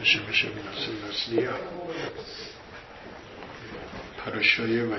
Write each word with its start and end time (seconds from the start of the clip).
میشه 0.00 0.18
میشه 0.28 0.48
نسلی 1.08 1.48
پرشای 4.18 4.80
و 4.80 4.94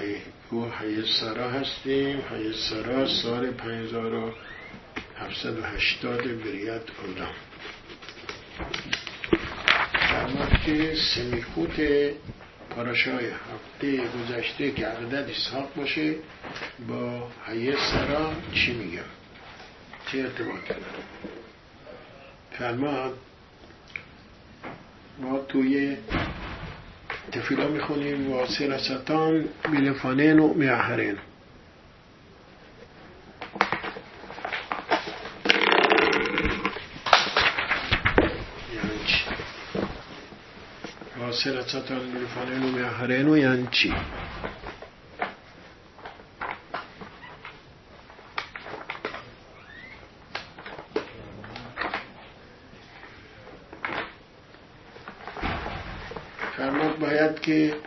او 0.49 0.65
حی 0.65 1.03
سرا 1.19 1.49
هستیم. 1.49 2.21
حی 2.31 2.53
سرا 2.69 3.07
سال 3.07 3.51
5780 3.51 6.21
بریت 6.21 6.81
اولام 7.03 7.33
در 10.11 10.27
که 10.65 10.95
سمیخوت 11.15 11.81
پاراشای 12.69 13.25
هفته 13.25 14.01
گذشته 14.07 14.71
که 14.71 14.85
عقدت 14.85 15.29
اسحاق 15.29 15.73
باشه 15.75 16.15
با 16.87 17.27
حی 17.45 17.71
سرا 17.71 18.33
چی 18.53 18.73
میگم؟ 18.73 19.01
چه 20.11 20.17
ارتباط 20.17 20.67
داره؟ 20.67 20.81
فرماد 22.51 23.17
ما 25.21 25.39
توی 25.39 25.97
تفیلا 27.31 27.67
می‌خونیم 27.67 28.31
و 28.31 28.45
سلستان 28.45 29.45
بیلفانین 29.71 30.39
و 30.39 30.53
میاهرین 30.53 31.17
یعنی 41.17 41.33
سلستان 41.33 41.99
بیلفانین 42.11 42.63
و 42.63 42.71
میاهرین 42.71 43.29
و 43.29 43.37
یعنی 43.37 43.67
چی؟ 43.71 43.93
باید 57.47 57.77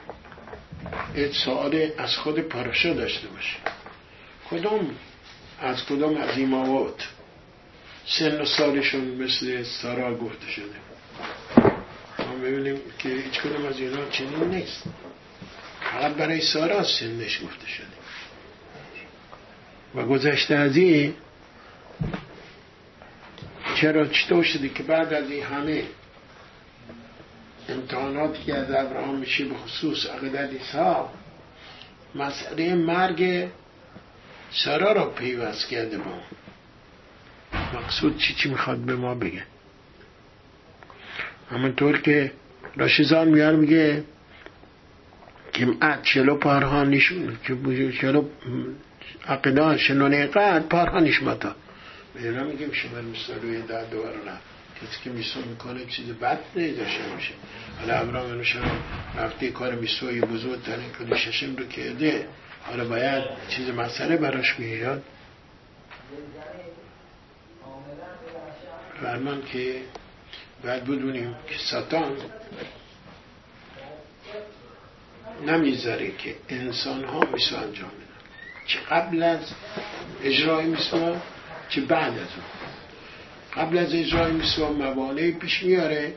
که 1.15 1.31
سوال 1.33 1.91
از 1.98 2.17
خود 2.17 2.39
پاراشا 2.39 2.95
داشته 2.95 3.28
باشه. 3.28 3.56
کدوم 4.51 4.91
از 5.61 5.84
کدام 5.87 6.17
از 6.17 6.39
ایماوات 6.39 7.09
سن 8.06 8.41
و 8.41 8.45
سالشون 8.45 9.05
مثل 9.05 9.62
سارا 9.62 10.15
گفته 10.15 10.47
شده. 10.51 10.77
ما 12.19 12.34
ببینیم 12.43 12.81
که 12.98 13.09
هیچ 13.09 13.41
کدوم 13.41 13.67
از 13.67 13.78
اینا 13.78 14.09
چنین 14.11 14.45
نیست. 14.45 14.83
فقط 15.93 16.12
برای 16.15 16.41
سارا 16.41 16.84
سنش 16.84 17.41
گفته 17.45 17.69
شده. 17.69 17.87
و 19.95 20.05
گذشته 20.06 20.55
از 20.55 20.77
این 20.77 21.15
چرا 23.75 24.06
چطور 24.06 24.45
شده 24.45 24.69
که 24.69 24.83
بعد 24.83 25.12
از 25.12 25.31
این 25.31 25.43
همه 25.43 25.84
امتحاناتی 27.69 28.43
که 28.43 28.55
از 28.55 28.70
ابراهام 28.70 29.15
میشه 29.15 29.45
به 29.45 29.55
خصوص 29.55 30.07
عقیدت 30.07 30.51
ایسا 30.51 31.11
مسئله 32.15 32.75
مرگ 32.75 33.48
سارا 34.51 34.93
را 34.93 35.11
پیوست 35.11 35.69
کرده 35.69 35.98
با 35.98 36.21
مقصود 37.75 38.19
چی 38.19 38.34
چی 38.34 38.48
می‌خواد 38.48 38.79
به 38.79 38.97
ما 38.97 39.15
بگه؟ 39.15 39.43
همونطور 41.51 42.01
که 42.01 42.33
راشیزان 42.77 43.29
میار 43.29 43.56
میگه 43.56 44.05
که 45.53 45.69
ات 45.83 46.17
نشون 46.84 47.39
که 47.47 47.93
چلو 48.01 48.25
عقیدان 49.27 49.77
شنونه 49.77 50.27
قد 50.27 50.75
نشمتا 50.95 51.55
بیرا 52.15 52.45
میگیم 52.45 52.73
شما 52.73 53.01
مثل 53.01 53.41
روی 53.43 53.62
در 53.62 53.84
دوباره 53.84 54.17
نه. 54.17 54.39
کسی 54.83 55.05
که 55.05 55.11
میسو 55.11 55.41
می‌کنه 55.41 55.86
چیز 55.86 56.06
بد 56.06 56.39
داشته 56.55 57.03
باشه. 57.03 57.34
حالا 57.80 57.94
ابراهیم 57.94 58.30
انوشان 58.30 58.81
رفته 59.16 59.50
کار 59.50 59.75
میسوی 59.75 60.20
بزرگ 60.20 60.62
ترین 60.62 60.91
کلی 60.98 61.19
ششم 61.19 61.56
رو 61.56 61.66
کرده. 61.66 62.27
حالا 62.62 62.89
باید 62.89 63.25
چیز 63.48 63.69
مسئله 63.69 64.16
براش 64.16 64.54
بیاد. 64.54 65.03
فرمان 69.03 69.43
که 69.43 69.81
باید 70.65 70.84
بدونیم 70.84 71.34
که 71.49 71.59
ساتان 71.59 72.16
نمی‌ذاره 75.47 76.16
که 76.16 76.37
انسان 76.49 77.04
ها 77.04 77.20
میسو 77.32 77.56
انجام 77.56 77.88
بدن. 77.88 78.04
چه 78.66 78.78
قبل 78.81 79.22
از 79.22 79.41
اجرای 80.22 80.66
میسو 80.66 81.16
چه 81.69 81.81
بعد 81.81 82.12
از 82.12 82.19
اون. 82.19 82.44
قبل 83.56 83.78
از 83.78 83.94
اجرای 83.94 84.32
میسوا 84.32 84.72
موانعی 84.72 85.32
پیش 85.32 85.62
میاره 85.62 86.15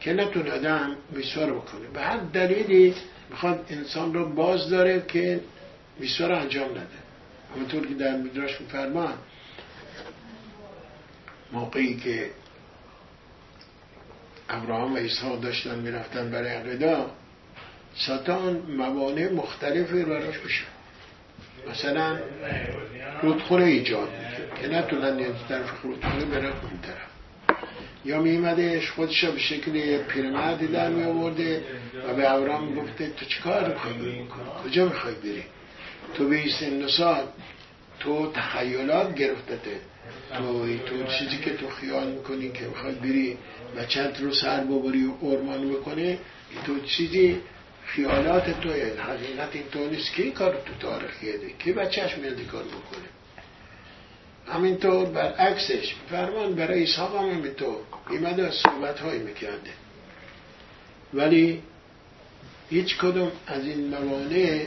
که 0.00 0.12
نتونه 0.12 0.50
آدم 0.50 0.96
میسوا 1.10 1.44
رو 1.44 1.60
بکنه. 1.60 1.88
به 1.94 2.00
هر 2.00 2.16
دلیلی 2.16 2.94
می‌خواد 3.30 3.66
انسان 3.70 4.14
رو 4.14 4.34
باز 4.34 4.70
داره 4.70 5.04
که 5.08 5.40
میسوا 5.98 6.26
رو 6.26 6.38
انجام 6.38 6.70
نده. 6.70 6.86
همونطور 7.56 7.86
که 7.86 7.94
در 7.94 8.16
میدراش 8.16 8.60
میفرمان 8.60 9.14
موقعی 11.52 11.96
که 11.96 12.30
ابراهام 14.48 14.94
و 14.94 14.96
اسحاق 14.96 15.40
داشتن 15.40 15.78
می‌رفتن 15.78 16.30
برای 16.30 16.54
عقیده 16.54 16.96
ساتان 17.94 18.56
موانع 18.56 19.32
مختلفی 19.32 20.04
براش 20.04 20.44
میشه 20.44 20.64
مثلا 21.70 22.18
رودخوره 23.22 23.64
ایجاد. 23.64 24.08
که 24.62 24.68
نتونن 24.68 25.18
یه 25.18 25.26
طرف 25.48 25.82
رودخوره 25.82 26.24
بره 26.24 26.46
اون 26.46 26.80
طرف. 26.82 27.12
یا 28.04 28.20
میمدش 28.20 28.90
خودش 28.90 29.24
به 29.24 29.38
شکل 29.38 29.98
پیرمردی 29.98 30.66
در 30.66 30.88
می 30.88 31.04
آورده 31.04 31.64
و 32.08 32.14
به 32.14 32.32
ابراهام 32.32 32.64
می‌گفته 32.64 33.10
تو 33.10 33.24
چیکار 33.26 33.62
بری؟ 33.62 34.26
کجا 34.64 34.84
می‌خوای 34.84 35.14
بری؟ 35.14 35.44
تو 36.14 36.28
به 36.28 36.36
این 36.36 36.50
سن 36.88 37.26
تو 38.00 38.32
تخیلات 38.32 39.14
گرفتته. 39.14 39.80
تو 40.36 40.78
تو 40.78 41.04
چیزی 41.04 41.36
که 41.44 41.50
تو 41.56 41.68
خیال 41.68 42.06
می‌کنی 42.12 42.52
که 42.52 42.64
می‌خوای 42.64 42.94
بری 42.94 43.38
و 43.76 43.84
چند 43.84 44.18
رو 44.20 44.34
سر 44.34 44.60
ببری 44.60 45.06
و 45.06 45.26
ارمان 45.26 45.70
بکنه 45.70 46.18
تو 46.66 46.80
چیزی 46.80 47.40
خیالات 47.86 48.60
تو 48.60 48.68
حقیقت 49.02 49.70
تو 49.72 49.90
نیست. 49.90 50.14
که 50.14 50.30
کار 50.30 50.52
تو 50.66 50.88
تاریخ 50.88 51.20
کرده 51.20 51.52
که 51.58 51.72
بچهش 51.72 52.18
میاد 52.18 52.46
کار 52.46 52.62
بکنه؟ 52.62 53.21
همینطور 54.48 55.06
برعکسش 55.06 55.94
فرمان 56.10 56.54
برای 56.54 56.82
اسحاق 56.82 57.16
هم 57.16 57.30
همینطور. 57.30 57.76
ایمده 58.10 58.46
از 58.46 58.54
صحبت 58.54 59.00
هایی 59.00 59.22
می‌کرده. 59.22 59.70
ولی 61.14 61.62
هیچ 62.70 62.98
کدوم 62.98 63.32
از 63.46 63.64
این 63.64 63.88
موانع 63.88 64.66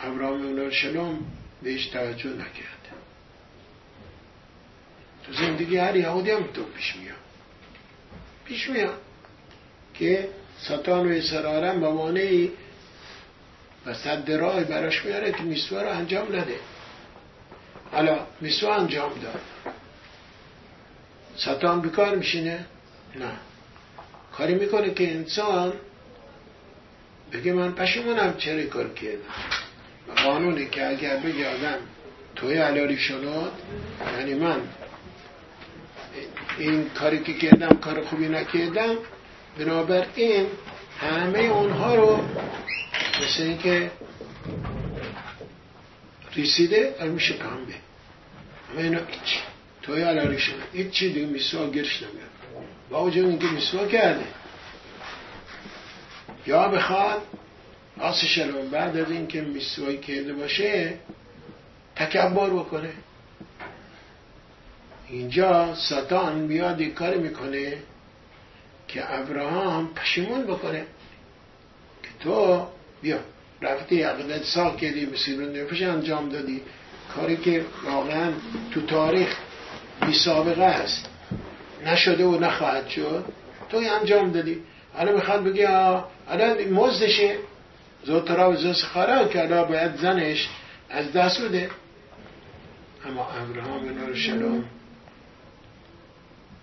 ابراهیم 0.00 0.70
شلوم 0.70 1.18
بهش 1.62 1.86
توجه 1.86 2.30
نکرده 2.30 2.72
تو 5.26 5.32
زندگی 5.32 5.76
هر 5.76 5.96
یهودی 5.96 6.30
هم 6.30 6.42
تو 6.42 6.62
پیش 6.64 6.96
میاد. 6.96 7.16
پیش 8.44 8.70
میاد 8.70 9.00
که 9.94 10.28
ساتان 10.58 11.12
و 11.12 11.16
اسرارم 11.16 11.78
موانعی 11.78 12.52
و 13.86 13.94
صد 13.94 14.30
راه 14.30 14.64
براش 14.64 15.04
میاره 15.04 15.32
که 15.32 15.42
میسوا 15.42 15.82
رو 15.82 15.88
انجام 15.88 16.36
نده. 16.36 16.56
حالا 17.92 18.18
میسوا 18.40 18.74
انجام 18.74 19.12
داد. 19.22 19.40
ساتان 21.36 21.80
بیکار 21.80 22.14
میشینه؟ 22.14 22.66
نه. 23.16 23.32
کاری 24.32 24.54
می‌کنه 24.54 24.94
که 24.94 25.10
انسان 25.10 25.72
بگه 27.32 27.52
من 27.52 27.72
پشیمونم 27.72 28.34
چرا 28.38 28.66
کار 28.66 28.88
کردم. 28.94 29.18
قانونی 30.16 30.66
که 30.66 30.88
اگر 30.88 31.16
بگه 31.16 31.48
آدم 31.54 31.78
توی 32.36 32.54
علالی 32.54 32.96
شناد 32.96 33.52
یعنی 34.18 34.34
من 34.34 34.60
این 36.58 36.88
کاری 36.88 37.22
که 37.22 37.34
کردم 37.34 37.76
کار 37.76 38.04
خوبی 38.04 38.28
نکردم 38.28 38.96
بنابراین 39.58 40.46
همه 41.00 41.38
اونها 41.38 41.94
رو 41.94 42.20
مثل 43.22 43.42
اینکه 43.42 43.90
ریسیده 46.34 46.94
میشه 47.08 47.34
پنبه 47.34 47.74
همه 48.72 48.82
اینا 48.82 48.98
هیچ. 48.98 49.38
توی 49.82 50.02
علالی 50.02 50.38
شده. 50.38 50.62
هیچ 50.72 50.90
چی 50.90 51.12
دیگه 51.12 51.26
میسوا 51.26 51.70
گرش 51.70 52.02
نمیاد. 52.02 52.66
با 52.90 53.04
وجود 53.04 53.28
اینکه 53.28 53.46
میسوا 53.46 53.86
کرده. 53.86 54.24
یا 56.46 56.68
بخواد 56.68 57.22
آس 57.98 58.24
شلوم 58.24 58.68
بعد 58.68 58.96
از 58.96 59.10
اینکه 59.10 59.40
میسوایی 59.40 59.98
کرده 59.98 60.32
باشه 60.32 60.94
تکبر 61.96 62.50
بکنه. 62.50 62.92
اینجا 65.08 65.74
ساتان 65.74 66.50
این 66.50 66.94
کار 66.94 67.16
می‌کنه 67.16 67.78
که 68.88 69.14
ابراهام 69.14 69.94
پشیمون 69.94 70.42
بکنه. 70.42 70.86
که 72.02 72.08
تو 72.20 72.66
بیا. 73.02 73.18
رفتی 73.62 74.02
عقیدت 74.02 74.44
سال 74.44 74.76
کردی 74.76 75.06
مسیر 75.06 75.40
نفش 75.40 75.82
انجام 75.82 76.28
دادی. 76.28 76.60
کاری 77.14 77.36
که 77.36 77.64
واقعا 77.84 78.32
تو 78.70 78.80
تاریخ 78.80 79.36
بی 80.06 80.12
سابقه 80.12 80.64
است 80.64 81.08
نشده 81.86 82.24
و 82.24 82.38
نخواهد 82.38 82.88
شد. 82.88 83.24
توی 83.70 83.88
انجام 83.88 84.32
دادی. 84.32 84.62
حالا 84.94 85.12
می‌خواد 85.12 85.44
بگی 85.44 85.62
حالا 85.62 86.54
مزدشه. 86.70 87.36
زوترا 88.04 88.50
و 88.50 88.56
زوس 88.56 88.84
خارا 88.84 89.28
که 89.28 89.38
حالا 89.38 89.64
باید 89.64 89.96
زنش 89.96 90.48
از 90.90 91.12
دست 91.12 91.40
بده. 91.40 91.70
اما 93.06 93.28
ابراهام 93.30 93.88
نور 93.88 94.14
شلوم 94.14 94.64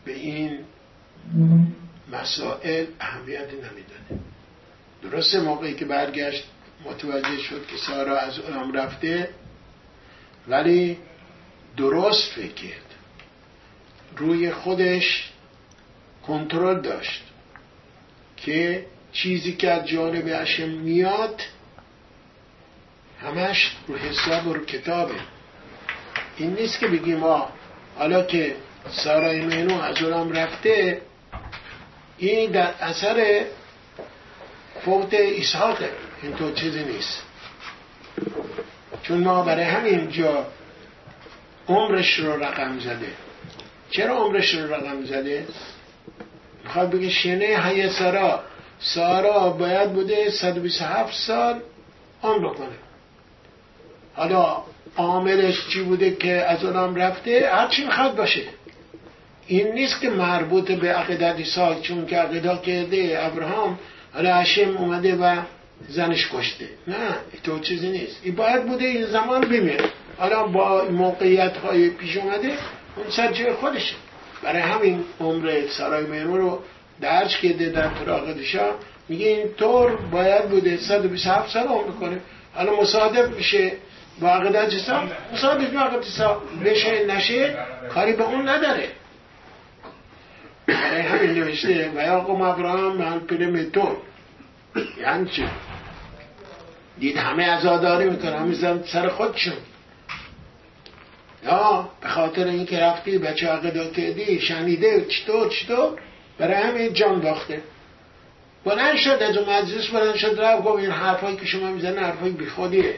به 0.06 0.14
این 0.14 0.60
مسائل 2.12 2.86
اهمیتی 3.00 3.56
نمی‌داده. 3.56 4.24
درسته 5.04 5.40
موقعی 5.40 5.74
که 5.74 5.86
برگشت 5.86 6.44
متوجه 6.86 7.38
شد 7.38 7.68
که 7.68 7.78
سارا 7.78 8.18
از 8.18 8.40
اونم 8.40 8.72
رفته 8.72 9.30
ولی 10.48 10.98
درست 11.78 12.32
فکر 12.32 12.54
کرد 12.54 12.96
روی 14.18 14.52
خودش 14.52 15.30
کنترل 16.28 16.82
داشت 16.82 17.24
که 18.38 18.86
چیزی 19.12 19.56
که 19.56 19.72
از 19.72 19.88
جانب 19.88 20.28
هشم 20.28 20.70
میاد 20.70 21.42
همش 23.22 23.76
رو 23.88 23.98
حساب 23.98 24.48
و 24.48 24.54
رو 24.54 24.66
کتابه. 24.66 25.16
این 26.38 26.54
نیست 26.54 26.80
که 26.80 26.88
بگیم 26.88 27.18
ما 27.18 27.50
حالا 27.98 28.24
که 28.24 28.56
سارای 28.90 29.42
مینو 29.42 29.82
از 29.82 30.02
اونم 30.02 30.32
رفته 30.32 31.02
این 32.18 32.52
در 32.52 32.74
اثر 32.82 33.46
فوت 34.86 35.14
اسحاقه 35.14 35.92
تو 36.38 36.52
چیزی 36.52 36.84
نیست. 36.84 37.24
چون 39.04 39.18
ما 39.18 39.44
برای 39.44 39.64
همین 39.64 40.10
جا 40.10 40.46
عمرش 41.68 42.20
رو 42.20 42.44
رقم 42.44 42.80
زده. 42.80 43.12
چرا 43.92 44.16
عمرش 44.16 44.54
رو 44.56 44.74
رقم 44.74 45.06
زده؟ 45.06 45.48
می‌خواد 46.64 46.90
بگه 46.90 47.10
شنه 47.10 47.58
های 47.58 47.90
سارا. 47.90 48.44
سارا 48.80 49.50
باید 49.50 49.94
بوده 49.94 50.30
127 50.30 51.14
سال 51.14 51.62
عمر 52.24 52.54
کنه. 52.54 52.76
حالا 54.14 54.64
عاملش 54.98 55.68
چی 55.68 55.82
بوده 55.82 56.12
که 56.12 56.32
از 56.32 56.64
اونم 56.64 56.96
رفته؟ 56.96 57.50
هرچی 57.54 57.86
می‌خواد 57.86 58.16
باشه. 58.16 58.44
این 59.48 59.68
نیست 59.68 60.02
که 60.02 60.10
مربوط 60.10 60.72
به 60.72 60.94
عقیدت 60.94 61.44
سال 61.44 61.82
چون 61.82 62.06
که 62.06 62.18
عقیده 62.18 62.58
کرده 62.58 63.20
ابراهام 63.22 63.80
حالا 64.14 64.36
هشم 64.36 64.78
اومده 64.78 65.16
و 65.16 65.42
زنش 65.88 66.30
کشته. 66.34 66.70
نه 66.88 67.16
تو 67.44 67.60
چیزی 67.60 67.92
نیست. 67.92 68.20
این 68.24 68.36
باید 68.36 68.66
بوده 68.66 68.86
این 68.86 69.06
زمان 69.06 69.42
بمیره. 69.42 69.86
حالا 70.18 70.44
با 70.44 70.86
موقعیت 70.92 71.58
های 71.58 71.90
پیش 71.90 72.18
اومده 72.18 72.48
اون 72.96 73.10
سر 73.10 73.32
جای 73.32 73.54
خودشه. 73.54 73.96
برای 74.44 74.62
همین 74.62 75.04
عمر 75.20 75.68
سرای 75.70 76.06
مینو 76.06 76.38
رو 76.38 76.60
درج 77.02 77.38
کرده 77.38 77.70
در 77.70 77.88
تراغدشا 77.88 78.72
میگه 79.10 79.28
این 79.28 79.54
طور 79.58 79.96
باید 79.96 80.50
بوده. 80.50 80.78
127 80.78 81.54
سال 81.54 81.68
عمر 81.68 81.92
کنه. 81.92 82.20
حالا 82.56 82.82
مصادف 82.82 83.30
میشه 83.30 83.72
با 84.22 84.30
عقیدت 84.30 84.70
جسا 84.70 85.04
مصادف 85.34 85.76
عقیدت 85.76 86.06
جسا 86.06 86.42
بشه 86.66 87.06
نشه 87.06 87.58
کاری 87.94 88.14
به 88.14 88.24
اون 88.24 88.50
نداره. 88.50 88.90
برای 90.68 91.02
همین 91.02 91.32
نوشته 91.32 91.92
و 91.96 92.02
یا 92.02 92.20
قوم 92.20 92.42
ابراهام 92.42 92.98
من 92.98 93.20
پیرمتون 93.20 93.96
یعنی 95.02 95.30
چی؟ 95.30 95.46
دید 97.00 97.18
همه 97.18 97.44
ازاداری 97.44 98.10
می‌کنه. 98.10 98.40
همه 98.40 98.84
سر 98.84 99.08
خودشون 99.08 99.54
یا 101.46 101.90
به 102.02 102.08
خاطر 102.08 102.48
اینکه 102.48 102.80
رفتی 102.80 103.18
بچه 103.18 103.48
عقیده 103.48 103.90
کردی 103.90 104.40
شنیده 104.40 105.06
چطور 105.06 105.50
چطور؟ 105.50 106.00
برای 106.38 106.56
همین 106.56 106.94
جان 106.94 107.22
باخته. 107.22 107.62
بلند 108.66 108.96
شد 108.98 109.18
از 109.22 109.38
اون 109.38 109.50
مجلس 109.50 109.88
بلند 109.88 110.16
شد 110.16 110.40
رفت 110.40 110.64
گفت 110.64 110.80
این 110.80 110.92
حرفایی 110.92 111.36
که 111.36 111.46
شما 111.46 111.72
می‌زنه 111.72 112.02
حرفای 112.02 112.30
بیخودیه. 112.30 112.96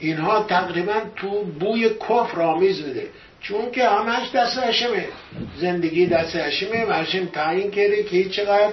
اینها 0.00 0.42
تقریبا 0.42 1.00
تو 1.16 1.44
بوی 1.44 1.88
کفر 1.88 2.42
آمیز 2.42 2.82
بده 2.82 3.06
چون 3.40 3.70
که 3.70 3.88
همش 3.88 4.30
دست 4.34 4.58
هشمه. 4.58 5.08
زندگی 5.56 6.06
دست 6.06 6.36
هشمه 6.36 6.86
و 6.86 6.92
هشم 6.92 7.26
تعیین 7.26 7.70
کرده 7.70 8.02
که 8.02 8.28
چقدر 8.28 8.72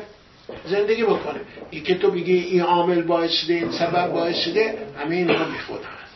زندگی 0.65 1.03
بکنه. 1.03 1.39
این 1.69 1.83
که 1.83 1.95
تو 1.95 2.12
بگی 2.12 2.39
این 2.39 2.62
عامل 2.62 3.01
باعث 3.01 3.31
شده 3.31 3.53
این 3.53 3.71
سبب 3.71 4.07
باعث 4.07 4.36
شده 4.36 4.77
همه 5.00 5.15
اینها 5.15 5.45
بیخود 5.45 5.80
هست 5.80 6.13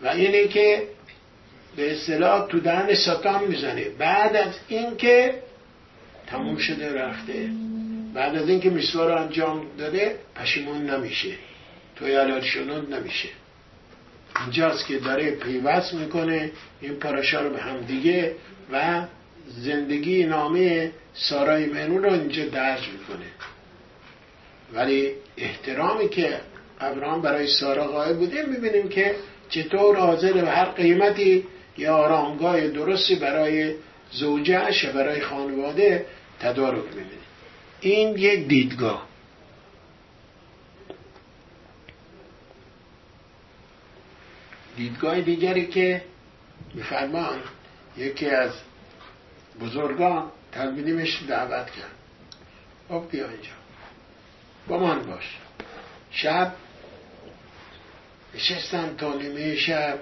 و 0.00 0.08
اینه 0.08 0.48
که 0.48 0.82
به 1.76 1.92
اصطلاح 1.92 2.48
تو 2.48 2.60
دهن 2.60 2.94
ساتان 2.94 3.44
می‌زنه. 3.44 3.84
بعد 3.98 4.36
از 4.36 4.54
اینکه 4.68 5.34
تموم 6.26 6.56
شده 6.56 6.94
رفته. 6.94 7.48
بعد 8.14 8.36
از 8.36 8.48
اینکه 8.48 8.70
میسوار 8.70 9.12
انجام 9.12 9.66
داده 9.78 10.18
پشیمون 10.36 10.90
نمیشه. 10.90 11.32
تو 11.96 12.06
شنود 12.40 12.94
نمیشه. 12.94 13.28
اینجاست 14.40 14.86
که 14.86 14.98
داره 14.98 15.30
پیوست 15.30 15.94
می‌کنه. 15.94 16.50
این 16.80 16.94
پاراشا 16.94 17.40
رو 17.40 17.50
به 17.50 17.58
هم 17.58 17.80
دیگه 17.80 18.34
و 18.72 19.02
زندگی 19.46 20.24
نامه 20.24 20.92
سارای 21.14 21.66
منون 21.66 22.02
رو 22.02 22.12
اینجا 22.12 22.44
درج 22.44 22.88
می‌کنه. 22.88 23.26
ولی 24.72 25.12
احترامی 25.36 26.08
که 26.08 26.40
ابراهام 26.80 27.22
برای 27.22 27.46
سارا 27.46 27.86
قائل 27.86 28.16
بوده 28.16 28.42
می‌بینیم 28.42 28.88
که 28.88 29.16
چطور 29.48 29.96
حاضر 29.96 30.32
به 30.32 30.50
هر 30.50 30.64
قیمتی 30.64 31.46
یه 31.78 31.90
آرامگاه 31.90 32.68
درستی 32.68 33.14
برای 33.14 33.74
زوجهش 34.12 34.84
و 34.84 34.92
برای 34.92 35.20
خانواده 35.20 36.06
تدارک 36.40 36.84
می‌بینیم 36.84 37.20
این 37.80 38.18
یک 38.18 38.48
دیدگاه. 38.48 39.06
دیدگاه 44.76 45.20
دیگری 45.20 45.66
که 45.66 46.02
میفرمان 46.74 47.38
یکی 47.96 48.26
از 48.26 48.50
بزرگان 49.60 50.30
تلمیدیمش 50.52 51.22
دعوت 51.28 51.66
کرد 51.70 51.94
خب 52.88 53.04
بیا 53.10 53.28
اینجا. 53.28 53.50
با 54.68 54.78
من 54.78 55.02
باش. 55.02 55.38
شب 56.10 56.52
نشستن 58.34 58.96
تا 58.96 59.14
نیمه 59.14 59.56
شب. 59.56 59.98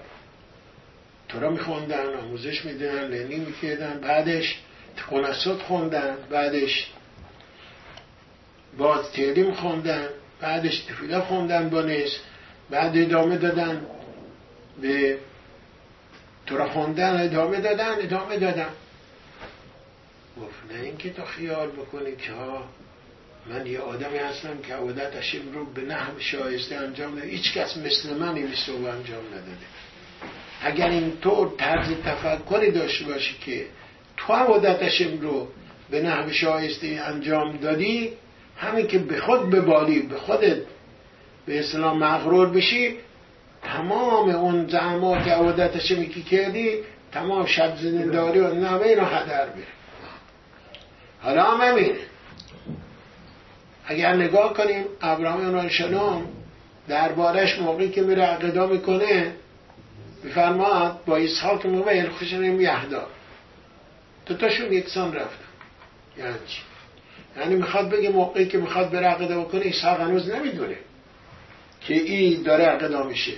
تو 1.28 1.40
را 1.40 1.50
میخوندن 1.50 2.14
آموزش 2.14 2.64
میدن 2.64 3.08
لنی 3.08 3.36
می‌کردن. 3.36 4.00
بعدش 4.00 4.58
تکنسط 4.96 5.62
خوندن. 5.62 6.16
بعدش 6.30 6.90
باز 8.78 9.12
تیریم 9.12 9.54
خوندن. 9.54 10.08
بعدش 10.40 10.80
تفیله 10.80 11.20
خوندن 11.20 11.68
با 11.68 11.82
بعد 12.70 12.98
ادامه 12.98 13.36
دادن 13.36 13.86
به 14.82 15.18
تو 16.46 16.56
را 16.56 16.68
خوندن 16.68 17.20
ادامه 17.20 17.60
دادن 17.60 17.94
ادامه 17.98 18.38
دادن. 18.38 18.68
گفت 20.40 20.72
نه 20.72 20.84
اینکه 20.84 21.10
تو 21.10 21.24
خیال 21.24 21.68
بکنی 21.70 22.16
که 22.16 22.32
ها 22.32 22.64
من 23.50 23.66
یه 23.66 23.80
آدمی 23.80 24.18
هستم 24.18 24.58
که 24.66 24.74
عودتشم 24.74 25.52
رو 25.54 25.64
به 25.64 25.82
نحو 25.82 26.20
شایسته 26.20 26.76
انجام 26.76 27.14
داده 27.14 27.26
هیچ 27.26 27.52
کس 27.52 27.76
مثل 27.76 28.14
من 28.14 28.34
این 28.34 28.48
رو 28.68 28.74
انجام 28.74 29.26
نداده. 29.26 29.66
اگر 30.62 30.88
این 30.88 31.12
طور 31.20 31.54
طرز 31.58 31.88
تفکری 32.04 32.70
داشته 32.70 33.04
باشی 33.04 33.36
که 33.40 33.66
تو 34.16 34.32
عودتشم 34.32 35.20
رو 35.20 35.48
به 35.90 36.02
نحو 36.02 36.30
شایسته 36.30 37.00
انجام 37.04 37.56
دادی 37.56 38.12
همین 38.56 38.86
که 38.86 38.98
به 38.98 39.20
خود 39.20 39.50
ببالی 39.50 40.00
به 40.00 40.16
خودت 40.16 40.58
به 41.46 41.58
اسلام 41.58 41.98
مغرور 41.98 42.50
بشی 42.50 42.96
تمام 43.62 44.30
اون 44.30 44.66
زحمات 44.66 45.28
عودتش 45.28 45.88
که 45.88 46.22
کردی 46.22 46.78
تمام 47.12 47.46
شب 47.46 47.76
زنداری 47.76 48.38
و 48.38 48.54
نامه 48.54 48.86
اینو 48.86 49.04
هدر 49.04 49.46
بیره 49.46 49.77
حالا 51.22 51.44
هم 51.44 51.88
اگر 53.86 54.14
نگاه 54.14 54.54
کنیم 54.54 54.84
ابراهیم 55.00 55.68
شنام 55.68 56.28
دربارش 56.88 57.58
موقعی 57.58 57.88
که 57.88 58.02
میره 58.02 58.22
عقیدا 58.22 58.66
می‌کنه 58.66 59.34
میفرماد 60.22 61.04
با 61.06 61.16
اسحاق 61.16 61.66
مویل 61.66 62.08
خوشنیم 62.08 62.60
یهدا 62.60 63.06
تو 64.26 64.34
تاشون 64.34 64.72
یکسان 64.72 65.14
رفتن. 65.14 65.44
یعنی 66.18 66.34
چی؟ 66.46 66.62
یعنی 67.36 67.54
می‌خواد 67.54 67.90
بگه 67.90 68.08
موقعی 68.08 68.46
که 68.46 68.58
می‌خواد 68.58 68.90
بره 68.90 69.06
عقیده 69.06 69.38
بکنه 69.38 69.62
اسحاق 69.64 70.00
هنوز 70.00 70.30
نمی‌دونه 70.30 70.76
که 71.80 71.94
این 71.94 72.42
داره 72.42 72.64
عقیدا 72.64 73.02
میشه. 73.02 73.32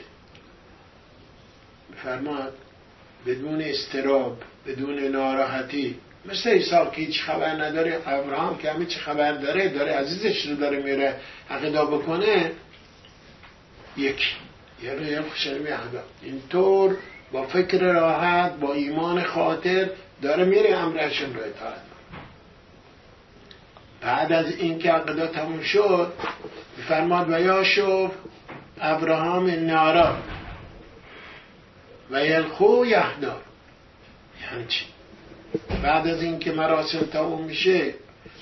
فرماد 2.04 2.54
بدون 3.26 3.60
استراب 3.60 4.42
بدون 4.66 4.98
ناراحتی 4.98 5.96
مثل 6.24 6.48
ایسا 6.48 6.86
که 6.86 7.00
هیچ 7.00 7.22
خبر 7.22 7.64
نداره 7.64 8.00
ابراهام 8.06 8.58
که 8.58 8.70
همه 8.70 8.86
چی 8.86 8.98
خبر 8.98 9.32
داره 9.32 9.68
داره 9.68 9.92
عزیزش 9.92 10.46
رو 10.46 10.56
داره 10.56 10.82
میره 10.82 11.16
عقیدا 11.50 11.84
بکنه 11.84 12.52
یک 13.96 14.36
یه 14.82 15.22
خوشنمی 15.22 15.68
عقیدا 15.68 16.02
اینطور 16.22 16.96
با 17.32 17.46
فکر 17.46 17.78
راحت 17.78 18.56
با 18.56 18.72
ایمان 18.72 19.22
خاطر 19.22 19.90
داره 20.22 20.44
میره 20.44 20.78
امرشون 20.78 21.34
رو 21.34 21.40
اطاعت 21.40 21.80
بعد 24.00 24.32
از 24.32 24.56
اینکه 24.56 24.92
عقیده 24.92 25.26
تموم 25.26 25.62
شد 25.62 26.12
فرماد 26.88 27.30
و 27.30 27.64
شوف 27.64 28.10
ابراهام 28.80 29.50
نارا 29.50 30.16
و 32.10 32.24
یلخو 32.24 32.86
یهدار. 32.86 33.40
یعنی 34.42 34.66
چی؟ 34.68 34.84
بعد 35.82 36.06
از 36.08 36.22
اینکه 36.22 36.52
مراسم 36.52 36.98
تموم 36.98 37.44
میشه 37.44 37.94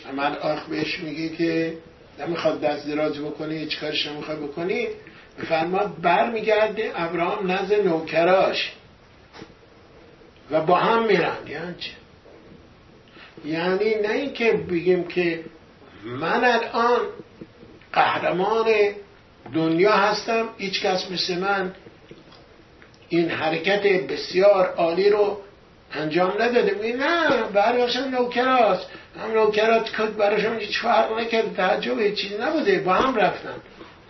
عمل 0.09 0.37
آخ 0.37 0.65
بهش 0.65 0.99
میگه 0.99 1.29
که 1.29 1.79
نمی‌خواد 2.19 2.61
دست 2.61 2.89
دراز 2.89 3.19
بکنی 3.19 3.59
هیچ 3.59 3.81
کارش 3.81 4.07
نمی‌خواد 4.07 4.39
بکنی. 4.39 4.89
فرماد 5.49 6.01
برمیگرده 6.03 6.93
ابراهام 6.95 7.51
نزد 7.51 7.75
نوکراش. 7.75 8.73
و 10.51 10.61
با 10.61 10.77
هم 10.77 11.07
میرن. 11.07 11.37
یعنی 11.47 11.75
چی؟ 11.79 11.91
یعنی 13.45 13.95
نه 13.95 14.13
اینکه 14.13 14.53
بگیم 14.53 15.05
که 15.05 15.45
من 16.05 16.45
الان 16.45 17.01
قهرمان 17.93 18.67
دنیا 19.55 19.93
هستم 19.93 20.49
هیچ 20.59 20.83
کس 20.83 21.11
مثل 21.11 21.39
من 21.39 21.75
این 23.09 23.31
حرکت 23.31 23.83
بسیار 23.83 24.75
عالی 24.77 25.11
رو 25.11 25.41
انجام 25.93 26.33
نداده. 26.43 26.75
میگه 26.83 26.97
نه 26.97 27.43
براشون 27.55 28.09
نوکراست. 28.09 28.87
هم 29.25 29.33
نوکرات 29.33 29.91
کد 29.91 30.17
براشون 30.17 30.59
هیچ 30.59 30.79
فرق 30.79 31.19
نکرد 31.19 31.55
تعجب 31.57 32.15
چیزی 32.15 32.37
نبوده. 32.41 32.79
با 32.79 32.95
هم 32.95 33.15
رفتن. 33.15 33.55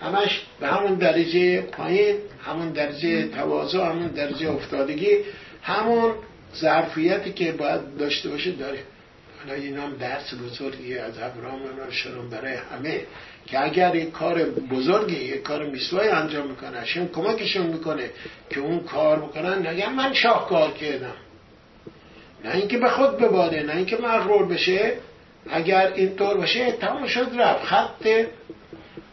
همش 0.03 0.43
به 0.61 0.67
همون 0.67 0.95
درجه 0.95 1.61
پایین 1.61 2.17
همون 2.47 2.73
درجه 2.73 3.29
تواضع 3.29 3.79
همون 3.79 4.07
درجه 4.07 4.51
افتادگی 4.51 5.17
همون 5.63 6.15
ظرفیتی 6.57 7.33
که 7.33 7.53
باید 7.53 7.97
داشته 7.99 8.29
باشه. 8.29 8.53
داره 8.53 8.79
حالا 9.39 9.55
این 9.55 9.79
هم 9.79 9.97
درس 9.97 10.35
بزرگی 10.35 10.99
از 10.99 11.19
ابراهام 11.19 11.61
شروع 11.91 12.31
برای 12.31 12.55
همه 12.55 13.01
که 13.47 13.65
اگر 13.65 13.95
یک 13.95 14.13
کار 14.13 14.45
بزرگی 14.45 15.17
یک 15.17 15.43
کار 15.43 15.67
میسوای 15.67 16.09
انجام 16.09 16.47
می‌کنه 16.47 16.85
شما 16.85 17.07
کمکشون 17.07 17.67
می‌کنه 17.67 18.11
که 18.51 18.61
اون 18.61 18.81
کار 18.81 19.19
بکنن. 19.19 19.67
نگم 19.67 19.93
من 19.95 20.15
شاهکار 20.15 20.71
کردم. 20.71 21.15
نه 22.45 22.55
اینکه 22.55 22.79
به 22.79 22.89
خود 22.89 23.19
بباده 23.19 23.63
نه 23.63 23.77
اینکه 23.77 23.97
مغرور 23.97 24.47
بشه. 24.47 24.93
اگر 25.51 25.93
اینطور 25.95 26.37
باشه 26.37 26.73
تمام 26.73 27.07
شد 27.07 27.31
رفت. 27.39 27.65
خط 27.65 28.07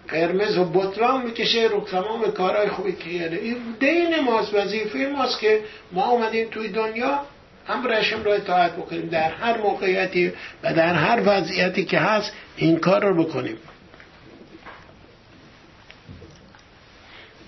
قرمز 0.07 0.57
و 0.57 0.65
بطران 0.65 1.25
می‌کشه 1.25 1.67
رو 1.71 1.81
تمام 1.81 2.31
کارهای 2.31 2.67
خوبی 2.67 2.91
که 2.91 3.19
کرده 3.19 3.35
این 3.35 3.57
دین 3.79 4.19
ماست 4.19 4.53
وظیفه 4.53 5.09
ماست 5.17 5.39
که 5.39 5.59
ما 5.91 6.09
اومدیم 6.09 6.47
توی 6.51 6.67
دنیا 6.67 7.19
هم 7.67 7.87
رشم 7.87 8.23
را 8.23 8.33
اطاعت 8.33 8.75
بکنیم. 8.75 9.09
در 9.09 9.31
هر 9.31 9.57
موقعیتی 9.57 10.33
و 10.63 10.73
در 10.73 10.93
هر 10.93 11.21
وضعیتی 11.25 11.85
که 11.85 11.99
هست 11.99 12.33
این 12.55 12.77
کار 12.77 13.05
رو 13.05 13.23
بکنیم. 13.23 13.57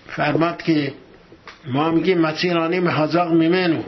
فرماد 0.07 0.61
که 0.61 0.93
ما 1.65 1.91
میگیم 1.91 2.17
مسیرانی 2.17 2.79
محازاق 2.79 3.31
میمنو. 3.31 3.83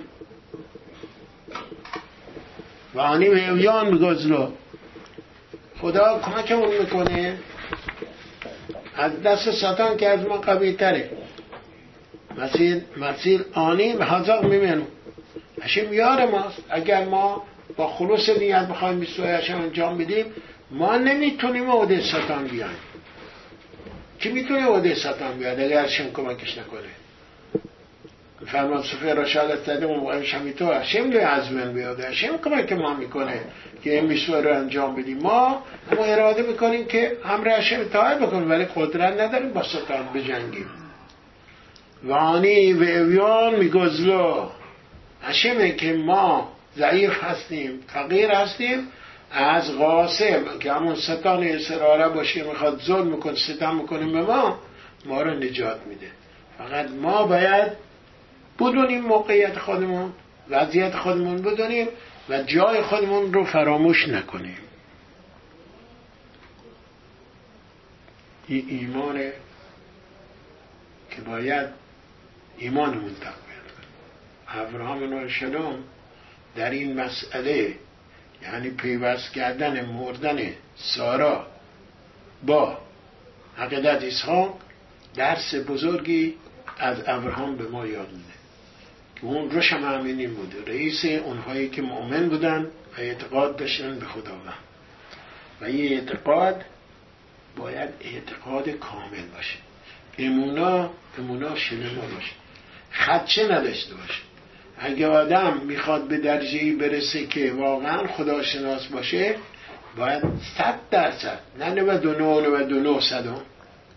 و 2.95 2.99
آنی 2.99 3.29
میویان 3.29 3.91
بگذلو 3.91 4.47
خدا 5.81 6.19
کمکمون 6.19 6.77
می‌کنه. 6.77 7.37
از 8.95 9.23
دست 9.23 9.51
ساتان 9.51 9.97
که 9.97 10.09
از 10.09 10.25
ما 10.25 10.37
قوی 10.37 10.73
تره. 10.73 11.09
مسیر, 12.37 12.81
مسیر 12.97 13.45
آنی 13.53 13.93
محازاق 13.93 14.45
میمنو 14.45 14.83
هشم 15.61 15.93
یار 15.93 16.25
ماست. 16.25 16.63
اگر 16.69 17.05
ما 17.05 17.43
با 17.77 17.87
خلوص 17.87 18.29
نیت 18.29 18.67
بخوایم 18.67 18.99
بیستوی 18.99 19.27
انجام 19.27 19.97
بدیم 19.97 20.25
ما 20.71 20.97
نمی‌تونیم 20.97 21.71
عده 21.71 22.01
ساتان 22.01 22.47
بیایم. 22.47 22.77
کی 24.19 24.29
می‌تونه 24.29 24.67
عده 24.67 24.95
ساتان 24.95 25.37
بیاد؟ 25.37 25.59
اگر 25.59 25.85
هشم 25.85 26.11
کمکش 26.11 26.57
نکنه. 26.57 26.89
فرمان 28.47 28.83
صفحه 28.83 29.13
را 29.13 29.25
شهادت 29.25 29.65
داده 29.65 29.85
اون 29.85 30.23
شمیتو 30.23 30.71
هشم 30.71 31.09
لیه 31.09 31.21
از 31.21 31.51
من 31.51 31.73
بیاده 31.73 32.07
هشم 32.07 32.37
کمک 32.37 32.73
ما 32.73 32.93
می‌کنه 32.93 33.41
که 33.83 33.93
این 33.93 34.05
میسوه 34.05 34.41
رو 34.41 34.55
انجام 34.55 34.95
بدیم. 34.95 35.17
ما 35.17 35.63
اما 35.91 36.03
اراده 36.03 36.41
می‌کنیم 36.41 36.85
که 36.85 37.17
همراه 37.23 37.57
هشم 37.57 37.79
اطاعت 37.79 38.19
بکنیم 38.19 38.49
ولی 38.49 38.65
قدرت 38.75 39.19
نداریم 39.19 39.53
با 39.53 39.63
ساتان 39.63 40.09
بجنگیم. 40.15 40.65
وانی 42.03 42.73
و 42.73 42.83
اویان 42.83 43.55
میگزلو. 43.55 44.49
هشمه 45.23 45.71
که 45.71 45.93
ما 45.93 46.51
ضعیف 46.77 47.23
هستیم 47.23 47.79
فقیر 47.87 48.31
هستیم. 48.31 48.87
از 49.31 49.77
قاسم 49.77 50.43
که 50.59 50.73
همون 50.73 50.95
ستان 50.95 51.43
اسراره 51.43 52.09
باشه 52.09 52.43
می‌خواد 52.43 52.81
ظلم 52.81 53.07
میکن 53.07 53.35
ستم 53.35 53.75
می‌کنیم 53.75 54.11
به 54.11 54.21
ما 54.21 54.59
ما 55.05 55.21
رو 55.21 55.31
نجات 55.31 55.79
میده. 55.89 56.07
فقط 56.57 56.89
ما 57.01 57.27
باید 57.27 57.88
بدونیم 58.59 59.01
موقعیت 59.01 59.59
خودمون 59.59 60.13
وضعیت 60.49 60.95
خودمون 60.95 61.41
بدونیم 61.41 61.87
و 62.29 62.43
جای 62.43 62.81
خودمون 62.81 63.33
رو 63.33 63.45
فراموش 63.45 64.07
نکنیم. 64.07 64.57
این 68.47 68.65
ایمانه 68.69 69.33
که 71.11 71.21
باید 71.21 71.67
ایمانمون 72.57 73.15
تقویت 73.15 73.39
ابراهام 74.47 75.27
شلوم 75.27 75.83
در 76.55 76.69
این 76.69 77.01
مسئله 77.01 77.75
یعنی 78.41 78.69
پیوست 78.69 79.33
کردن 79.33 79.85
مردن 79.85 80.53
سارا 80.75 81.47
با 82.43 82.77
عقیدت 83.57 84.03
اسحاق 84.03 84.59
درس 85.15 85.55
بزرگی 85.55 86.35
از 86.77 86.97
ابراهام 87.07 87.55
به 87.55 87.67
ما 87.67 87.85
یاد 87.85 88.11
میده. 88.11 88.38
که 89.21 89.25
اون 89.25 89.51
روش 89.51 89.73
هم 89.73 89.83
همین 89.83 90.33
بوده 90.33 90.71
رئیس 90.71 91.05
اونهایی 91.05 91.69
که 91.69 91.81
مؤمن 91.81 92.29
بودن 92.29 92.61
و 92.63 93.01
اعتقاد 93.01 93.55
داشتن 93.55 93.99
به 93.99 94.05
خداوند. 94.05 94.53
و 95.61 95.69
یه 95.69 95.91
اعتقاد 95.91 96.65
باید 97.57 97.89
اعتقاد 98.01 98.69
کامل 98.69 99.25
باشه. 99.35 99.57
امونا 100.17 100.89
امونا 101.17 101.55
شنما 101.55 102.01
باشه. 102.15 102.31
خدچه 102.91 103.47
نداشته 103.51 103.95
باشه. 103.95 104.21
اگه 104.79 105.07
آدم 105.07 105.61
می‌خواد 105.65 106.07
به 106.07 106.17
درجه 106.17 106.75
برسه 106.75 107.27
که 107.27 107.51
واقعا 107.51 108.07
خداشناس 108.07 108.87
باشه 108.87 109.35
باید 109.97 110.23
صد 110.57 110.79
درصد 110.91 111.39
نه 111.59 111.69
99 111.69 112.47
99 112.47 113.01
صدم 113.01 113.41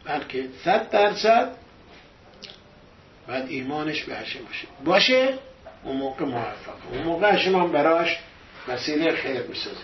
بلکه 0.04 0.44
صد 0.64 0.90
درصد 0.90 1.61
باید 3.28 3.48
ایمانش 3.48 4.04
به 4.04 4.14
هشم 4.14 4.44
باشه. 4.44 4.66
باشه؟ 4.84 5.38
اون 5.84 5.96
موقع 5.96 6.24
موفق. 6.24 6.74
اون 6.92 7.02
موقع 7.02 7.34
هشم 7.34 7.56
هم 7.56 7.72
براش 7.72 8.18
وسیله 8.68 9.16
خیر 9.16 9.42
می‌سازه. 9.42 9.76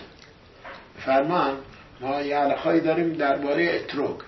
فرمان 1.05 1.57
ما 1.99 2.21
یه 2.21 2.37
علاقایی 2.37 2.81
داریم 2.81 3.13
درباره 3.13 3.63
اتروگ. 3.75 4.21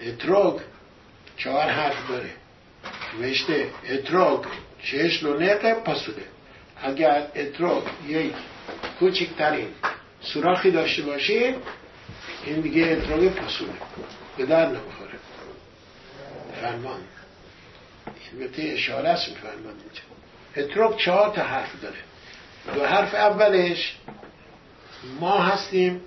اتروگ 0.00 0.60
چهار 1.36 1.70
حرف 1.70 2.08
داره. 2.08 2.30
نوشته 3.20 3.70
اتروگ 3.90 4.44
چشل 4.82 5.26
و 5.26 5.40
نقه 5.40 5.74
پاسوده. 5.74 6.22
اگر 6.82 7.26
اتروگ 7.36 7.82
یک 8.08 8.32
کوچکترین 9.00 9.68
سوراخی 10.20 10.70
داشته 10.70 11.02
باشه 11.02 11.54
این 12.44 12.60
دیگه 12.60 12.86
اتروگ 12.86 13.28
پاسوده. 13.28 13.72
به 14.36 14.46
در 14.46 14.66
نمی‌خوره. 14.66 15.18
فرمان. 16.60 17.00
البته 18.32 18.62
اشاره 18.62 19.08
است 19.08 19.28
میفرماد 19.28 19.74
اینجا. 20.54 20.96
چهار 20.96 21.34
تا 21.34 21.42
حرف 21.42 21.82
داره. 21.82 21.98
دو 22.74 22.84
حرف 22.84 23.14
اولش 23.14 23.96
ما 25.20 25.38
هستیم 25.38 26.00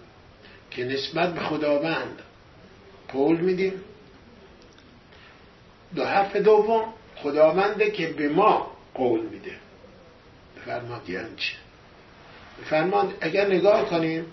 که 0.72 0.84
نسبت 0.84 1.34
به 1.34 1.40
خداوند 1.40 2.22
قول 3.08 3.38
میدیم. 3.38 3.84
دو 5.96 6.06
حرف 6.06 6.36
دوم 6.36 6.94
خداونده 7.16 7.92
که 7.92 8.08
به 8.08 8.30
ما 8.30 8.72
قول 8.94 9.22
میده. 9.22 9.56
فرماد 10.66 11.10
یعنی 11.10 11.36
چه 11.38 11.54
فرمان 12.70 13.14
اگر 13.22 13.48
نگاه 13.48 13.90
کنیم 13.90 14.26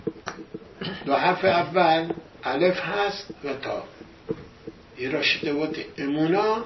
دو 1.05 1.15
حرف 1.15 1.45
اول 1.45 2.11
الف 2.43 2.79
هست 2.79 3.27
و 3.43 3.53
تا. 3.53 3.83
این 4.97 5.11
را 5.11 5.21
امونا. 5.97 6.65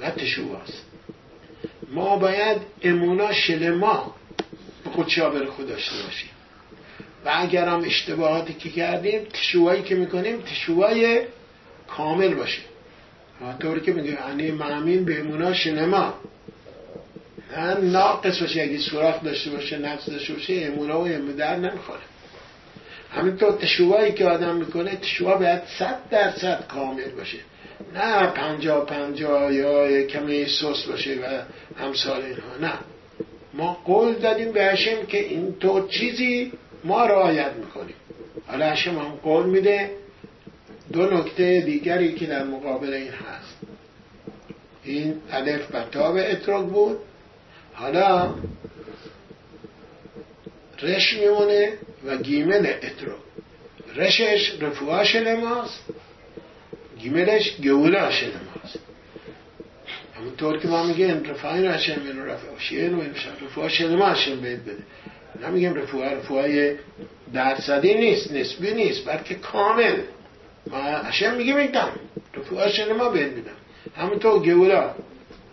و 0.00 0.10
تشوهاست 0.10 0.82
ما 1.90 2.16
باید 2.16 2.58
امونا 2.82 3.32
شلما 3.32 4.14
به 4.84 4.90
خود 4.90 5.08
شابر 5.08 5.44
خود 5.44 5.68
داشته 5.68 5.96
باشیم. 6.04 6.30
و 7.24 7.30
اگر 7.34 7.68
هم 7.68 7.84
اشتباهاتی 7.84 8.54
که 8.54 8.70
کردیم 8.70 9.24
تشوهایی 9.24 9.82
که 9.82 9.94
می‌کنیم 9.94 10.40
تشوهای 10.40 11.22
کامل 11.88 12.34
باشه. 12.34 12.60
طوری 13.60 13.80
که 13.80 13.92
میگه 13.92 14.22
انی 14.22 14.50
معمین 14.50 15.04
به 15.04 15.20
امونا 15.20 15.54
شلما 15.54 16.14
نه 17.56 17.74
ناقص 17.74 18.40
باشه 18.40 18.62
اگه 18.62 18.78
سوراخ 18.78 19.22
داشته 19.22 19.50
باشه 19.50 19.78
نقص 19.78 20.08
داشته 20.08 20.32
باشه 20.32 20.54
امونا 20.54 21.00
و 21.00 21.06
امو 21.06 21.32
در 21.32 21.56
نمی‌خوره. 21.56 22.00
همینطور 23.12 23.52
تشوایی 23.52 24.12
که 24.12 24.24
آدم 24.24 24.56
می‌کنه 24.56 24.96
تشوا 24.96 25.36
باید 25.36 25.62
صد 25.78 25.98
درصد 26.10 26.66
کامل 26.68 27.08
باشه. 27.08 27.38
نه 27.94 28.26
پنجا 28.26 28.80
پنجا 28.80 29.52
یا 29.52 30.02
کمی 30.06 30.46
سوس 30.46 30.86
باشه 30.86 31.14
و 31.14 31.42
همسال 31.82 32.22
اینها. 32.22 32.56
نه. 32.60 32.72
ما 33.54 33.78
قول 33.84 34.12
دادیم 34.14 34.52
به 34.52 34.64
هشم 34.64 35.06
که 35.06 35.18
اینطور 35.18 35.88
چیزی 35.88 36.52
ما 36.84 37.06
رعایت 37.06 37.52
می‌کنیم. 37.52 37.94
حالا 38.46 38.66
هشم 38.66 38.98
هم 38.98 39.18
قول 39.22 39.46
میده. 39.46 39.90
دو 40.92 41.02
نکته 41.02 41.60
دیگری 41.60 42.14
که 42.14 42.26
در 42.26 42.44
مقابل 42.44 42.92
این 42.92 43.08
هست. 43.08 43.56
این 44.84 45.14
الف 45.30 45.70
بطاب 45.70 46.16
اتراک 46.16 46.66
بود. 46.66 46.98
حالا 47.74 48.34
رش 50.82 51.12
میمونه. 51.12 51.72
و 52.04 52.16
گیمل 52.16 52.66
اتراک 52.66 53.18
رشش 53.96 54.52
رفوها 54.60 55.04
شلماست 55.04 55.84
گیملش 56.98 57.56
گوله 57.62 58.10
همونطور 60.16 60.58
که 60.58 60.68
ما 60.68 60.82
میگیم 60.82 61.24
رفاین 61.24 61.64
هشم 61.64 62.02
اینو 62.06 62.24
رفع 62.24 62.46
شیعه 62.58 62.90
و 62.90 63.02
رفوها 63.44 63.68
شلما 63.68 64.06
هشم 64.06 64.40
بید 64.40 64.64
بده. 64.64 64.82
نمیگیم 65.42 65.74
رفوها 65.74 66.04
رفوهای 66.04 66.76
درصدی 67.32 67.94
نیست 67.94 68.32
نسبی 68.32 68.74
نیست 68.74 69.04
بلکه 69.04 69.34
کامل. 69.34 69.96
ما 70.66 70.78
هشم 70.78 71.34
میگه 71.34 71.54
میگم 71.54 71.88
رفوها 72.34 72.68
شلما 72.68 73.10
بید 73.10 73.32
میدم. 73.32 73.50
همونطور 73.96 74.54
گولا. 74.54 74.94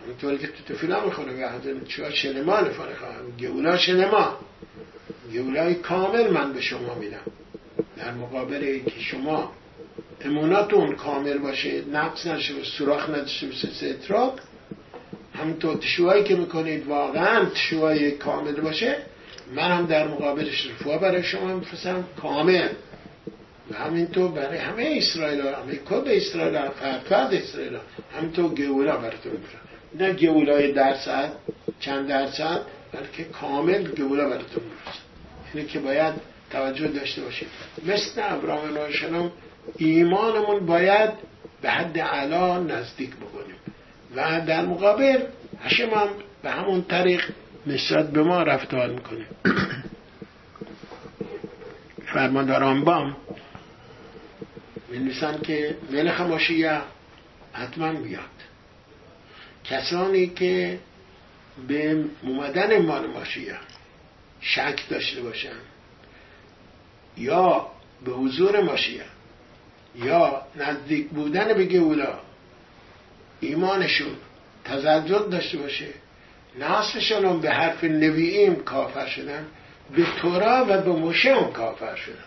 همونطور 0.03 0.37
که 0.37 0.47
تو 0.47 0.73
تفیلا 0.73 1.05
می‌خونه 1.05 1.45
و 1.45 1.49
حضرت 1.49 1.87
چوها 1.87 2.11
شلما 2.11 2.59
نفاره 2.59 2.95
گولا 3.39 3.77
شلما 3.77 4.37
گولای 5.33 5.75
کامل 5.75 6.29
من 6.29 6.53
به 6.53 6.61
شما 6.61 6.95
میدم. 6.95 7.25
در 7.97 8.11
مقابل 8.11 8.63
اینکه 8.63 8.99
شما 8.99 9.51
اموناتون 10.21 10.95
کامل 10.95 11.37
باشه 11.37 11.81
نقص 11.93 12.27
نشه 12.27 12.53
سوراخ 12.63 13.09
نداشته 13.09 13.47
باشه 13.47 13.67
ستراک 13.73 14.33
همونطور 15.33 15.75
تشوهایی 15.75 16.23
که 16.23 16.35
می‌کنید 16.35 16.87
واقعا 16.87 17.45
تشوهای 17.45 18.11
کامل 18.11 18.61
باشه 18.61 18.97
من 19.55 19.71
هم 19.77 19.85
در 19.85 20.07
مقابلش 20.07 20.67
رفوها 20.67 20.97
برای 20.97 21.23
شما 21.23 21.55
میفرستم 21.55 22.03
کامل. 22.21 22.69
و 23.71 23.75
همینطور 23.75 24.31
برای 24.31 24.57
همه 24.57 24.93
اسرائیل 24.97 25.41
ها 25.41 25.61
همه 25.61 25.75
کل 25.75 26.03
اسرائیل 26.07 26.55
ها 26.55 26.69
فرد 27.09 27.33
اسرائیل 27.33 27.75
ها 27.75 27.81
همینطور 28.17 28.55
گولا 28.55 28.97
براتون 28.97 29.31
میفرستم. 29.31 29.59
نه 29.99 30.13
گولای 30.13 30.71
درصد 30.71 31.31
چند 31.79 32.07
درصد 32.07 32.61
بلکه 32.91 33.23
کامل 33.23 33.87
گولا 33.87 34.29
براتون 34.29 34.63
میفرستم. 34.63 35.04
اینه 35.55 35.67
که 35.67 35.79
باید 35.79 36.13
توجه 36.51 36.87
داشته 36.87 37.21
باشیم. 37.21 37.47
مثل 37.85 38.21
ابراهیم 38.23 38.77
علیه 38.77 39.31
ایمانمون 39.77 40.65
باید 40.65 41.09
به 41.61 41.69
حد 41.69 41.99
علا 41.99 42.59
نزدیک 42.59 43.15
بکنیم. 43.15 43.55
و 44.15 44.41
در 44.41 44.65
مقابل 44.65 45.23
هشم 45.63 45.89
هم 45.89 46.07
به 46.43 46.51
همون 46.51 46.83
طریق 46.83 47.21
نسبت 47.67 48.11
به 48.11 48.23
ما 48.23 48.43
رفتار 48.43 48.89
می‌کنه. 48.89 49.25
فرماندار 52.13 52.63
آنبام 52.63 53.17
می‌نویسند 54.89 55.43
که 55.43 55.77
ملخ 55.91 56.21
ماشیه 56.21 56.81
حتما 57.53 57.93
بیاد. 57.93 58.23
کسانی 59.63 60.27
که 60.27 60.79
به 61.67 62.03
اومدن 62.23 62.81
مال 62.81 63.07
ماشیه 63.07 63.55
شک 64.41 64.89
داشته 64.89 65.21
باشن. 65.21 65.57
یا 67.17 67.67
به 68.05 68.11
حضور 68.11 68.61
ماشیه 68.61 69.03
یا 69.95 70.41
نزدیک 70.55 71.07
بودن 71.07 71.53
به 71.53 71.65
گولا. 71.65 72.19
ایمانشون 73.39 74.15
تزلزل 74.65 75.29
داشته 75.29 75.57
باشه. 75.57 75.87
نصفشون 76.59 77.25
هم 77.25 77.39
به 77.39 77.49
حرف 77.49 77.83
نوییم 77.83 78.55
کافر 78.55 79.07
شدن. 79.07 79.45
به 79.95 80.05
تورا 80.21 80.65
و 80.69 80.81
به 80.81 80.91
موشه 80.91 81.35
کافر 81.53 81.95
شدن. 81.95 82.25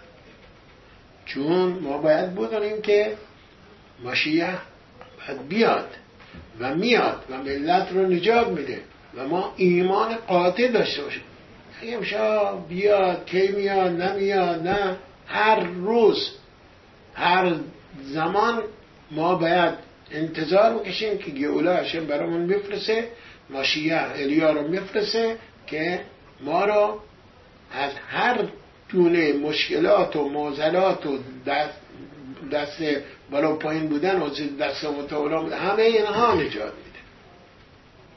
چون 1.26 1.78
ما 1.78 1.98
باید 1.98 2.34
بدونیم 2.34 2.82
که 2.82 3.16
ماشیه 4.02 4.58
باید 5.18 5.48
بیاد 5.48 5.88
و 6.60 6.74
میاد 6.74 7.24
و 7.30 7.36
ملت 7.36 7.92
رو 7.92 8.06
نجات 8.06 8.48
میده 8.48 8.80
و 9.16 9.28
ما 9.28 9.54
ایمان 9.56 10.14
قاطع 10.16 10.68
داشته 10.68 11.02
باشیم. 11.02 11.22
اگه 11.82 11.98
بیاد 12.68 13.26
کی 13.26 13.48
میاد 13.48 14.02
نمیاد 14.02 14.68
نه. 14.68 14.96
هر 15.26 15.60
روز 15.60 16.30
هر 17.14 17.52
زمان 18.02 18.62
ما 19.10 19.34
باید 19.34 19.74
انتظار 20.10 20.74
می‌کشیم 20.74 21.18
که 21.18 21.30
گئولا 21.30 21.76
هشم 21.76 22.06
برامون 22.06 22.40
میفرسه 22.40 23.08
ماشیه 23.50 24.00
الیا 24.00 24.52
رو 24.52 24.68
میفرسه 24.68 25.36
که 25.66 26.00
ما 26.40 26.64
رو 26.64 27.00
از 27.72 27.92
هر 28.08 28.44
دونه 28.88 29.32
مشکلات 29.32 30.16
و 30.16 30.28
معضلات 30.28 31.06
و 31.06 31.18
دست, 31.46 31.74
دست 32.52 32.82
بالا 33.30 33.56
پایین 33.56 33.88
بودن 33.88 34.20
و 34.20 34.28
دست 34.60 34.84
متولا 34.84 35.42
بودن 35.42 35.58
همه 35.58 35.82
اینها 35.82 36.34
نجات 36.34 36.72
میده. 36.72 36.98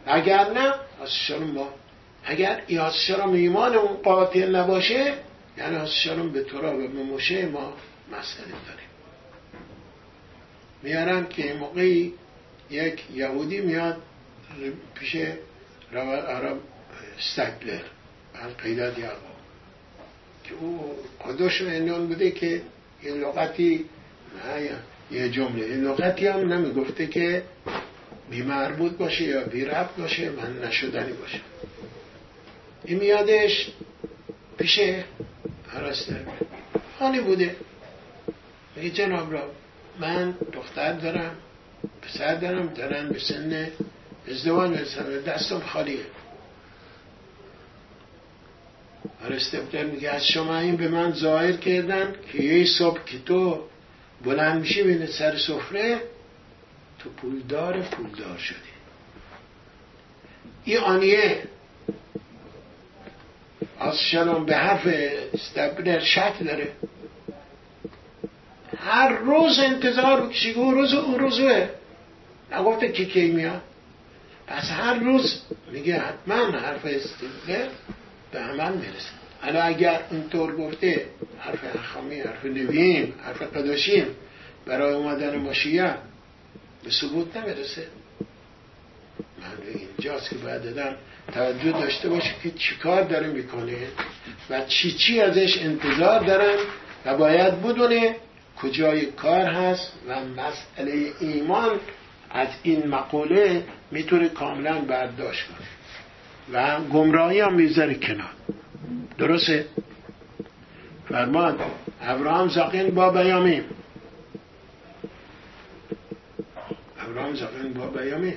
اگر 0.05 0.51
نه 0.51 0.73
از 1.03 1.41
ما 1.53 1.67
اگر 2.23 2.63
ایاسشارم 2.67 3.33
ایمان 3.33 3.75
اون 3.75 3.97
قاطع 3.97 4.45
نباشه 4.45 5.13
یعنی 5.57 5.75
ایاسشارم 5.75 6.31
به 6.31 6.43
و 6.53 6.87
به 6.87 7.03
مشه 7.03 7.45
ما 7.45 7.73
مسئله 8.11 8.47
داریم. 8.67 8.91
میارن 10.83 11.27
که 11.27 11.53
موقعی 11.53 12.13
یک 12.69 13.03
یهودی 13.13 13.61
میاد 13.61 13.97
پیش 14.95 15.15
عرب 16.25 16.57
ستگلر 17.19 17.81
قیداد 18.63 18.99
یعقوب 18.99 19.31
که 20.43 20.53
او 20.53 20.95
خودش 21.19 21.61
اینون 21.61 22.07
بوده 22.07 22.31
که 22.31 22.61
یه 23.03 23.11
لغتی 23.11 23.85
یه 25.11 25.29
جمله 25.29 25.65
این 25.65 25.83
لغتی 25.83 26.27
هم 26.27 26.53
نمی‌گفته 26.53 27.07
که 27.07 27.43
بی 28.29 28.41
مربوط 28.41 28.91
باشه 28.91 29.23
یا 29.23 29.43
بی 29.43 29.65
باشه 29.97 30.29
من 30.29 30.67
نشدنی 30.67 31.13
باشه. 31.13 31.39
این 32.85 32.99
میادش 32.99 33.71
پیش 34.57 34.79
هرستر 35.69 36.15
خانی 36.99 37.19
بوده. 37.19 37.55
میگه 38.75 38.89
جناب 38.89 39.33
را 39.33 39.51
من 39.99 40.31
دختر 40.53 40.93
دارم 40.93 41.35
پسر 42.01 42.35
دارم 42.35 42.67
دارن 42.67 43.09
به 43.09 43.19
سن 43.19 43.67
ازدواج 44.31 44.71
برسن 44.71 45.21
دستم 45.21 45.59
خالیه. 45.59 46.05
هرستر 49.23 49.83
میگه 49.83 50.09
از 50.09 50.27
شما 50.27 50.57
این 50.57 50.77
به 50.77 50.87
من 50.87 51.13
ظاهر 51.13 51.51
کردن 51.51 52.15
که 52.31 52.43
یه 52.43 52.65
صبح 52.65 53.05
که 53.05 53.19
تو 53.19 53.63
بلند 54.23 54.61
میشی 54.61 54.83
بین 54.83 55.05
سر 55.05 55.37
سفره 55.37 56.01
تو 56.99 57.09
پولدار 57.09 57.81
پولدار 57.81 58.37
شدی. 58.37 58.71
این 60.65 60.77
آنیه. 60.77 61.43
از 63.79 63.99
شلون 63.99 64.45
به 64.45 64.55
حرف 64.55 64.87
استبنر 65.33 65.99
شک 65.99 66.33
داره. 66.45 66.71
هر 68.77 69.09
روز 69.09 69.59
انتظار 69.59 70.27
بکشی 70.27 70.51
اون 70.51 70.75
روز 70.75 70.93
اون 70.93 71.19
روزه. 71.19 71.69
نگفته 72.51 72.91
که 72.91 73.05
کی 73.05 73.31
میاد. 73.31 73.61
پس 74.47 74.71
هر 74.71 74.93
روز 74.93 75.41
میگه 75.71 75.99
حتما 75.99 76.35
حرف 76.35 76.85
استبنر 76.85 77.67
به 78.31 78.39
عمل 78.39 78.73
می‌رسه. 78.73 79.09
حالا 79.41 79.61
اگر 79.63 80.01
اینطور 80.11 80.55
گفته 80.55 81.05
حرف 81.39 81.75
اخامی 81.75 82.19
حرف 82.19 82.45
نویم 82.45 83.13
حرف 83.23 83.41
قداشیم 83.41 84.05
برای 84.65 84.93
اومدن 84.93 85.35
ماشیه 85.35 85.95
به 86.83 86.89
ثبوت 86.89 87.37
نمی‌رسه. 87.37 87.87
اینجاست 89.73 90.29
که 90.29 90.35
باید 90.35 90.63
دادم 90.63 90.95
توجه 91.33 91.71
داشته 91.71 92.09
باشه 92.09 92.33
که 92.43 92.51
چیکار 92.51 93.03
داره 93.03 93.27
می‌کنه 93.27 93.77
و 94.49 94.65
چی 94.65 94.91
چی 94.91 95.21
ازش 95.21 95.57
انتظار 95.61 96.19
دارن 96.19 96.57
و 97.05 97.17
باید 97.17 97.61
بدونه 97.61 98.15
کجای 98.61 99.05
کار 99.05 99.45
هست 99.45 99.93
و 100.07 100.19
مسئله 100.25 101.11
ایمان 101.19 101.79
از 102.29 102.47
این 102.63 102.87
مقوله 102.87 103.63
می‌تونه 103.91 104.29
کاملا 104.29 104.79
برداشت 104.79 105.43
کنه 105.47 105.67
و 106.53 106.81
گمراهی 106.81 107.39
هم 107.39 107.53
می‌ذاره 107.53 107.95
کنار. 107.95 108.31
درسته؟ 109.17 109.65
فرمان 111.09 111.59
ابراهام 112.01 112.49
زاقین 112.49 112.95
با 112.95 113.09
بیامین. 113.09 113.63
ابراهام 116.99 117.35
زاقین 117.35 117.73
با 117.73 117.87
بیامین. 117.87 118.35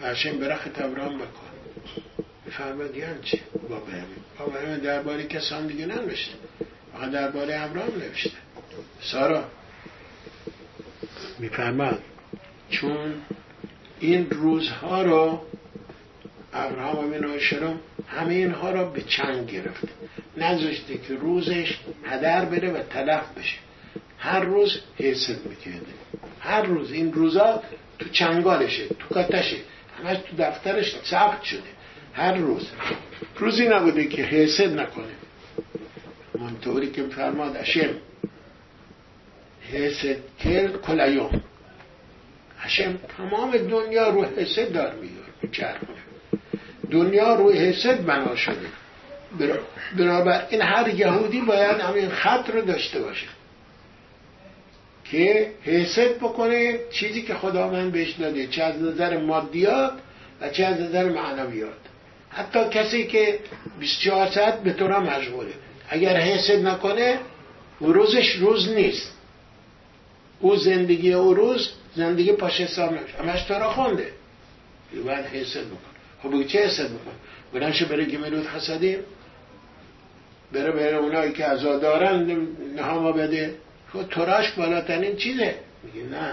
و 0.00 0.06
هشم 0.06 0.38
برخت 0.38 0.80
ابراهام 0.80 1.18
بکن. 1.18 1.50
فرمود 2.50 2.96
یعنی 2.96 3.22
چی؟ 3.22 3.40
با 3.68 3.80
بیامین 3.80 4.06
با 4.38 4.46
بیامین 4.46 4.78
درباره 4.78 5.26
کسان 5.26 5.66
دیگه 5.66 5.86
ننوشته. 5.86 6.34
درباره 7.12 7.62
ابراهام 7.62 7.90
نوشته. 7.98 8.30
سارا. 9.00 9.44
میفرماد 11.38 12.02
چون 12.70 13.14
این 14.00 14.30
روزها 14.30 15.02
رو 15.02 15.42
ابراهام 16.52 16.98
امین 17.14 17.38
شرم 17.38 17.80
همه 18.08 18.34
اینها 18.34 18.70
را 18.70 18.84
به 18.84 19.02
چنگ 19.02 19.46
گرفته 19.46 19.88
نذاشته 20.36 20.98
که 20.98 21.14
روزش 21.14 21.78
هدر 22.04 22.44
بره 22.44 22.70
و 22.70 22.82
تلف 22.82 23.38
بشه. 23.38 23.56
هر 24.18 24.40
روز 24.40 24.80
حسد 24.96 25.46
می‌کرده. 25.46 25.92
هر 26.40 26.62
روز 26.62 26.92
این 26.92 27.12
روزا 27.12 27.62
تو 27.98 28.08
چنگالشه 28.08 28.88
تو 28.88 29.14
کاتشه. 29.14 29.56
همش 30.04 30.16
تو 30.18 30.36
دفترش 30.38 30.96
ثبت 31.04 31.42
شده. 31.42 31.60
هر 32.12 32.34
روز. 32.34 32.68
روزی 33.36 33.68
نبوده 33.68 34.06
که 34.06 34.22
حسد 34.22 34.80
نکنه. 34.80 35.04
منطوری 36.38 36.90
که 36.90 37.02
فرماد 37.02 37.56
اشم 37.56 37.94
حسد 39.72 40.16
کل 40.40 40.68
کلیوم. 40.68 41.42
اشم 42.64 42.98
تمام 43.16 43.56
دنیا 43.56 44.08
رو 44.08 44.24
حسد 44.24 44.72
دار 44.72 44.94
میار 44.94 45.78
دنیا 46.90 47.34
روی 47.34 47.58
حسد 47.58 48.04
بنا 48.04 48.36
شده. 48.36 48.66
بنابراین 49.96 50.62
هر 50.62 50.88
یهودی 50.88 51.40
باید 51.40 51.80
همین 51.80 52.08
خط 52.08 52.50
رو 52.50 52.62
داشته 52.62 53.00
باشه. 53.00 53.26
که 55.10 55.50
حسد 55.62 56.16
بکنه 56.16 56.78
چیزی 56.92 57.22
که 57.22 57.34
خدا 57.34 57.70
من 57.70 57.90
بهش 57.90 58.10
داده 58.10 58.46
چه 58.46 58.62
از 58.62 58.82
نظر 58.82 59.16
مادیات 59.16 59.92
و 60.40 60.48
چه 60.48 60.64
از 60.64 60.80
نظر 60.80 61.04
معنویات. 61.08 61.72
حتی 62.30 62.68
کسی 62.70 63.06
که 63.06 63.38
24 63.78 64.30
ساعت 64.30 64.62
به 64.62 64.72
طور 64.72 64.98
مشغوله. 64.98 65.52
اگر 65.88 66.16
حسد 66.16 66.66
نکنه 66.66 67.18
او 67.78 67.92
روزش 67.92 68.30
روز 68.34 68.68
نیست. 68.68 69.12
او 70.40 70.56
زندگی 70.56 71.12
او 71.12 71.34
روز 71.34 71.70
زندگی 71.96 72.32
پاش 72.32 72.60
حساب 72.60 72.92
نمیشه. 72.92 73.16
همش 73.18 73.42
تو 73.42 73.54
را 73.54 73.70
خونده. 73.70 74.12
باید 75.06 75.26
حسد 75.26 75.60
بکن. 75.60 75.90
خب 76.22 76.46
چه 76.46 76.58
حسد 76.58 76.86
بکن؟ 76.86 77.12
بلنشه 77.52 77.84
بره 77.84 78.04
گملود 78.04 78.46
حسدیم 78.46 78.98
بره 80.52 80.70
بره 80.70 80.96
اونایی 80.96 81.32
که 81.32 81.44
ازا 81.44 81.78
دارن 81.78 82.46
نهاما 82.76 83.12
بده. 83.12 83.54
خب 83.92 84.02
تراش 84.02 84.52
بالاترین 84.52 85.16
چیزه؟ 85.16 85.54
میگه 85.82 86.06
نه. 86.06 86.32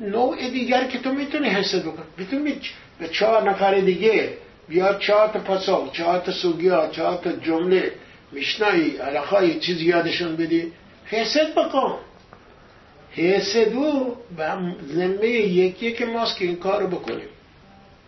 نوع 0.00 0.36
دیگر 0.50 0.84
که 0.84 0.98
تو 0.98 1.12
می‌تونی 1.12 1.48
حسد 1.48 1.82
بکن 1.82 2.02
می‌تونی 2.16 2.60
به 2.98 3.08
چهار 3.08 3.50
نفر 3.50 3.80
دیگه 3.80 4.32
بیا 4.68 4.94
چهار 4.94 5.28
تا 5.28 5.38
پاسخ 5.38 5.92
چهار 5.92 6.18
تا 6.18 6.32
سوگیا 6.32 6.88
چهار 6.88 7.16
تا 7.16 7.32
جمله 7.32 7.92
میشنایی 8.32 8.96
علاقای 8.96 9.60
چیز 9.60 9.82
یادشون 9.82 10.36
بدی. 10.36 10.72
حسد 11.06 11.54
بکن. 11.54 11.98
حسدو 13.10 14.16
به 14.36 14.52
ذمه 14.94 15.28
یکی 15.28 15.92
که 15.92 16.04
ماست 16.04 16.38
که 16.38 16.44
این 16.44 16.56
کار 16.56 16.82
رو 16.82 16.88
بکنیم 16.88 17.28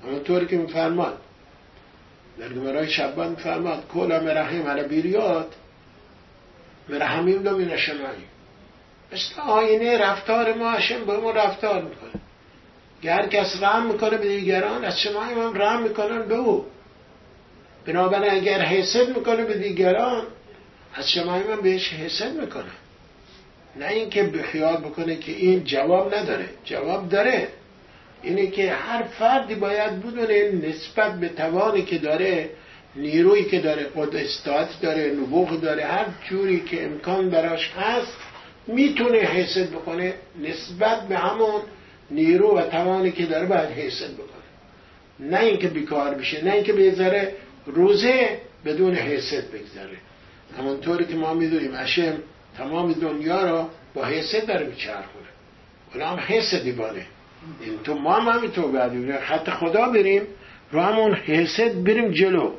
همونطوری 0.05 0.47
که 0.47 0.57
میفرماد. 0.57 1.18
در 2.38 2.49
گمرای 2.49 2.88
شبان 2.88 3.31
میفرماد 3.31 3.88
کلا 3.92 4.20
مرحیم 4.20 4.66
علی 4.66 4.83
بیریات 4.83 5.47
مرحمیم 6.88 7.42
دو 7.42 7.59
من 7.59 7.77
شمایی 7.77 8.25
مثل 9.12 9.40
آینه 9.40 9.99
رفتار 9.99 10.55
ما 10.55 10.70
هشم 10.70 11.05
با 11.05 11.20
ما 11.20 11.31
رفتار 11.31 11.83
می‌کنه. 11.83 12.23
گر 13.03 13.27
کس 13.27 13.62
رحم 13.62 13.87
می‌کنه 13.87 14.16
به 14.16 14.29
دیگران 14.29 14.85
از 14.85 15.01
شما 15.01 15.20
هم 15.20 15.62
رحم 15.62 15.83
می‌کنن 15.83 16.23
به 16.23 16.35
او. 16.35 16.66
بنابراین 17.87 18.33
اگر 18.33 18.61
حسد 18.61 19.09
می‌کنه 19.16 19.44
به 19.44 19.55
دیگران 19.55 20.27
از 20.94 21.11
شما 21.11 21.33
هم 21.33 21.61
بهش 21.62 21.92
حسد 21.92 22.40
می‌کنه. 22.40 22.70
نه 23.77 23.88
اینکه 23.88 24.23
به 24.23 24.42
خیال 24.42 24.77
بکنه 24.77 25.16
که 25.16 25.33
این 25.33 25.64
جواب 25.64 26.14
نداره. 26.14 26.49
جواب 26.64 27.09
داره. 27.09 27.49
اینه 28.23 28.47
که 28.47 28.73
هر 28.73 29.03
فردی 29.03 29.55
باید 29.55 30.01
بدونه 30.01 30.51
نسبت 30.68 31.20
به 31.20 31.29
توانی 31.29 31.83
که 31.83 31.99
داره 31.99 32.51
نیرویی 32.96 33.44
که 33.44 33.61
داره 33.61 33.87
قدرت 33.96 34.80
داره 34.83 35.12
نبوغ 35.20 35.61
داره 35.61 35.85
هر 35.85 36.07
جوری 36.28 36.61
که 36.61 36.85
امکان 36.85 37.30
براش 37.30 37.72
هست 37.76 38.16
می‌تونه 38.66 39.18
حسد 39.18 39.70
بکنه 39.70 40.14
نسبت 40.42 41.09
به 41.09 41.16
همون 41.16 41.61
نیرو 42.11 42.59
و 42.59 42.62
توانی 42.62 43.12
که 43.12 43.26
داره 43.26 43.46
باید 43.46 43.68
حسد 43.68 44.14
بکنه. 44.14 44.44
نه 45.20 45.40
اینکه 45.40 45.68
بیکار 45.68 46.14
بشه 46.14 46.44
نه 46.44 46.52
اینکه 46.52 46.72
بذاره 46.72 47.35
روزه 47.66 48.38
بدون 48.64 48.94
حسد 48.94 49.50
بگذره. 49.50 49.98
همونطوری 50.59 51.04
که 51.04 51.14
ما 51.14 51.35
می‌دونیم 51.35 51.72
اشم 51.76 52.14
تمام 52.59 52.92
دنیا 52.92 53.44
را 53.44 53.70
با 53.94 54.04
حسد 54.04 54.46
داره 54.46 54.66
میچرخونه. 54.66 55.24
اونا 55.94 56.07
هم 56.07 56.18
حسدی 56.18 56.72
باره 56.72 57.07
این 57.61 57.78
تو 57.85 57.94
ما 57.94 58.12
هم 58.12 58.38
همینطور 58.38 58.70
باید 58.72 59.20
خط 59.20 59.50
خدا 59.50 59.88
بریم 59.88 60.22
رو 60.72 60.80
همون 60.80 61.14
حسد 61.14 61.85
بریم 61.85 62.11
جلو. 62.11 62.52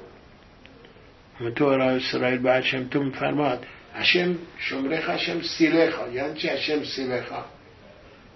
همونطور 1.40 1.82
اسرائیل 1.82 2.40
با 2.40 2.52
اشم 2.52 2.88
تو 2.88 3.04
میفرماد 3.04 3.66
اشم 3.96 4.36
شمره 4.58 5.02
خشم 5.02 5.42
سیلخا 5.42 6.08
یعنی 6.08 6.34
چه 6.34 6.52
اشم 6.52 6.84
سیلخا 6.84 7.46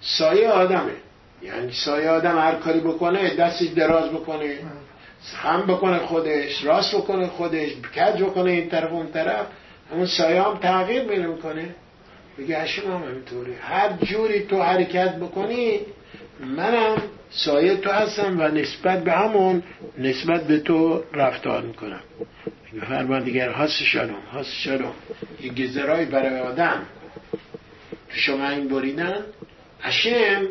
سایه 0.02 0.50
آدمه. 0.50 0.92
یعنی 1.42 1.72
سایه 1.72 2.10
آدم 2.10 2.38
هر 2.40 2.56
کاری 2.56 2.80
بکنه 2.80 3.36
دستی 3.36 3.68
دراز 3.68 4.10
بکنه 4.10 4.58
هم 5.44 5.66
بکنه 5.66 5.98
خودش 5.98 6.64
راست 6.64 6.96
بکنه 6.96 7.28
خودش 7.28 7.70
کج 7.96 8.24
بکنه 8.24 8.52
این 8.52 8.70
طرف 8.70 8.92
اون 8.92 9.12
طرف. 9.12 9.46
همون 9.92 10.06
سایه 10.06 10.42
هم 10.42 10.58
تغییر 10.58 11.04
می‌کنه 11.04 11.28
می‌کنه. 11.28 11.76
بگه 12.38 12.58
اشم 12.58 12.92
هم 12.92 13.04
همینطوری 13.04 13.54
هر 13.62 13.92
جوری 13.92 14.40
تو 14.40 14.62
حرکت 14.62 15.16
بکنی 15.16 15.80
منم 16.40 17.02
سایه 17.32 17.76
تو 17.76 17.90
هستم 17.90 18.40
و 18.40 18.48
نسبت 18.48 19.04
به 19.04 19.12
همون 19.12 19.64
نسبت 19.98 20.44
به 20.44 20.60
تو 20.60 21.04
رفتار 21.14 21.62
می‌کنم. 21.62 22.02
فرمان 22.88 23.24
دیگر. 23.24 23.50
هاست 23.50 23.84
شلوم 23.84 24.24
هاست 24.34 24.54
شلوم. 24.54 24.94
یه 25.42 25.54
گذرای 25.54 26.06
برای 26.06 26.40
آدم. 26.40 26.82
تو 28.10 28.16
شما 28.16 28.50
این 28.50 28.68
بریدن؟ 28.68 29.26
اشم 29.84 30.48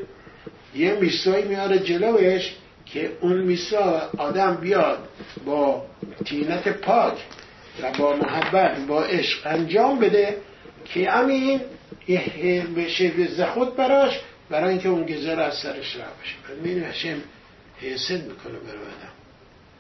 یه 0.75 0.95
میسایی 1.01 1.45
میاره 1.45 1.79
جلوش 1.79 2.53
که 2.87 3.11
اون 3.21 3.41
میسا 3.41 4.11
آدم 4.19 4.57
بیاد 4.57 5.09
با 5.47 5.87
تینت 6.25 6.69
پاک 6.69 7.15
و 7.83 7.93
با 7.99 8.17
محبت 8.17 8.79
با 8.87 9.05
عشق 9.05 9.47
انجام 9.47 9.99
بده 9.99 10.37
که 10.85 11.13
امین 11.13 11.61
بشه 12.77 13.09
به 13.09 13.47
خود 13.47 13.77
براش 13.77 14.21
برای 14.51 14.71
اینکه 14.71 14.89
اون 14.89 15.07
گذر 15.07 15.41
از 15.41 15.55
سرش 15.55 15.97
را 15.97 16.03
بشه. 16.03 16.55
می‌بینی 16.57 16.85
هشم 16.85 17.17
حسد 17.81 18.25
می‌کنه 18.25 18.59
برای 18.59 18.79
آدم. 18.79 19.13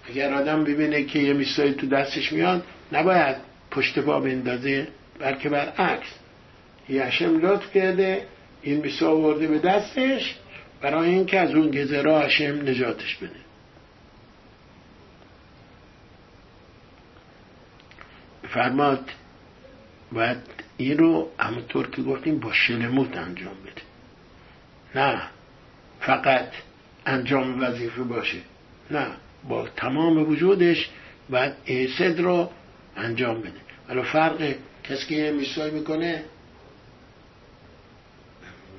اگر 0.08 0.34
آدم 0.34 0.64
ببینه 0.64 1.04
که 1.04 1.18
یه 1.18 1.32
میسایی 1.32 1.72
تو 1.72 1.86
دستش 1.86 2.32
میاد 2.32 2.64
نباید 2.92 3.36
پشت 3.70 3.98
پا 3.98 4.20
بندازه 4.20 4.88
بلکه 5.18 5.48
برعکس 5.48 6.08
یه 6.88 7.04
هشم 7.04 7.38
لطف 7.40 7.72
کرده 7.74 8.26
این 8.62 8.80
میسا 8.80 9.10
آورده 9.10 9.46
به 9.46 9.58
دستش 9.58 10.36
برای 10.80 11.10
اینکه 11.10 11.40
از 11.40 11.50
اون 11.50 11.70
گذرا 11.70 12.20
هشم 12.20 12.68
نجاتش 12.68 13.16
بده. 13.16 13.30
فرماد 18.48 19.10
باید 20.12 20.38
این 20.76 20.98
رو 20.98 21.30
همونطور 21.38 21.90
که 21.90 22.02
گفتیم 22.02 22.38
با 22.38 22.52
شلموت 22.52 23.16
انجام 23.16 23.54
بده. 23.64 23.67
نه 24.98 25.22
فقط 26.00 26.48
انجام 27.06 27.62
وظیفه 27.62 28.02
باشه. 28.02 28.38
نه 28.90 29.06
با 29.48 29.68
تمام 29.68 30.30
وجودش 30.30 30.90
باید 31.30 31.52
احسد 31.66 32.20
رو 32.20 32.50
انجام 32.96 33.40
بده. 33.40 33.60
ولی 33.88 34.02
فرق 34.02 34.54
کسی 34.84 35.06
که 35.06 35.32
میسوی 35.32 35.70
می‌کنه؟ 35.70 36.24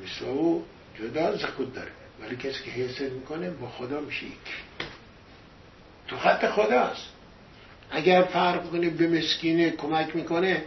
میسو 0.01 0.63
جدا 0.99 1.35
زکوت 1.35 1.73
داره. 1.73 1.91
ولی 2.21 2.35
کسی 2.35 2.63
که 2.63 2.71
حسد 2.71 3.11
می‌کنه 3.11 3.49
با 3.49 3.67
خدا 3.67 3.99
میشه 3.99 4.25
تو 6.07 6.17
خط 6.17 6.45
خداست. 6.45 7.07
اگر 7.91 8.21
فرق 8.21 8.69
کنه 8.71 8.89
به 8.89 9.07
مسکینه 9.07 9.69
کمک 9.69 10.15
می‌کنه 10.15 10.63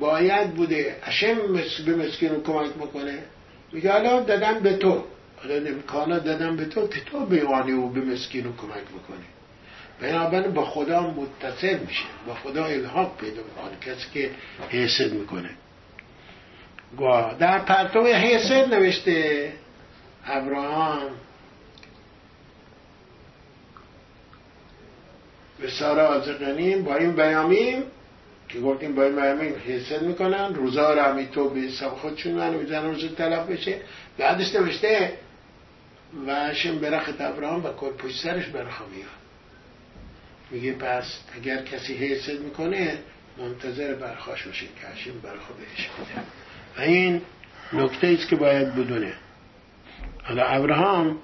باید 0.00 0.54
بوده. 0.54 0.96
اشم 1.02 1.34
به 1.86 1.96
مسکین 1.96 2.42
کمک 2.42 2.76
می‌کنه 2.76 3.18
میگه 3.74 3.92
حالا 3.92 4.20
دادم 4.20 4.60
به 4.60 4.76
تو. 4.76 5.04
حالا 5.42 5.54
امکانات 5.54 6.24
دادم 6.24 6.56
به 6.56 6.64
تو 6.64 6.88
که 6.88 7.00
تو 7.00 7.26
بیوانی 7.26 7.72
و 7.72 7.88
به 7.88 8.00
مسکین 8.00 8.42
کمک 8.42 8.84
می‌کنی 8.94 9.24
بنابراین 10.00 10.54
با 10.54 10.64
خدا 10.64 11.00
متصل 11.10 11.78
میشه. 11.78 12.04
با 12.26 12.34
خدا 12.34 12.64
الحاق 12.64 13.16
پیدا 13.16 13.42
می‌کنه. 13.42 13.94
کسی 13.94 14.06
که 14.14 14.30
حسد 14.68 15.12
می‌کنه. 15.12 15.50
در 17.38 17.58
پرتو 17.58 18.04
حسد 18.04 18.74
نوشته 18.74 19.52
ابراهام. 20.26 21.10
به 25.60 25.70
سارا 25.70 26.06
آزقنیم 26.08 26.84
با 26.84 26.96
این 26.96 27.12
بیامیم 27.12 27.82
که 28.54 28.60
گفتیم 28.60 28.94
باید 28.94 29.18
همین 29.18 29.54
حسد 29.54 30.02
می‌کنن 30.02 30.54
روزا 30.54 30.94
رو 30.94 31.00
همینطور 31.00 31.54
به 31.54 31.60
حساب 31.60 31.94
خودشون 31.94 32.32
منو 32.32 32.58
می‌زنن 32.58 32.90
روز 32.90 33.14
طلب 33.16 33.52
بشه. 33.52 33.76
بعدش 34.18 34.54
نوشته 34.54 35.12
و 36.26 36.34
هشم 36.34 36.78
برخت 36.78 37.20
ابراهام 37.20 37.64
و 37.64 37.68
کل 37.68 37.90
پشت 37.90 38.22
سرش 38.22 38.46
برخا 38.46 38.84
میاد 38.86 39.08
میگه 40.50 40.72
پس 40.72 41.18
اگر 41.36 41.62
کسی 41.62 41.94
حسد 41.94 42.40
می‌کنه 42.40 42.98
منتظر 43.38 43.94
برخاش 43.94 44.46
باشه 44.46 44.66
که 44.66 44.86
هشم 44.86 45.20
برخا 45.22 45.54
بهش 45.54 45.88
بده 45.88 46.22
و 46.78 46.80
این 46.80 47.22
نکته 47.72 48.06
است 48.06 48.28
که 48.28 48.36
باید 48.36 48.74
بدونه. 48.74 49.12
حالا 50.22 50.44
ابراهام 50.44 51.18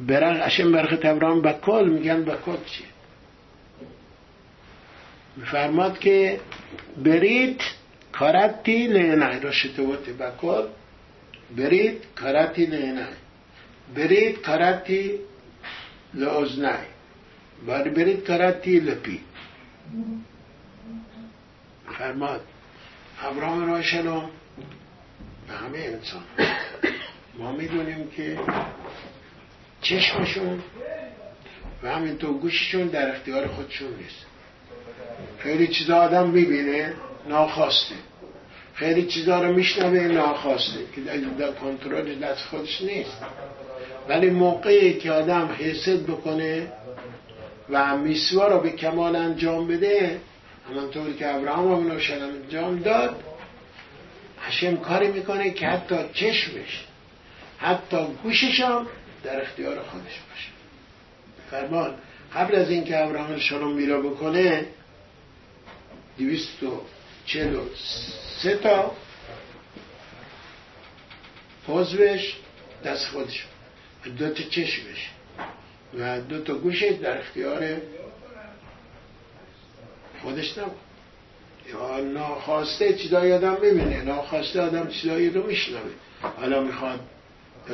برخ 0.00 0.40
اشم 0.42 0.72
برخت 0.72 1.04
ابراهام 1.04 1.42
بکل 1.42 1.88
میگن 1.88 2.24
بکل 2.24 2.56
چیه؟ 2.66 2.86
میفرماد 5.36 5.98
که 5.98 6.40
برید 7.04 7.60
کارتی 8.12 8.86
لعنه 8.86 9.40
را 9.40 9.52
شتوت 9.52 10.08
بکل 10.08 10.66
برید 11.56 12.02
کارتی 12.14 12.66
لعنه 12.66 13.08
برید 13.94 14.40
کارتی 14.40 15.18
لعزنه 16.14 16.78
برید 17.66 18.26
کارتی 18.26 18.80
لپی. 18.80 19.20
فرماد 21.98 22.40
ابراهام 23.22 23.66
را 23.70 23.82
شلوم 23.82 24.30
به 25.48 25.54
همه 25.54 25.78
انسان. 25.78 26.22
ما 27.38 27.52
می‌دونیم 27.52 28.10
که 28.10 28.38
چشمشون 29.80 30.62
و 31.82 31.90
همینطور 31.94 32.38
گوششون 32.38 32.86
در 32.86 33.16
اختیار 33.16 33.46
خودشون 33.46 33.94
نیست. 33.94 34.26
خیلی 35.38 35.66
چیزا 35.66 35.96
آدم 35.96 36.30
می‌بینه 36.30 36.92
ناخواسته. 37.28 37.94
خیلی 38.74 39.02
چیزا 39.02 39.42
رو 39.42 39.52
میشنوه 39.52 40.00
ناخواسته. 40.00 40.80
که 40.94 41.00
در 41.38 41.52
کنترل 41.52 42.14
دست 42.14 42.44
خودش 42.44 42.82
نیست. 42.82 43.22
ولی 44.08 44.30
موقعی 44.30 44.94
که 44.94 45.12
آدم 45.12 45.56
حسد 45.58 46.02
بکنه 46.02 46.66
و 47.70 47.96
میسوا 47.96 48.48
رو 48.48 48.60
به 48.60 48.70
کمال 48.70 49.16
انجام 49.16 49.66
بده 49.66 50.20
همانطوری 50.70 51.14
که 51.14 51.34
ابراهام 51.34 51.72
ابن 51.72 52.00
انجام 52.22 52.78
داد 52.78 53.22
هشم 54.40 54.76
کاری 54.76 55.08
می‌کنه 55.08 55.50
که 55.50 55.66
حتی 55.66 55.96
چشمش 56.12 56.84
حتی 57.58 57.96
گوشش 58.22 58.60
هم 58.60 58.86
در 59.24 59.42
اختیار 59.42 59.82
خودش 59.82 60.20
باشه. 60.30 60.50
فرمان 61.50 61.94
قبل 62.34 62.54
از 62.54 62.70
اینکه 62.70 63.04
ابراهیم 63.04 63.38
شلوم 63.38 63.72
میرا 63.72 64.00
بکنه 64.00 64.66
دویست 66.18 66.62
و 66.62 66.80
چلو 67.26 67.60
سه 68.42 68.56
تا 68.56 68.96
حضوش 71.68 72.36
دست 72.84 73.06
خودش. 73.06 73.46
دو 74.18 74.30
تا 74.30 74.42
چشمش. 74.42 75.10
و 75.98 76.20
دو 76.20 76.42
تا 76.42 76.54
گوشش 76.54 76.92
در 77.02 77.18
اختیار 77.18 77.76
خودش 80.22 80.58
نبود. 80.58 80.76
یا 81.68 82.00
ناخواسته 82.00 82.92
چیزایی 82.92 83.32
آدم 83.32 83.54
ببینه 83.54 84.02
ناخواسته 84.02 84.60
آدم 84.60 84.88
چیزایی 84.88 85.30
رو 85.30 85.46
میشنوه. 85.46 85.90
حالا 86.36 86.62
می‌خواد 86.62 87.00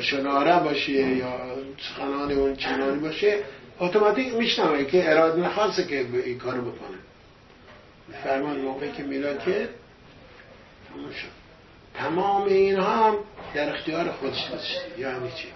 شناره 0.01 0.63
باشه 0.63 0.91
یا 0.91 1.39
سخنان 1.79 2.31
اون 2.31 2.55
چنانی 2.55 2.99
باشه 2.99 3.39
اتوماتیک 3.79 4.33
میشنوه 4.33 4.85
که 4.85 5.11
اراده 5.11 5.41
نخواسته 5.41 5.83
که 5.83 6.05
این 6.25 6.37
کارو 6.37 6.61
بکنه. 6.61 6.97
فرمان 8.23 8.59
موقعی 8.59 8.91
که 8.91 9.03
میلاد 9.03 9.43
که 9.43 9.69
تمام 11.93 12.47
اینها 12.47 13.07
هم 13.07 13.15
در 13.53 13.75
اختیار 13.75 14.11
خودش 14.11 14.45
هست 14.45 14.99
یعنی 14.99 15.31
چی؟ 15.31 15.47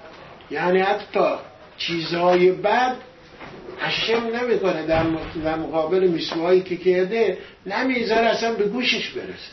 یعنی 0.52 0.80
حتی 0.80 1.36
چیزهای 1.78 2.52
بد 2.52 2.96
هشم 3.80 4.24
نمی‌کنه 4.24 4.86
در 5.44 5.56
مقابل 5.56 6.08
میسوهایی 6.08 6.62
که 6.62 6.78
کرده 6.78 7.38
نمی‌ذاره 7.66 8.26
اصلا 8.26 8.54
به 8.54 8.68
گوشش 8.68 9.10
برسه. 9.10 9.52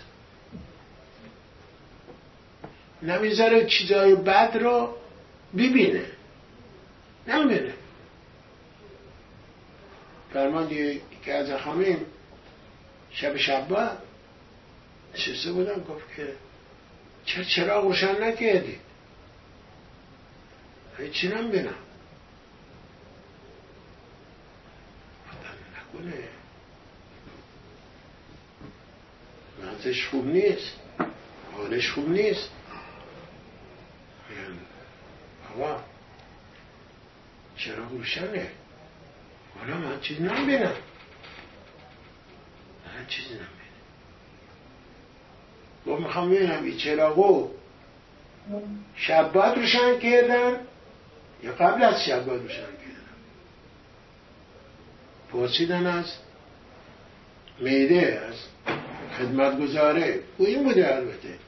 نمی‌ذاره 3.02 3.66
چیزهای 3.66 4.14
بد 4.14 4.56
رو 4.60 4.96
ببینه. 5.56 6.04
نمی‌بینه. 7.28 7.72
فرمان 10.32 10.68
که 11.24 11.34
از 11.34 11.50
خامیم 11.52 12.06
شب 13.14 13.36
شب 13.36 13.98
نشسته 15.14 15.52
بودم 15.52 15.84
گفت 15.84 16.14
که 16.16 16.34
چرا 17.24 17.44
چرا 17.44 17.80
روشن 17.80 18.22
نکردی؟ 18.24 18.78
هیچی 20.98 21.28
نمی‌بینم. 21.28 21.74
نکنه. 25.94 26.28
وضعش 29.62 30.06
خوب 30.06 30.26
نیست. 30.26 30.72
حالش 31.52 31.90
خوب 31.90 32.08
نیست. 32.08 32.50
آقا 35.54 35.80
چرا 37.56 37.84
روشنه؟ 37.84 38.50
حالا 39.58 39.76
من 39.76 40.00
چیز 40.00 40.20
نمی‌بینم. 40.20 40.74
من 42.98 43.06
چیزی 43.08 43.28
نمی‌بینم 43.28 43.46
گفت 45.86 46.02
می‌خوام 46.02 46.30
ببینم 46.30 46.64
این 46.64 46.76
چراغو 46.76 47.50
شب 48.96 49.38
روشن 49.38 49.98
کردن 49.98 50.56
یا 51.42 51.52
قبل 51.52 51.82
از 51.82 52.04
شب 52.04 52.26
باید 52.26 52.42
روشن 52.42 52.54
کردن؟ 52.56 52.72
پرسیدن 55.32 55.86
از 55.86 56.12
میده 57.58 58.22
از 58.28 58.34
خدمت 59.18 59.58
گذاره 59.60 60.20
او 60.38 60.46
این 60.46 60.64
بوده 60.64 60.94
البته. 60.94 61.38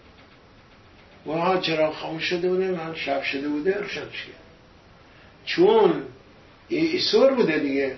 و 1.26 1.60
چرا 1.60 1.92
خاموش 1.92 2.24
شده 2.24 2.48
بوده 2.48 2.70
من 2.70 2.94
شب 2.94 3.22
شده 3.22 3.48
بوده 3.48 3.78
روشنش 3.78 4.26
کرد 4.26 4.44
چون 5.44 6.02
ایسور 6.68 7.34
بوده 7.34 7.58
دیگه. 7.58 7.96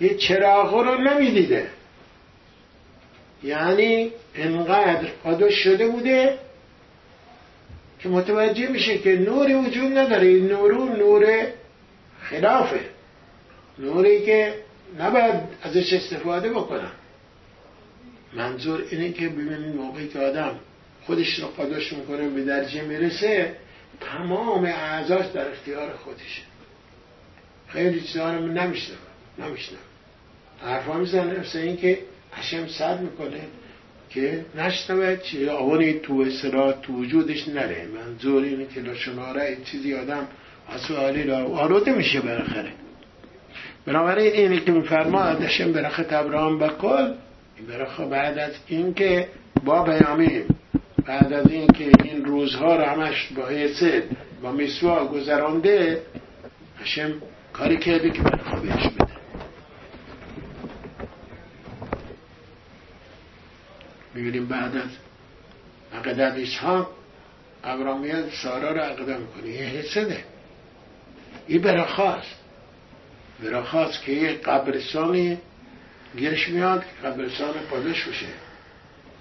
یه 0.00 0.14
چراغ 0.16 0.74
رو 0.74 0.98
نمی‌دیده. 0.98 1.70
یعنی 3.42 4.12
انقدر 4.34 5.08
قدش 5.24 5.54
شده 5.54 5.88
بوده 5.88 6.38
که 7.98 8.08
متوجه 8.08 8.68
میشه 8.68 8.98
که 8.98 9.16
نوری 9.16 9.54
وجود 9.54 9.98
نداره. 9.98 10.26
این 10.26 10.48
نورو 10.48 10.84
نور 10.84 11.46
خلافه. 12.22 12.80
نوری 13.78 14.24
که 14.24 14.54
نباید 14.98 15.34
ازش 15.62 15.92
استفاده 15.92 16.50
بکنم 16.50 16.92
منظور 18.32 18.84
اینه 18.90 19.12
که 19.12 19.28
ببینید 19.28 19.76
موقعی 19.76 20.08
که 20.08 20.18
آدم 20.18 20.58
خودش 21.06 21.38
رو 21.38 21.46
قداش 21.48 21.92
می‌کنه 21.92 22.28
به 22.28 22.44
درجه 22.44 22.82
می‌رسه 22.82 23.56
تمام 24.00 24.64
اعضاش 24.64 25.26
در 25.26 25.50
اختیار 25.50 25.92
خودشه. 25.92 26.42
خیلی 27.68 28.00
چیزا 28.00 28.34
رو 28.34 28.46
نمیشنم 28.46 28.96
نمیشنم 29.38 29.78
حرفا 30.62 30.92
می‌زنه 30.92 31.40
مثل 31.40 31.58
این 31.58 31.76
که 31.76 31.98
هشم 32.32 32.66
صد 32.66 33.00
می‌کنه 33.00 33.40
که 34.10 34.44
نشنوه 34.54 35.16
چی 35.16 35.48
آوانی 35.48 35.92
تو 35.92 36.24
اصرات 36.26 36.82
تو 36.82 36.92
وجودش 36.92 37.48
نره. 37.48 37.86
منظور 37.94 38.42
اینه 38.42 38.66
که 38.66 38.80
لشناره 38.80 39.56
چیزی 39.64 39.94
آدم 39.94 40.28
حالی 40.96 41.24
را 41.24 41.36
آروده 41.36 41.92
میشه 41.92 42.20
بالاخره. 42.20 42.72
بنابراین 43.86 44.32
اینه 44.32 44.60
که 44.60 44.72
میفرما 44.72 45.22
هشم 45.22 45.72
برخ 45.72 46.00
ابراهام 46.10 46.58
بکل 46.58 47.14
این 47.56 47.66
برخ 47.68 48.00
بعد 48.00 48.38
از 48.38 48.52
اینکه 48.66 49.28
با 49.64 49.82
بیامیم 49.82 50.44
بعد 51.06 51.32
از 51.32 51.50
اینکه 51.50 51.90
این 52.04 52.24
روزها 52.24 52.76
رو 52.76 52.84
همش 52.84 53.28
با 53.36 53.46
حسد 53.46 54.02
با 54.42 54.52
میسوا 54.52 55.04
گذرانده 55.04 56.02
هشم 56.82 57.12
کاری 57.52 57.76
کرده 57.76 58.10
که 58.10 58.22
برخا 58.22 58.56
بهش 58.56 58.88
بده 58.88 59.18
می‌بینیم 64.18 64.46
بعد 64.46 64.76
از 64.76 64.90
عقدت 65.94 66.38
اسحاق 66.38 66.90
ابراهیم 67.64 68.02
میاد 68.02 68.30
سارا 68.42 68.72
رو 68.72 68.80
عقده 68.80 69.16
می‌کنه 69.16 69.48
یه 69.48 69.64
حسده 69.64 70.24
این 71.46 71.62
برخواست 71.62 72.36
برخواست 73.42 74.02
که 74.02 74.12
یه 74.12 74.32
قبرستانی 74.32 75.38
گیرش 76.16 76.48
میاد 76.48 76.84
قبرستان 77.04 77.52
پادش 77.70 78.04
بشه 78.04 78.26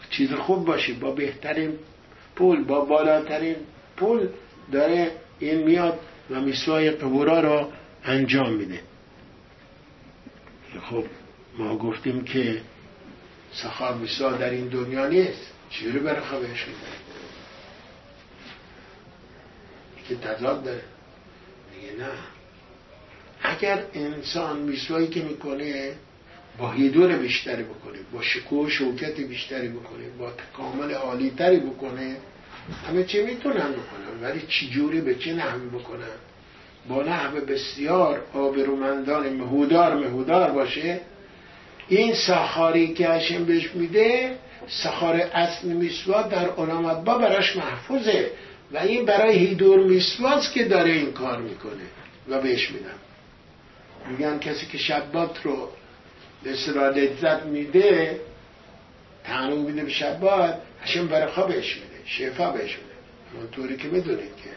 چیز 0.10 0.34
خوب 0.34 0.66
باشه. 0.66 0.94
با 0.94 1.12
بهترین 1.12 1.74
پول 2.36 2.64
با 2.64 2.86
بالاترین 2.86 3.56
پول 3.98 4.28
داره 4.72 5.12
این 5.40 5.64
میاد 5.64 6.00
و 6.30 6.42
میسوای 6.42 6.92
قبورا 6.92 7.40
رو 7.40 7.72
انجام 8.06 8.54
میده. 8.54 8.80
خب 10.90 11.04
ما 11.58 11.78
گفتیم 11.78 12.24
که 12.24 12.62
سخار 13.54 13.94
میسا 13.94 14.32
در 14.32 14.50
این 14.50 14.68
دنیا 14.68 15.08
نیست. 15.08 15.48
چجوری 15.70 16.00
برای 16.00 16.42
بهش 16.42 16.66
میده 16.68 17.08
که 20.08 20.16
تضاد 20.16 20.64
داره. 20.64 20.84
میگه 21.76 22.04
نه. 22.04 22.10
اگر 23.42 23.84
انسان 23.94 24.60
میسوایی 24.60 25.08
که 25.08 25.24
می‌کنه 25.24 25.94
با 26.58 26.72
هیدور 26.72 27.18
بیشتری 27.18 27.64
بکنه 27.64 27.98
با 28.14 28.22
شکوه 28.22 28.68
و 28.68 28.70
شوکت 28.70 29.20
بیشتری 29.20 29.68
بکنه 29.68 30.10
با 30.20 30.32
تکامل 30.32 30.92
عالی 30.94 31.30
تری 31.30 31.60
بکنه 31.60 32.18
همه 32.88 33.04
چی 33.04 33.24
می‌تونن 33.24 33.72
بکنن. 33.72 34.22
ولی 34.22 34.42
چجوری 34.48 35.02
به 35.02 35.16
چه 35.16 35.34
نحوی 35.34 35.68
بکنن؟ 35.68 36.18
با 36.90 37.04
نحو 37.04 37.42
بسیار 37.46 38.22
آبرومندان 38.34 39.30
مهودار 39.30 39.96
مهودار 39.96 40.52
باشه 40.52 41.00
این 41.90 42.14
سخاری 42.14 42.94
که 42.94 43.08
هشم 43.08 43.46
بهش 43.46 43.72
میده 43.74 44.38
سخار 44.68 45.16
اصل 45.16 45.68
میسواد 45.68 46.30
در 46.30 46.50
با 46.94 47.18
براش 47.18 47.56
محفوظه 47.56 48.32
و 48.72 48.78
این 48.78 49.06
برای 49.06 49.38
هیدور 49.38 49.84
میسواز 49.84 50.52
که 50.52 50.64
داره 50.64 50.92
این 50.92 51.12
کار 51.12 51.42
می‌کنه 51.42 51.84
و 52.28 52.42
بهش 52.42 52.72
میدم. 52.72 52.98
میگن 54.10 54.40
کسی 54.40 54.66
که 54.66 54.78
شبات 54.78 55.40
رو 55.44 55.70
به 56.44 56.52
لذت 56.52 57.44
میده 57.44 58.20
تعلیم 59.24 59.58
میده 59.58 59.84
به 59.84 59.90
شبات 59.90 60.56
هشم 60.82 61.08
برای 61.08 61.28
خوابش 61.28 61.76
میده 61.76 62.06
شفا 62.06 62.52
بهش 62.52 62.78
میده. 62.78 62.98
اونطوری 63.38 63.78
که 63.78 63.88
می‌دونید 63.88 64.32
که 64.44 64.50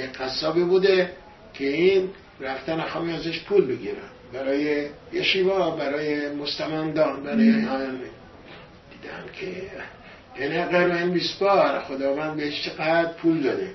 یک 0.00 0.12
قصابی 0.12 0.64
بوده 0.64 1.12
که 1.54 1.66
این 1.66 2.10
رفتن 2.40 2.80
خواهی 2.80 3.12
ازش 3.12 3.40
پول 3.40 3.66
بگیرن 3.66 4.10
برای 4.34 4.88
یه 5.12 5.22
شیوا 5.22 5.70
برای 5.70 6.32
مستمندان 6.32 7.22
برای 7.22 7.66
آن 7.66 8.00
دیدم 8.90 9.32
که 9.32 9.70
این 10.36 10.64
غیر 10.64 10.92
این 10.92 11.10
بیسپار 11.10 11.80
خداوند 11.80 12.36
بهش 12.36 12.62
چقدر 12.62 13.12
پول 13.12 13.42
داده. 13.42 13.70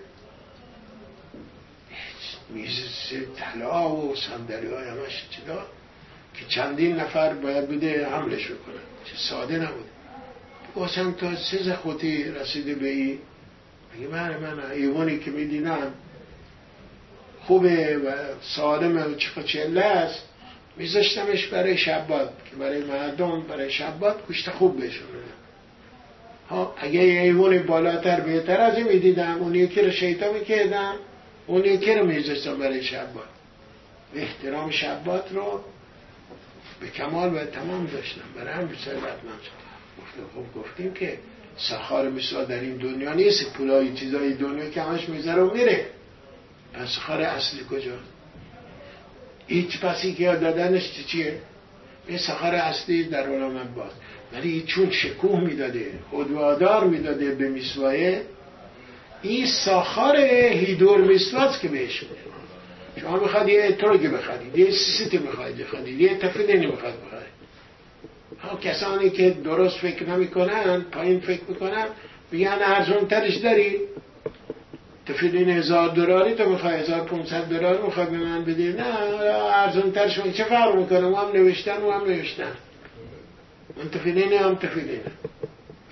میز 2.50 2.72
طلا 3.38 3.96
و 3.96 4.16
صندلی 4.16 4.68
های 4.68 4.88
همش 4.88 5.26
چیدا 5.30 5.66
که 6.34 6.46
چندین 6.48 6.96
نفر 6.96 7.34
باید 7.34 7.68
بوده 7.68 8.08
حملش 8.08 8.46
بکنن. 8.46 8.84
چه 9.06 9.16
ساده 9.18 9.58
نبوده. 9.58 9.90
واسم 10.76 11.12
تا 11.12 11.36
سه 11.36 11.64
زخوتی 11.64 12.24
رسیده 12.24 12.76
به 12.76 12.90
این. 12.90 13.20
میگه 13.96 14.08
من 14.08 14.38
من 14.38 14.72
ایوانی 14.72 15.20
که 15.20 15.32
میدینم 15.32 15.94
خوبه 17.44 17.98
و 17.98 18.12
سالمه 18.42 19.04
و 19.04 19.16
چه 19.16 19.44
چله 19.44 19.82
است 19.82 20.29
میذاشتمش 20.80 21.48
برای 21.48 21.78
شبات 21.78 22.30
که 22.50 22.56
برای 22.56 22.84
مردم 22.84 23.42
برای 23.42 23.72
شبات 23.72 24.28
گوشت 24.28 24.50
خوب 24.50 24.80
بهشون 24.80 25.08
ها 26.50 26.76
اگه 26.78 27.04
یه 27.04 27.22
ایوان 27.22 27.60
بالاتر 27.60 28.20
بهتر 28.20 28.62
از 28.62 28.78
این 28.78 28.88
می‌دیدم. 28.88 29.38
اون 29.38 29.56
یکی 29.56 29.82
رو 29.82 29.92
شیطا 29.92 30.34
می‌کردم. 30.34 30.96
اون 31.48 31.66
یکی 31.66 31.94
رو 31.94 32.06
میذاشتم 32.06 32.60
برای 32.60 32.84
شبات 32.84 33.24
احترام 34.16 34.72
شبات 34.72 35.32
رو 35.32 35.62
به 36.82 36.88
کمال 36.88 37.36
و 37.36 37.46
تمام 37.46 37.86
داشتم. 37.86 38.22
برای 38.36 38.54
هم 38.54 38.70
ثروتمند 38.86 39.42
گفتم 40.02 40.24
خب 40.36 40.60
گفتیم 40.60 40.94
که 40.94 41.18
سخار 41.58 42.10
مثال 42.10 42.46
در 42.46 42.60
این 42.60 42.78
دنیا 42.78 43.14
نیست. 43.14 43.54
پولای 43.54 43.94
چیزای 43.94 44.34
دنیا 44.34 44.70
که 44.70 44.82
همش 44.82 45.10
می‌ذاره 45.10 45.42
و 45.42 45.54
میره. 45.54 45.86
پس 46.74 46.88
سخار 46.96 47.22
اصلی 47.22 47.66
کجا 47.72 47.92
هیچ 49.50 49.80
پسی 49.80 50.14
که 50.14 50.26
دادنش 50.26 51.06
چیه؟ 51.08 51.42
این 52.08 52.18
سخار 52.18 52.56
اصلی 52.56 53.04
در 53.04 53.28
عالم 53.28 53.74
باز. 53.76 53.92
ولی 54.34 54.64
چون 54.68 54.92
شکوه 54.92 55.40
می‌داده 55.40 55.92
خودوادار 56.10 56.84
می‌داده 56.84 57.36
به 57.36 57.50
میسوایه 57.50 58.22
این 59.22 59.46
ساخار 59.46 60.18
هیدور 60.18 61.02
میسواست 61.02 61.62
که 61.62 61.68
بهش 61.68 62.04
میده 62.04 62.16
شما 63.02 63.20
می‌خواد 63.20 63.50
یه 63.50 63.64
اتروگی 63.64 64.08
بخرید 64.08 64.58
یه 64.58 64.72
سیسیتی 64.72 65.18
می‌خواید 65.18 65.58
بخرید 65.58 66.02
یه 66.02 66.18
تفیدنی 66.18 66.66
می‌خواد 66.66 66.94
بخرید. 66.94 67.40
ها 68.40 68.58
کسانی 68.58 69.10
که 69.10 69.30
درست 69.30 69.78
فکر 69.78 70.10
نمی‌کنن 70.10 70.82
پایین 70.82 71.20
فکر 71.20 71.42
می‌کنن 71.48 71.86
میگن 72.32 72.58
ارزون 72.62 73.08
ترش 73.08 73.36
داری. 73.36 73.76
تفیدین 75.10 75.50
هزار 75.50 75.90
دلاری 75.90 76.36
تو 76.36 76.50
می‌خوای 76.50 76.76
هزار 76.76 77.02
پونصد 77.02 77.44
دلار 77.44 77.82
می‌خوای 77.82 78.06
به 78.06 78.18
من 78.18 78.46
بدی؟ 78.46 78.74
نه 78.74 78.86
ارزون 79.54 79.92
ترش 79.92 80.20
چه 80.20 80.44
فرق 80.44 80.76
می‌کنه؟ 80.76 81.08
و 81.08 81.16
هم 81.16 81.32
نوشتن 81.34 81.82
و 81.82 81.92
هم 81.92 82.04
نوشتن. 82.04 82.52
من 83.78 83.90
تفیدینه 83.90 84.38
هم 84.38 84.56
تفیدینه 84.56 85.12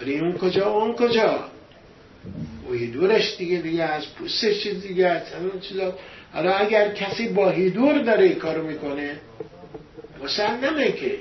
ولی 0.01 0.19
اون 0.19 0.37
کجا؟ 0.37 0.69
اون 0.69 0.95
کجا؟ 0.95 1.39
و 2.69 2.73
هیدورش 2.73 3.37
دیگه 3.37 3.57
دیگه 3.57 3.83
از 3.83 4.15
پوستش 4.15 4.63
چیز 4.63 4.81
دیگه 4.81 5.07
از 5.07 5.33
همون 5.33 5.59
چیزا. 5.59 5.93
حالا 6.33 6.53
اگر 6.53 6.93
کسی 6.93 7.27
با 7.27 7.49
هیدور 7.49 8.01
داره 8.01 8.29
کارو 8.29 8.67
می‌کنه 8.67 9.19
مسلمه 10.23 10.91
که 10.91 11.15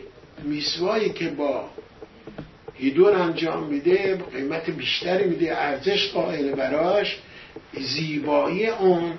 میسوایی 0.44 1.11
که 1.11 1.28
با 1.28 1.64
هیدور 2.74 3.14
انجام 3.14 3.66
میده 3.66 4.16
قیمت 4.16 4.70
بیشتری 4.70 5.24
میده 5.24 5.56
ارزش 5.56 6.11
قائل 6.12 6.52
براش. 6.52 7.18
زیبایی 7.80 8.68
اون 8.68 9.12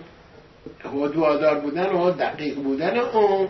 هدوادار 0.86 1.60
بودن 1.60 1.90
و 1.90 2.12
دقیق 2.12 2.56
بودن 2.56 2.98
اون. 2.98 3.50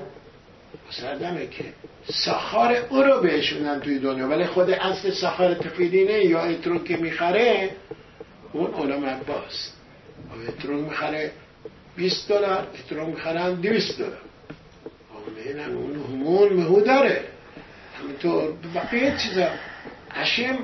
مسلمه 0.89 1.47
که 1.47 1.63
سخار 2.11 2.75
او 2.89 3.01
رو 3.03 3.21
بهشونن 3.21 3.79
توی 3.79 3.99
دنیا 3.99 4.27
ولی 4.27 4.45
خود 4.45 4.69
اصل 4.69 5.11
سخار 5.11 5.53
تفیدینه 5.53 6.25
یا 6.25 6.39
اترو 6.41 6.83
که 6.83 6.97
می‌خره 6.97 7.69
اون 8.53 8.73
علم 8.73 9.05
عباس 9.05 9.71
اترو 10.47 10.81
می‌خره 10.81 11.31
20 11.95 12.29
دلار 12.29 12.67
اترو 12.79 13.05
می‌خرن 13.05 13.53
200 13.53 13.97
دلار. 13.97 14.17
آمینن 15.27 15.75
اون 15.75 15.95
همون 15.95 16.53
مهو 16.53 16.81
داره. 16.81 17.23
همینطور 17.99 18.53
بقیه 18.75 19.17
چیزا. 19.17 19.47
هشم 20.11 20.57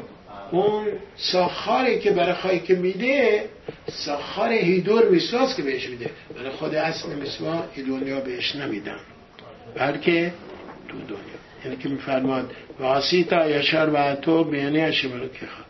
اون 0.54 0.88
ساخاری 1.16 2.00
که 2.00 2.12
برای 2.12 2.34
خواهی 2.34 2.60
که 2.60 2.76
میده 2.76 3.46
ساخار 3.92 4.52
هیدور 4.52 5.10
میسواس 5.10 5.56
که 5.56 5.62
بهش 5.62 5.90
میده. 5.90 6.10
برای 6.36 6.50
خود 6.50 6.76
اصل 6.76 7.10
میسوا 7.10 7.64
دنیا 7.88 8.20
بهش 8.20 8.56
نمیدن. 8.56 9.00
بلکه 9.76 10.34
تو 10.88 10.98
دنیا. 10.98 11.18
یعنی 11.66 11.78
که 11.78 11.90
میفرماد 11.90 12.52
واسیتا 12.80 13.50
یشار 13.50 13.90
و 13.94 14.16
تو 14.16 14.44
بیانی 14.44 14.86
رو 14.86 15.28
که 15.28 15.46
خواد 15.46 15.66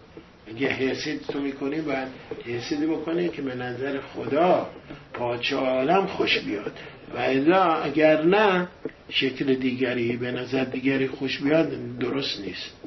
میگه 0.48 0.68
حسید 0.68 1.22
تو 1.22 1.40
می‌کنی 1.40 1.82
باید 1.82 2.08
حسید 2.46 2.90
بکنی 2.90 3.30
که 3.30 3.42
به 3.42 3.56
نظر 3.56 4.00
خدا 4.00 4.70
پاچه 5.14 5.56
عالم 5.56 6.06
خوش 6.06 6.40
بیاد. 6.40 6.74
و 7.16 7.18
اذا 7.18 7.64
اگر 7.64 8.22
نه 8.22 8.68
شکل 9.10 9.54
دیگری 9.54 10.18
به 10.18 10.32
نظر 10.32 10.64
دیگری 10.64 11.08
خوش 11.08 11.40
بیاد 11.40 11.98
درست 12.00 12.40
نیست. 12.40 12.83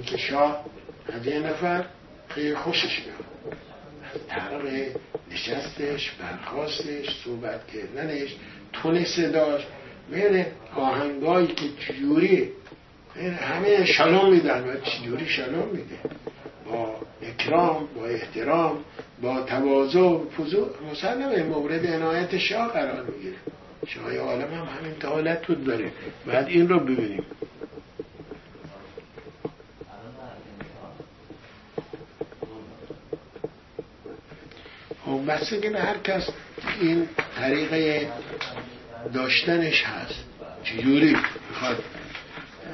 اینکه 0.00 0.16
شاه 0.16 0.64
از 1.12 1.26
یه 1.26 1.38
نفر 1.38 1.84
خیلی 2.28 2.54
خوشش 2.54 3.00
بیاد 3.00 3.56
طرق 4.28 4.62
نشستش 5.32 6.10
برخواستش 6.10 7.22
صحبت 7.24 7.60
کردنش 7.66 8.36
تون 8.72 9.04
صداش. 9.04 9.66
میره 10.08 10.52
آهنگایی 10.76 11.46
که 11.46 11.64
چجوری 11.80 12.52
همه 13.40 13.84
شلوم 13.84 14.30
میدن. 14.30 14.64
و 14.64 14.80
چجوری 14.80 15.26
شلوم 15.26 15.68
میده؟ 15.68 15.98
با 16.66 16.94
اکرام 17.22 17.88
با 17.96 18.06
احترام 18.06 18.84
با 19.22 19.40
تواضع 19.42 20.00
و 20.00 20.30
فضول. 20.30 20.68
مسلمه 20.92 21.42
مورد 21.42 21.86
عنایت 21.86 22.38
شاه 22.38 22.68
قرار 22.68 23.04
می‌گیره. 23.04 23.36
شاه 23.86 24.16
عالم 24.16 24.54
هم 24.54 24.68
همین 24.78 24.94
حالت 25.04 25.46
بود 25.46 25.64
داره 25.64 25.92
بعد 26.26 26.48
این 26.48 26.68
رو 26.68 26.78
ببینیم. 26.80 27.24
بسته 35.30 35.70
به 35.70 35.80
هر 35.80 35.98
کس 35.98 36.28
این 36.80 37.08
طریقه 37.36 38.08
داشتنش 39.14 39.84
هست. 39.84 40.24
چجوری 40.64 41.16
می‌خواد 41.50 41.84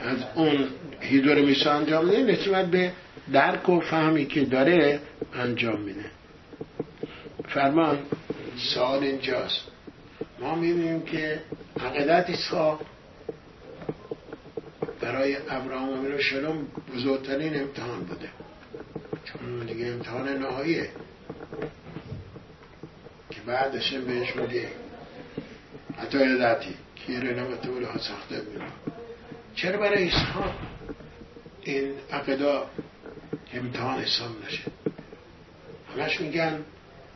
از 0.05 0.19
اون 0.35 0.69
هیدور 1.01 1.41
میسا 1.41 1.73
انجام 1.73 2.05
میده 2.05 2.23
نسبت 2.23 2.67
به 2.67 2.93
درک 3.33 3.69
و 3.69 3.81
فهمی 3.81 4.27
که 4.27 4.45
داره 4.45 5.01
انجام 5.35 5.81
میده. 5.81 6.05
فرمان 7.49 7.99
سوال 8.75 9.03
اینجاست. 9.03 9.61
ما 10.41 10.55
می‌بینیم 10.55 11.03
که 11.03 11.41
عقیدت 11.81 12.31
ایسا 12.31 12.81
برای 15.01 15.37
ابراهام 15.51 15.89
امیر 15.89 16.19
شلوم 16.19 16.67
بزرگترین 16.95 17.61
امتحان 17.61 18.05
بوده. 18.05 18.29
چون 19.25 19.67
دیگه 19.67 19.87
امتحان 19.87 20.29
نهاییه 20.29 20.89
که 23.37 23.43
بعدش 23.47 23.93
بهش 23.93 24.37
میگه. 24.37 24.69
حتی 25.99 26.39
ذاتی 26.39 26.75
که 26.97 27.13
نمت 27.13 27.67
ها 27.67 27.99
ساخته 27.99 28.41
میره 28.53 28.67
چرا 29.55 29.79
برای 29.79 30.09
اسحاق 30.09 30.55
این 31.63 31.95
عقدا 32.13 32.71
امتحان 33.55 34.03
حساب 34.03 34.31
نشه؟ 34.47 34.63
همش 35.97 36.21
میگن 36.21 36.65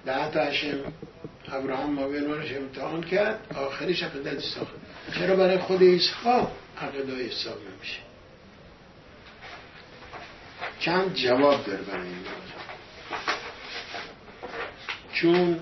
ده 0.07 0.31
تا 0.31 0.41
هشم 0.41 0.93
ابراهام 1.49 1.91
مابینانش 1.91 2.53
امتحان 2.53 3.03
کرد 3.03 3.57
آخرش 3.57 4.03
عقیدت 4.03 4.41
ساخت. 4.41 4.75
چرا 5.18 5.37
برای 5.37 5.59
خود 5.59 5.83
اسحاق 5.83 6.53
عقیده 6.81 7.27
حساب 7.27 7.57
نمیشه؟ 7.57 7.99
چند 10.81 11.14
جواب 11.14 11.66
داره 11.66 11.83
برای 11.83 12.07
این 12.07 12.16
چون 15.12 15.61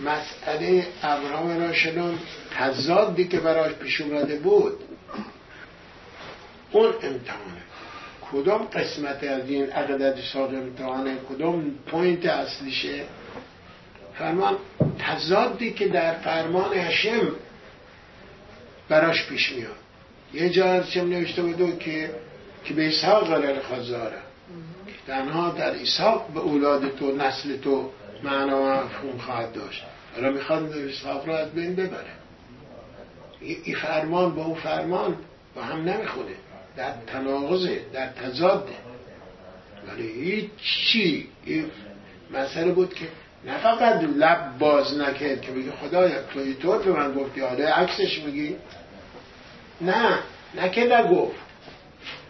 مسئله 0.00 0.86
ابراهام 1.02 1.60
راشدان 1.60 2.18
تضادی 2.58 3.28
که 3.28 3.40
براش 3.40 3.72
پیش 3.72 4.00
اومده 4.00 4.38
بود 4.38 4.78
اون 6.72 6.92
امتحانه. 7.02 7.62
کدام 8.32 8.64
قسمت 8.64 9.24
از 9.24 9.48
این 9.48 9.70
عقیدت 9.70 10.16
ساق 10.32 10.54
امتحانه؟ 10.54 11.16
کدام 11.28 11.70
پوینت 11.86 12.26
اصلیشه؟ 12.26 13.04
فرمان 14.18 14.56
تضادی 14.98 15.72
که 15.72 15.88
در 15.88 16.14
فرمان 16.14 16.74
هشم 16.74 17.32
براش 18.88 19.26
پیش 19.26 19.52
میاد. 19.52 19.76
یه 20.34 20.50
جا 20.50 20.82
چم 20.82 21.08
نوشته 21.08 21.42
بود 21.42 21.78
که 21.78 22.10
که 22.64 22.74
به 22.74 22.88
اسحاق 22.88 23.26
قرار 23.26 23.60
خزاره 23.60 24.18
تنها 25.06 25.50
در 25.50 25.74
اسحاق 25.74 26.28
به 26.28 26.40
اولاد 26.40 26.96
تو 26.96 27.16
نسل 27.16 27.56
تو 27.56 27.90
معنا 28.22 28.62
و 28.62 28.66
مفهوم 28.66 29.18
خواهد 29.18 29.52
داشت. 29.52 29.84
حالا 30.14 30.30
می‌خواد 30.30 30.72
اسحاق 30.72 31.26
رو 31.26 31.32
از 31.32 31.52
بین 31.52 31.74
ببره. 31.74 32.12
این 33.40 33.76
فرمان 33.76 34.34
با 34.34 34.44
اون 34.44 34.54
فرمان 34.54 35.16
با 35.54 35.62
هم 35.62 35.88
نمی‌خونه. 35.88 36.34
در 36.76 36.92
تناقضه 37.06 37.80
در 37.92 38.06
تضاده. 38.06 38.76
ولی 39.88 40.08
هیچ 40.08 40.50
چی 40.56 41.28
مسئله 42.30 42.72
بود 42.72 42.94
که 42.94 43.08
نه 43.44 43.58
فقط 43.58 44.02
لب 44.02 44.58
باز 44.58 44.98
نکرد 44.98 45.40
که 45.40 45.52
بگی 45.52 45.70
خدایا 45.70 46.22
تو 46.22 46.38
اینطور 46.38 46.82
به 46.82 46.92
من 46.92 47.14
گفتی. 47.14 47.40
آره 47.40 47.66
عکسش 47.66 48.18
میگی. 48.18 48.56
نه 49.80 50.18
نه 50.54 50.68
که 50.70 50.84
نگفت. 50.84 51.36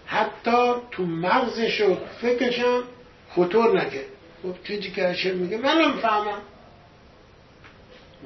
حتی 0.07 0.73
تو 0.91 1.03
مغزش 1.03 1.81
و 1.81 1.97
فکرشم 2.21 2.83
خطور 3.31 3.81
نکرد. 3.81 4.05
گفت 4.45 4.65
چیزی 4.67 4.91
که 4.91 5.05
هشم 5.05 5.35
میگه؟ 5.35 5.57
منم 5.57 5.93
فهمم 5.93 6.41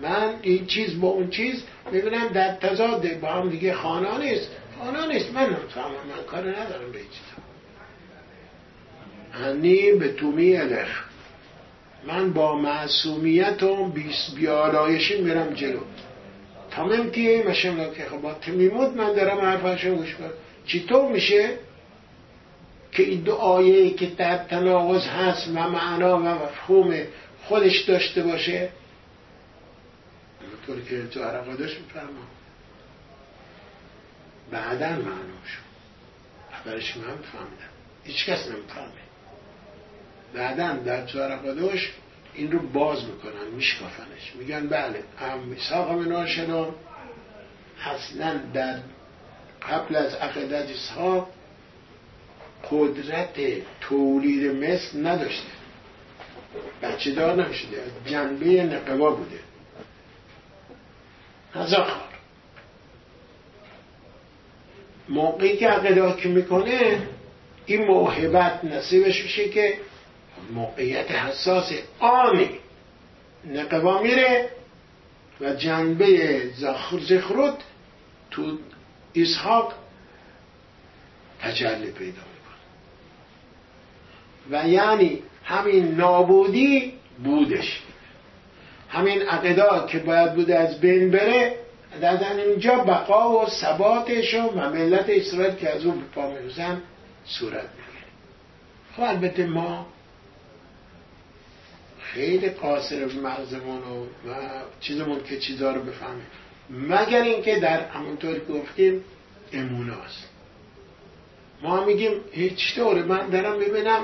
من 0.03 0.35
این 0.43 0.67
چیز 0.67 1.01
با 1.01 1.09
اون 1.09 1.31
چیز 1.31 1.63
می‌بینم 1.93 2.29
در 2.29 2.55
تضاده 2.55 3.15
با 3.15 3.29
هم 3.29 3.51
دیگه 3.51 3.75
خانه 3.75 4.19
نیست. 4.19 4.51
خانه 4.79 5.07
نیست. 5.07 5.33
من 5.33 5.47
نمی‌فهمم. 5.47 5.91
من 5.91 6.25
کار 6.27 6.41
ندارم 6.41 6.93
به 6.93 6.99
چیزا. 6.99 7.43
انی 9.49 9.93
به 9.93 10.09
تومی 10.09 10.57
الخ 10.57 11.05
من 12.07 12.33
با 12.33 12.57
معصومیت 12.57 13.63
و 13.63 13.93
بیالایشی 14.37 15.21
میرم 15.23 15.55
جلو. 15.55 15.81
تمام 16.71 17.11
تیه 17.11 17.49
مشم 17.49 17.91
که 17.95 18.05
خب 18.05 18.17
با 18.17 18.35
تمیموت 18.35 18.97
من 18.97 19.13
دارم 19.13 19.41
حرفاشو 19.41 19.95
گوش 19.95 20.15
کنم 20.15 20.31
چطور 20.67 21.13
میشه؟ 21.13 21.59
که 22.93 23.03
این 23.03 23.21
دو 23.21 23.35
آیه 23.35 23.95
که 23.95 24.07
در 24.07 24.39
تناقض 24.39 25.07
هست 25.07 25.49
و 25.49 25.53
معنا 25.53 26.17
و 26.17 26.21
مفهوم 26.21 27.05
خودش 27.45 27.81
داشته 27.81 28.23
باشه؟ 28.23 28.69
طور 30.67 30.81
که 30.81 31.07
تو 31.07 31.23
عرقادش 31.23 31.79
میفرما 31.79 32.27
بعدا 34.51 34.89
معنا 34.89 35.45
شد. 35.47 35.73
اولش 36.53 36.97
من 36.97 37.03
فهمیدم. 37.05 37.73
هیچ 38.05 38.27
کس 38.27 38.47
نمی‌فهمه. 38.49 39.03
بعدا 40.35 40.73
در 40.73 41.07
تو 41.07 41.23
عرقادش 41.23 41.93
این 42.35 42.53
رو 42.53 42.59
باز 42.59 43.05
می‌کنن 43.05 43.47
میشکافنش. 43.57 44.33
میگن 44.39 44.69
بله 44.69 45.03
هم 45.19 45.39
میساق 45.39 45.91
مناشنا 45.91 46.69
اصلا 47.85 48.41
در 48.55 48.79
قبل 49.71 49.97
از 49.97 50.15
عقیدت 50.15 50.71
اسحاق 50.71 51.31
قدرت 52.71 53.35
تولید 53.81 54.57
مثل 54.57 55.07
نداشته. 55.07 55.49
بچه 56.83 57.11
دار 57.11 57.45
نمی‌شده 57.45 57.83
جنبه 58.07 58.63
نقبا 58.63 59.11
بوده. 59.11 59.39
هزار 61.55 61.93
موقعی 65.09 65.57
که 65.57 65.69
که 66.23 66.29
می‌کنه 66.29 67.09
این 67.67 67.85
موهبت 67.85 68.65
نصیبش 68.65 69.23
میشه 69.23 69.49
که 69.49 69.79
موقعیت 70.53 71.11
حساس 71.11 71.73
آنی 71.99 72.51
نقبا 73.45 74.03
میره 74.03 74.51
و 75.41 75.55
جنبه 75.55 76.41
زخر 76.57 76.99
زخرود 76.99 77.55
تو 78.31 78.59
اسحاق 79.15 79.75
تجلی 81.41 81.91
پیدا 81.91 82.32
و 84.51 84.69
یعنی 84.69 85.23
همین 85.45 85.95
نابودی 85.95 86.93
بودش. 87.25 87.83
همین 88.89 89.23
عقیده 89.23 89.65
که 89.89 89.99
باید 89.99 90.35
بوده 90.35 90.59
از 90.59 90.81
بین 90.81 91.11
بره 91.11 91.57
در 92.01 92.37
اینجا 92.37 92.79
بقا 92.79 93.43
و 93.43 93.49
ثباتش 93.49 94.35
و 94.35 94.71
ملت 94.71 95.07
اسرائیل 95.09 95.55
که 95.55 95.71
از 95.71 95.85
اون 95.85 96.03
پا 96.15 96.31
میرزن 96.31 96.83
صورت 97.25 97.55
می‌گیره. 97.55 98.07
خب 98.97 99.03
البته 99.03 99.47
ما 99.47 99.87
خیلی 102.01 102.49
قاصر 102.49 103.05
مغزمون 103.05 103.79
و 104.29 104.35
چیزمون 104.81 105.25
که 105.25 105.39
چیزا 105.39 105.73
رو 105.73 105.83
بفهمیم. 105.83 106.27
مگر 106.71 107.23
اینکه 107.23 107.61
در 107.61 107.81
همونطور 107.81 108.35
که 108.35 108.53
گفتیم 108.53 109.05
اموناست. 109.53 110.29
ما 111.63 111.85
میگیم 111.85 112.13
هیچ 112.33 112.75
طوره 112.75 113.03
من 113.03 113.31
دارم 113.31 113.59
ببینم 113.59 114.03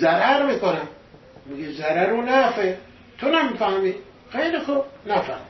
ضرر 0.00 0.52
می‌کنم 0.52 0.88
میگه 1.46 1.72
ضرر 1.72 2.12
و 2.12 2.22
نفه 2.22 2.78
تو 3.18 3.28
نمی‌فهمی. 3.28 3.94
خیلی 4.30 4.58
خوب. 4.58 4.84
نفهم. 5.06 5.40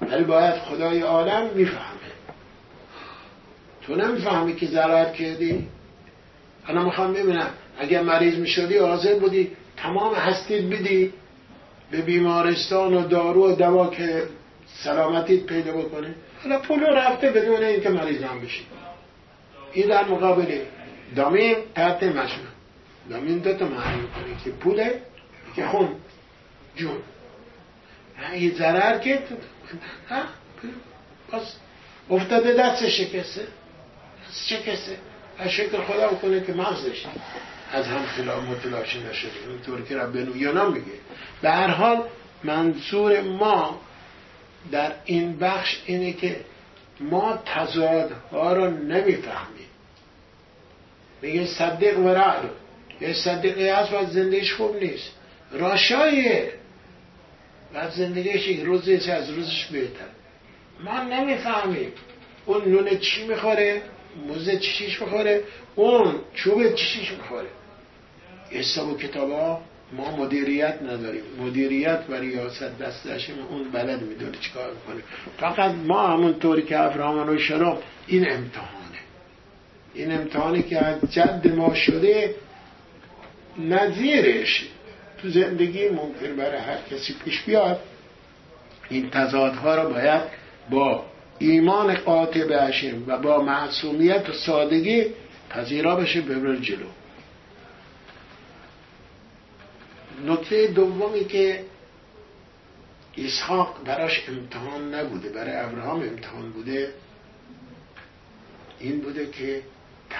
ولی 0.00 0.24
باید 0.24 0.54
خدای 0.54 1.00
عالم 1.00 1.50
می‌فهمه. 1.54 1.94
تو 3.82 3.94
نمی‌فهمی 3.94 4.56
که 4.56 4.66
ضرر 4.66 5.12
کردی؟ 5.12 5.68
انا 6.68 6.84
می‌خوام 6.84 7.12
ببینم. 7.12 7.50
اگر 7.78 8.02
مریض 8.02 8.38
می‌شدی 8.38 8.78
حاضر 8.78 9.14
بودی 9.14 9.50
تمام 9.76 10.14
هستید 10.14 10.70
بدی؟ 10.70 11.12
به 11.90 12.02
بیمارستان 12.02 12.94
و 12.94 13.08
دارو 13.08 13.52
و 13.52 13.54
دوا 13.54 13.90
که 13.90 14.22
سلامتیت 14.66 15.46
پیدا 15.46 15.72
بکنه. 15.72 16.14
حالا 16.42 16.58
پول 16.58 16.84
رفته 16.86 17.30
بدون 17.30 17.62
اینکه 17.62 17.88
مریض 17.88 18.22
هم 18.22 18.40
بشی. 18.40 18.66
این 19.72 19.88
در 19.88 20.04
مقابل 20.04 20.58
دامین 21.16 21.56
تحت 21.74 22.02
مشمه 22.02 22.54
دامین 23.10 23.38
دو 23.38 23.54
تا 23.54 23.64
معنی 23.64 24.02
کنه 24.02 24.44
که 24.44 24.50
پوله 24.50 25.02
که 25.56 25.66
خون. 25.66 25.96
جون. 26.76 26.98
یه 28.34 28.54
ضرر 28.54 28.98
که 28.98 29.22
پس 31.32 31.56
افتاده 32.10 32.52
دست 32.52 32.88
شکسته. 32.88 33.46
دست 34.28 34.46
شکسته. 34.46 34.98
از 35.38 35.50
شکل 35.50 35.82
خدا 35.82 36.08
بکنه 36.08 36.40
که 36.40 36.52
مغزش 36.52 37.06
از 37.72 37.86
هم 37.86 38.06
خلاف 38.06 38.44
متلاشی 38.44 39.02
نشده. 39.10 39.48
اونطور 39.48 39.82
که 39.82 39.98
رب 39.98 40.16
نویانا 40.16 40.70
میگه. 40.70 40.92
به 41.42 41.50
هر 41.50 41.70
حال 41.70 42.02
منظور 42.44 43.20
ما 43.20 43.80
در 44.72 44.92
این 45.04 45.38
بخش 45.38 45.80
اینه 45.86 46.12
که 46.12 46.44
ما 47.00 47.38
تضادها 47.46 48.52
رو 48.52 48.70
نمی‌فهمیم. 48.70 49.63
میگه 51.22 51.46
صدق 51.46 51.98
و 51.98 52.08
رعد 52.08 52.50
یه 53.00 53.12
صدقی 53.12 53.68
هست 53.68 53.92
و 53.92 54.04
زندگیش 54.04 54.52
خوب 54.52 54.76
نیست. 54.76 55.10
راشایه. 55.52 56.52
و 57.74 57.90
زندگیش 57.90 58.48
یک 58.48 58.60
روزی 58.60 59.10
از 59.10 59.30
روزش 59.30 59.64
بهتر. 59.66 60.04
ما 60.84 61.02
نمی‌فهمیم. 61.02 61.92
اون 62.46 62.64
نون 62.68 62.98
چی 62.98 63.26
می‌خوره؟ 63.26 63.82
موزه 64.26 64.58
چیش 64.58 65.02
می‌خوره؟ 65.02 65.44
اون 65.74 66.14
چوب 66.34 66.74
چیش 66.74 67.12
می‌خوره؟ 67.12 67.48
حساب 68.50 68.88
و 68.88 68.96
کتاب 68.96 69.30
ها 69.30 69.62
ما 69.92 70.16
مدیریت 70.16 70.82
نداریم. 70.82 71.22
مدیریت 71.38 72.00
و 72.08 72.14
ریاست 72.14 72.78
دستشیم 72.78 73.34
اون 73.50 73.70
بلد 73.70 74.02
می‌دونه 74.02 74.38
چیکار 74.40 74.70
می‌کنه. 74.70 75.02
فقط 75.38 75.74
ما 75.74 76.06
همون 76.06 76.38
طوری 76.38 76.62
که 76.62 76.78
افرامان 76.78 77.28
و 77.28 77.38
شراب 77.38 77.82
این 78.06 78.30
امتحانه 78.30 78.83
این 79.94 80.12
امتحانی 80.12 80.62
که 80.62 80.84
از 80.84 81.12
جد 81.12 81.52
ما 81.56 81.74
شده 81.74 82.34
نظیرش 83.58 84.68
تو 85.22 85.30
زندگی 85.30 85.88
ممکن 85.88 86.36
برای 86.36 86.58
هر 86.58 86.78
کسی 86.90 87.14
پیش 87.24 87.42
بیاد. 87.42 87.80
این 88.88 89.10
تضادها 89.10 89.74
رو 89.82 89.90
باید 89.90 90.22
با 90.70 91.04
ایمان 91.38 91.94
قاطع 91.94 92.68
هشم 92.68 93.04
و 93.06 93.18
با 93.18 93.42
معصومیت 93.42 94.28
و 94.28 94.32
سادگی 94.32 95.06
پذیرا 95.50 95.96
بشه 95.96 96.20
ببر 96.20 96.56
جلو. 96.56 96.86
نکته 100.26 100.66
دومی 100.66 101.24
که 101.24 101.64
اسحاق 103.18 103.84
براش 103.84 104.28
امتحان 104.28 104.94
نبوده 104.94 105.28
برای 105.28 105.56
ابراهام 105.56 106.00
امتحان 106.00 106.50
بوده 106.50 106.94
این 108.78 109.00
بوده 109.00 109.30
که 109.30 109.62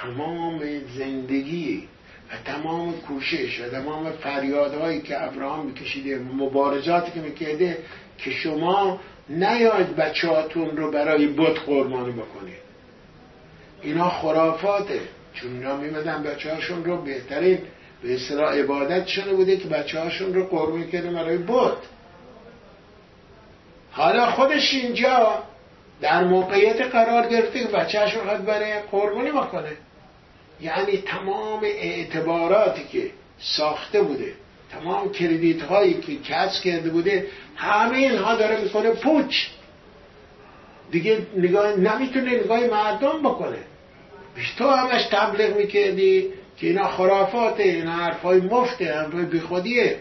تمام 0.03 0.61
زندگی 0.99 1.88
و 2.30 2.53
تمام 2.53 3.01
کوشش 3.01 3.61
و 3.61 3.68
تمام 3.68 4.11
فریادهایی 4.11 5.01
که 5.03 5.24
ابراهام 5.24 5.66
میکشیده 5.66 6.18
مبارزاتی 6.18 7.12
که 7.12 7.20
می‌کرده 7.20 7.78
که 8.18 8.30
شما 8.30 9.01
نیاید 9.28 9.97
بچهاتون 9.97 10.76
رو 10.76 10.90
برای 10.90 11.26
بت 11.26 11.59
قربانی 11.66 12.12
بکنید. 12.12 12.64
اینا 13.82 14.11
خرافاته. 14.11 15.01
چون 15.34 15.53
اینا 15.53 15.76
میمدن 15.76 16.22
بچه 16.22 16.59
رو 16.84 17.03
بهترین 17.03 17.59
به 18.03 18.14
اصطلاح 18.14 18.55
عبادت 18.55 19.07
شده 19.07 19.34
بوده 19.34 19.57
که 19.57 19.68
بچه 19.68 20.01
هاشون 20.01 20.34
رو 20.34 20.45
قربانی 20.45 20.86
کرده 20.86 21.11
برای 21.11 21.38
بت. 21.38 21.76
حالا 23.90 24.30
خودش 24.30 24.74
اینجا 24.74 25.42
در 26.01 26.24
موقعیت 26.24 26.80
قرار 26.80 27.26
گرفته 27.28 27.61
که 27.61 27.66
بچهش 27.66 28.14
رو 28.14 28.20
برای 28.47 28.80
قربانی 28.90 29.30
بکنه. 29.30 29.72
یعنی 30.61 30.97
تمام 30.97 31.61
اعتباراتی 31.64 32.84
که 32.92 33.11
ساخته 33.38 34.03
بوده 34.03 34.32
تمام 34.72 35.12
کردیت 35.12 35.62
هایی 35.62 35.95
که 35.95 36.16
کسب 36.16 36.62
کرده 36.62 36.90
بوده 36.90 37.26
همه 37.57 37.97
اینها 37.97 38.36
داره 38.36 38.61
می‌کنه 38.61 38.90
پوچ. 38.90 39.47
دیگه 40.90 41.26
نگاه 41.36 41.76
نمی‌تونه 41.76 42.36
نگاه 42.36 42.61
مردم 42.61 43.22
بکنه. 43.22 43.59
بیش 44.34 44.51
تو 44.51 44.70
همش 44.70 45.03
تبلیغ 45.03 45.57
می‌کردی 45.57 46.28
که 46.57 46.66
اینا 46.66 46.88
خرافاته 46.88 47.62
اینا 47.62 47.92
حرفای 47.92 48.40
مفته 48.40 48.95
حرفای 48.95 49.24
بیخودیه. 49.24 49.97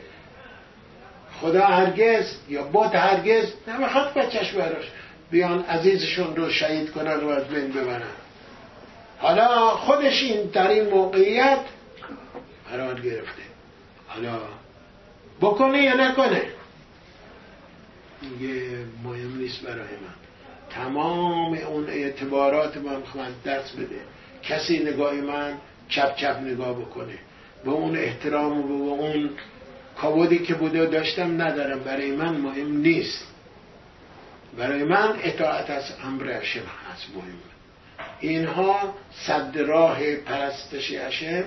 خدا 1.41 1.65
هرگز 1.65 2.35
یا 2.49 2.63
بات 2.63 2.95
هرگز 2.95 3.45
نمی‌خواد 3.67 4.13
بچش 4.13 4.51
براش. 4.51 4.91
بیان 5.33 5.63
عزیزشون 5.63 6.35
رو 6.35 6.49
شهید 6.49 6.91
کنن 6.91 7.15
و 7.15 7.29
از 7.29 7.47
بین 7.47 7.71
ببرن. 7.71 8.13
حالا 9.17 9.69
خودش 9.69 10.23
این 10.23 10.45
در 10.45 10.67
این 10.67 10.89
موقعیت 10.89 11.59
قرار 12.71 12.99
گرفته. 12.99 13.41
حالا 14.07 14.39
بکنه 15.41 15.83
یا 15.83 15.93
نکنه؟ 15.93 16.41
میگه 18.21 18.61
مهم 19.03 19.37
نیست 19.37 19.61
برای 19.61 19.77
من. 19.77 20.13
تمام 20.69 21.53
اون 21.53 21.89
اعتبارات 21.89 22.77
من 22.77 22.95
من 23.15 23.31
دست 23.45 23.75
بده. 23.75 24.01
کسی 24.43 24.79
نگاه 24.79 25.13
من 25.13 25.53
چپ 25.89 26.15
چپ 26.15 26.39
نگاه 26.41 26.79
بکنه. 26.81 27.17
به 27.65 27.71
اون 27.71 27.97
احترام 27.97 28.57
و 28.57 28.67
به 28.67 28.73
اون 28.73 29.29
کابودی 30.01 30.39
که 30.39 30.53
بوده 30.53 30.85
داشتم 30.85 31.41
ندارم. 31.41 31.79
برای 31.79 32.11
من 32.11 32.35
مهم 32.35 32.77
نیست. 32.77 33.32
برای 34.57 34.83
من 34.83 35.19
اطاعت 35.23 35.69
از 35.69 35.83
امر 36.03 36.29
هشم 36.29 36.59
هست 36.59 37.07
مهم. 37.15 37.33
اینها 38.19 38.95
صد 39.27 39.57
راه 39.57 40.15
پرستش 40.15 40.91
هشم 40.91 41.43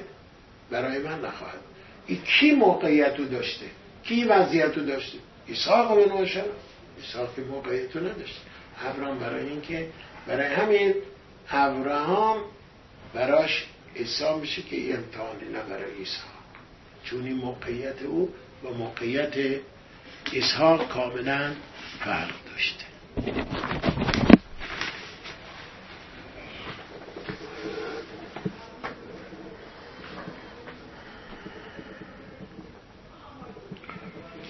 برای 0.70 0.98
من 0.98 1.24
نخواهد. 1.24 1.60
این 2.06 2.22
کی 2.22 2.50
موقعیت 2.50 3.18
رو 3.18 3.24
داشته؟ 3.24 3.66
کی 4.02 4.24
وضعیت 4.24 4.78
رو 4.78 4.84
داشته؟ 4.84 5.18
ایساق 5.46 5.94
بن 5.94 6.12
ایسا 6.12 6.42
ایساق 6.96 7.40
موقعیت 7.50 7.96
رو 7.96 8.02
نداشته. 8.02 8.40
ابراهام 8.84 9.18
برای 9.18 9.48
اینکه 9.48 9.88
برای 10.26 10.54
همین 10.54 10.94
ابراهام 11.50 12.40
براش 13.14 13.66
ایسا 13.94 14.38
میشه 14.38 14.62
که 14.62 14.94
امتحانی 14.94 15.48
نه 15.52 15.62
برای 15.62 15.94
ایسا 15.98 16.22
چون 17.04 17.26
این 17.26 17.36
موقعیت 17.36 18.02
او 18.02 18.34
با 18.62 18.70
موقعیت 18.70 19.60
اسحاق 20.32 20.88
کاملا 20.88 21.52
فرق 22.00 22.30
داشته. 22.52 22.84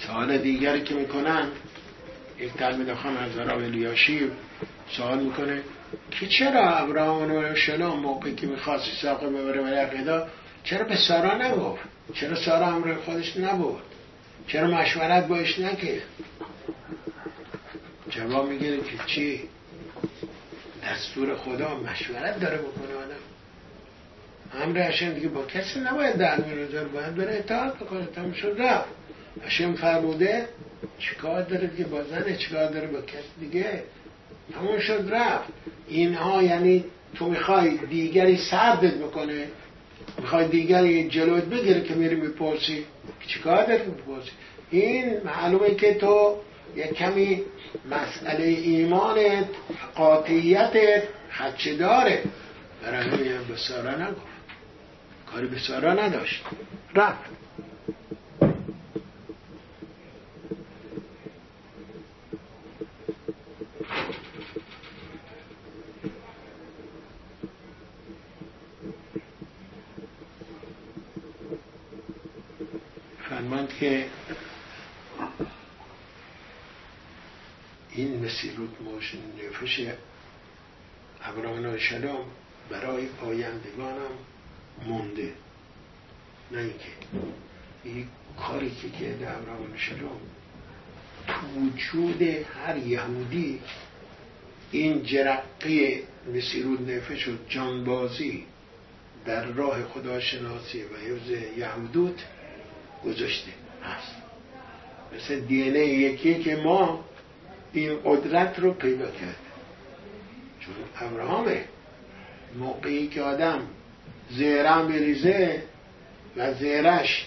سوال 0.07 0.39
دیگری 0.39 0.83
که 0.83 0.95
می‌کنن 0.95 1.49
یک 2.39 2.53
تلمید 2.53 2.95
خان 2.95 3.17
از 3.17 3.37
وراب 3.37 3.59
الیاشی 3.63 4.31
سوال 4.97 5.19
می‌کنه 5.19 5.63
که 6.11 6.27
چرا 6.27 6.77
ابراهام 6.77 7.37
و 7.37 7.55
شلام 7.55 8.01
موقعی 8.01 8.35
که 8.35 8.47
می‌خواست 8.47 8.85
ساقه 9.03 9.29
ببره 9.29 9.63
برای 9.63 9.79
عقیده 9.79 10.23
چرا 10.65 10.85
به 10.85 10.97
سارا 10.97 11.49
نگفت 11.49 11.83
چرا 12.15 12.35
سارا 12.35 12.67
همراه 12.67 12.97
خودش 12.97 13.37
نبود؟ 13.37 13.83
چرا 14.49 14.67
مشورت 14.67 15.29
باش 15.29 15.59
نکرد؟ 15.59 16.03
جواب 18.11 18.49
میگه 18.49 18.77
که 18.77 18.85
چی؟ 19.07 19.41
دستور 20.85 21.37
خدا 21.37 21.81
مشورت 21.81 22.41
داره 22.41 22.59
بکنه 22.59 22.95
آدم. 22.95 23.17
امر 24.65 24.79
هشم 24.79 25.13
دیگه 25.13 25.29
با 25.29 25.45
کسی 25.45 25.81
نباید 25.81 26.17
در 26.17 26.41
میروزار 26.41 26.89
باید 26.89 27.15
بره 27.15 27.35
اطاعت 27.35 27.75
بکنه. 27.75 28.07
تمام 28.07 28.33
شد 28.33 28.57
رفت. 28.59 28.89
هشم 29.43 29.75
فرموده 29.75 30.49
چیکار 30.99 31.43
داره 31.43 31.67
دیگه؟ 31.67 31.85
با 31.85 32.05
زنه 32.05 32.37
چیکار 32.37 32.71
داره؟ 32.71 32.87
با 32.87 33.01
کسی 33.01 33.29
دیگه؟ 33.41 33.83
تمام 34.53 34.79
شد 34.79 35.09
رفت. 35.11 35.49
اینها 35.89 36.43
یعنی 36.43 36.85
تو 37.15 37.31
می‌خوای 37.31 37.77
دیگری 37.77 38.37
سردت 38.37 38.95
بکنه. 38.95 39.47
می‌خوای 40.19 40.49
دیگری 40.49 41.09
جلوت 41.09 41.45
بگیره 41.45 41.83
که 41.83 41.95
میری 41.95 42.15
می‌پرسی. 42.15 42.85
چیکار 43.27 43.65
داری 43.65 43.83
می‌پرسی؟ 43.87 44.31
این 44.71 45.21
معلومه 45.25 45.75
که 45.75 45.95
تو 45.95 46.37
یک 46.77 46.93
کمی 46.93 47.43
مسئله 47.91 48.45
ایمانت 48.45 49.47
قاطعیتت 49.95 51.03
خدچه 51.33 51.77
داره. 51.77 52.23
برای 52.83 53.09
همین 53.09 53.39
به 53.49 53.57
سارا 53.57 53.91
نگفت 53.91 54.27
کاری 55.33 55.47
به 55.47 55.59
سارا 55.59 55.93
نداشت. 55.95 56.45
رفت. 56.95 57.37
که 73.81 74.05
این 77.97 78.25
مسیرود 78.25 78.77
موشن 78.85 79.19
نفش 79.19 79.81
ابراهیم 81.23 81.77
شلام 81.77 82.25
برای 82.71 83.09
آیندگانم 83.23 84.11
مونده. 84.87 85.33
نه 86.53 86.59
اینکه. 86.59 86.89
این 87.85 88.07
کاری 88.41 88.71
که 88.71 88.91
کرده 88.91 89.31
ابراهیم 89.31 89.77
شلام 89.77 90.21
تو 91.27 91.61
وجود 91.61 92.23
هر 92.23 92.77
یهودی 92.77 93.61
این 94.71 95.03
جرقه 95.03 96.03
مسیرود 96.35 96.91
نفش 96.91 97.29
و 97.29 97.33
جانبازی 97.49 98.45
در 99.27 99.45
راه 99.45 99.85
خداشناسی 99.85 100.83
و 100.83 100.97
حفظ 100.97 101.59
یهودوت 101.59 102.25
گذاشته. 103.05 103.53
هست. 103.85 104.17
مثل 105.17 105.41
دی 105.41 105.57
یکی 105.57 106.35
که 106.35 106.57
ما 106.57 107.05
این 107.81 107.99
قدرت 108.05 108.59
رو 108.59 108.73
پیدا 108.73 109.07
کرد. 109.07 109.37
چون 110.61 110.75
ابراهامه. 111.09 111.65
موقعی 112.59 113.09
که 113.09 113.23
آدم 113.23 113.61
زهرم 114.31 114.89
بریزه 114.89 115.63
و 116.37 116.55
زهرش 116.55 117.27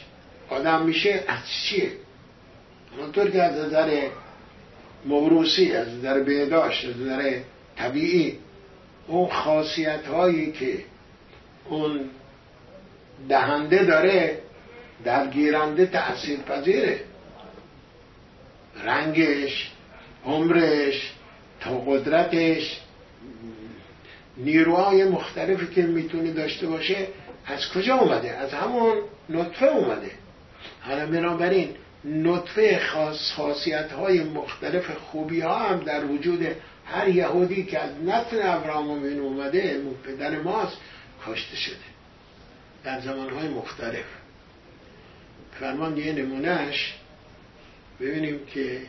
آدم 0.49 0.85
میشه 0.85 1.23
از 1.27 1.39
چیه؟ 1.49 1.91
اونطور 2.97 3.29
که 3.29 3.43
از 3.43 3.65
نظر 3.65 4.07
موروسی 5.05 5.71
از 5.73 5.87
نظر 5.87 6.19
بهداشت 6.19 6.85
از 6.85 7.01
نظر 7.01 7.39
طبیعی 7.77 8.37
اون 9.07 9.29
خاصیت 9.29 10.07
هایی 10.07 10.51
که 10.51 10.83
اون 11.65 11.99
دهنده 13.29 13.83
داره 13.83 14.39
در 15.03 15.27
گیرنده 15.27 15.85
تأثیر 15.85 16.39
پذیره 16.39 16.99
رنگش 18.83 19.71
عمرش 20.25 21.13
تا 21.59 21.79
قدرتش 21.79 22.81
نیروهای 24.37 25.03
مختلفی 25.05 25.67
که 25.67 25.81
می‌تونه 25.81 26.31
داشته 26.31 26.67
باشه 26.67 27.07
از 27.45 27.69
کجا 27.69 27.95
اومده؟ 27.95 28.31
از 28.31 28.53
همون 28.53 28.97
نطفه 29.29 29.65
اومده. 29.65 30.11
حالا 30.81 31.05
بنابراین 31.05 31.69
نطفه 32.05 32.79
خاص 32.79 33.31
خاصیت 33.31 33.91
های 33.91 34.23
مختلف 34.23 34.91
خوبی 34.91 35.41
ها 35.41 35.57
هم 35.57 35.79
در 35.79 36.05
وجود 36.05 36.47
هر 36.85 37.07
یهودی 37.07 37.63
که 37.63 37.79
از 37.79 37.91
نتن 38.05 38.37
ابراهام 38.41 38.89
اومده 38.89 39.19
اومده 39.19 39.81
پدر 40.03 40.41
ماست 40.41 40.77
کاشته 41.25 41.55
شده. 41.55 41.75
در 42.83 43.01
زمانهای 43.01 43.47
مختلف. 43.47 44.05
فرمان 45.59 45.97
یه 45.97 46.13
نمونهش 46.13 46.93
ببینیم 47.99 48.39
که 48.53 48.81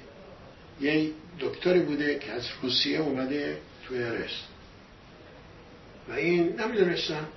یه 0.81 1.11
دکتری 1.41 1.81
بوده 1.81 2.19
که 2.19 2.33
از 2.33 2.49
روسیه 2.63 2.99
اومده 2.99 3.59
توی 3.85 4.03
ارست. 4.03 4.45
و 6.09 6.13
این 6.13 6.61
نمی‌دونستم 6.61 7.29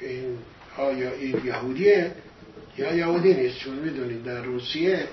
این 0.00 0.38
آیا 0.76 1.12
این 1.12 1.40
یهودیه 1.44 2.14
یا 2.78 2.94
یهودی 2.94 3.34
نیست 3.34 3.58
چون 3.58 3.74
می‌دونید 3.74 4.24
در 4.24 4.42
روسیه 4.42 5.08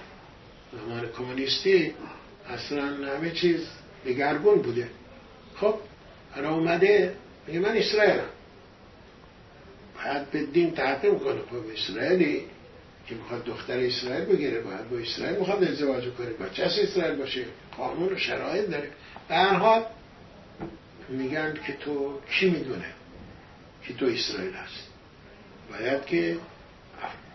زمان 0.72 1.10
کمونیستی 1.18 1.94
اصلا 2.50 2.86
همه 2.86 3.32
چیز 3.32 3.68
دگرگون 4.06 4.62
بوده. 4.62 4.90
خب 5.56 5.76
الان 6.36 6.54
اومده 6.54 7.16
میگه 7.48 7.60
من 7.60 7.78
اسرائیلم. 7.78 8.30
باید 9.96 10.32
به 10.32 10.44
دین 10.44 10.72
تحقیم 10.72 11.20
کنه. 11.20 11.42
خب 11.42 11.56
اسرائیلی 11.74 12.46
که 13.10 13.16
می‌خواد 13.16 13.44
دختر 13.44 13.80
اسرائیل 13.80 14.26
بگیره 14.26 14.62
باید 14.62 14.90
با 14.90 14.98
اسرائیل 14.98 15.40
می‌خواد 15.40 15.64
ازدواج 15.64 16.04
کنه. 16.18 16.30
با 16.30 16.50
چه 16.50 16.64
اسرائیل 16.64 17.16
باشه؟ 17.16 17.46
قانون 17.78 18.14
و 18.14 18.18
شرایط 18.18 18.70
داره. 18.70 18.90
حال 19.58 19.86
میگن 21.10 21.54
که 21.68 21.74
تو 21.74 22.20
کی 22.40 22.50
می‌دونه 22.50 22.94
که 23.84 23.94
تو 23.94 24.06
اسرائیل 24.06 24.54
هست 24.54 24.88
باید 25.72 26.06
که 26.06 26.38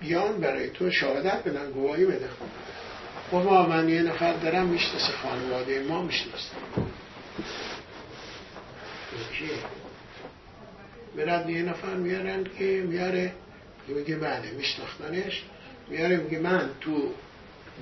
بیان 0.01 0.41
برای 0.41 0.71
تو 0.71 0.91
شهادت 0.91 1.45
بدن 1.45 1.71
گواهی 1.71 2.07
بدن 2.07 2.29
ما 3.33 3.67
من 3.67 3.89
یه 3.89 4.03
نفر 4.03 4.33
دارم 4.33 4.67
می‌شناسه 4.67 5.13
خانواده 5.13 5.83
ما 5.83 6.03
می‌شناسه. 6.03 6.51
برد 11.17 11.51
یه 11.51 11.63
نفر 11.63 11.95
میارن 11.95 12.45
که 12.59 12.85
میاره 12.89 13.33
میگه 13.89 14.17
بله 14.17 14.51
میشناختنش. 14.51 15.45
میاره 15.89 16.17
میگه 16.17 16.39
من 16.39 16.71
تو 16.81 17.13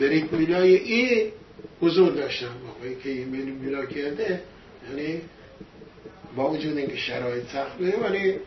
بریک 0.00 0.32
میلای 0.32 0.76
ای 0.76 1.32
حضور 1.80 2.12
داشتم. 2.12 2.56
موقعی 2.66 2.96
که 3.02 3.10
این 3.10 3.28
میلا 3.28 3.86
کرده 3.86 4.42
یعنی 4.88 5.20
با 6.36 6.50
وجود 6.50 6.76
اینکه 6.76 6.96
شرایط 6.96 7.48
سخت 7.48 7.78
بوده 7.78 7.96
ولی 7.96 8.38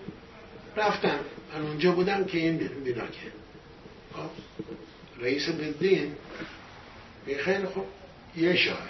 رفتم. 0.77 1.19
من 1.53 1.61
اونجا 1.61 1.91
بودم 1.91 2.23
که 2.25 2.37
این 2.37 2.69
میلا 2.85 3.01
کرد. 3.01 3.33
خب 4.13 4.29
رئیس 5.23 5.49
بدین. 5.49 6.11
خیلی 7.37 7.65
خوب. 7.65 7.85
یه 8.37 8.55
شاهد. 8.55 8.89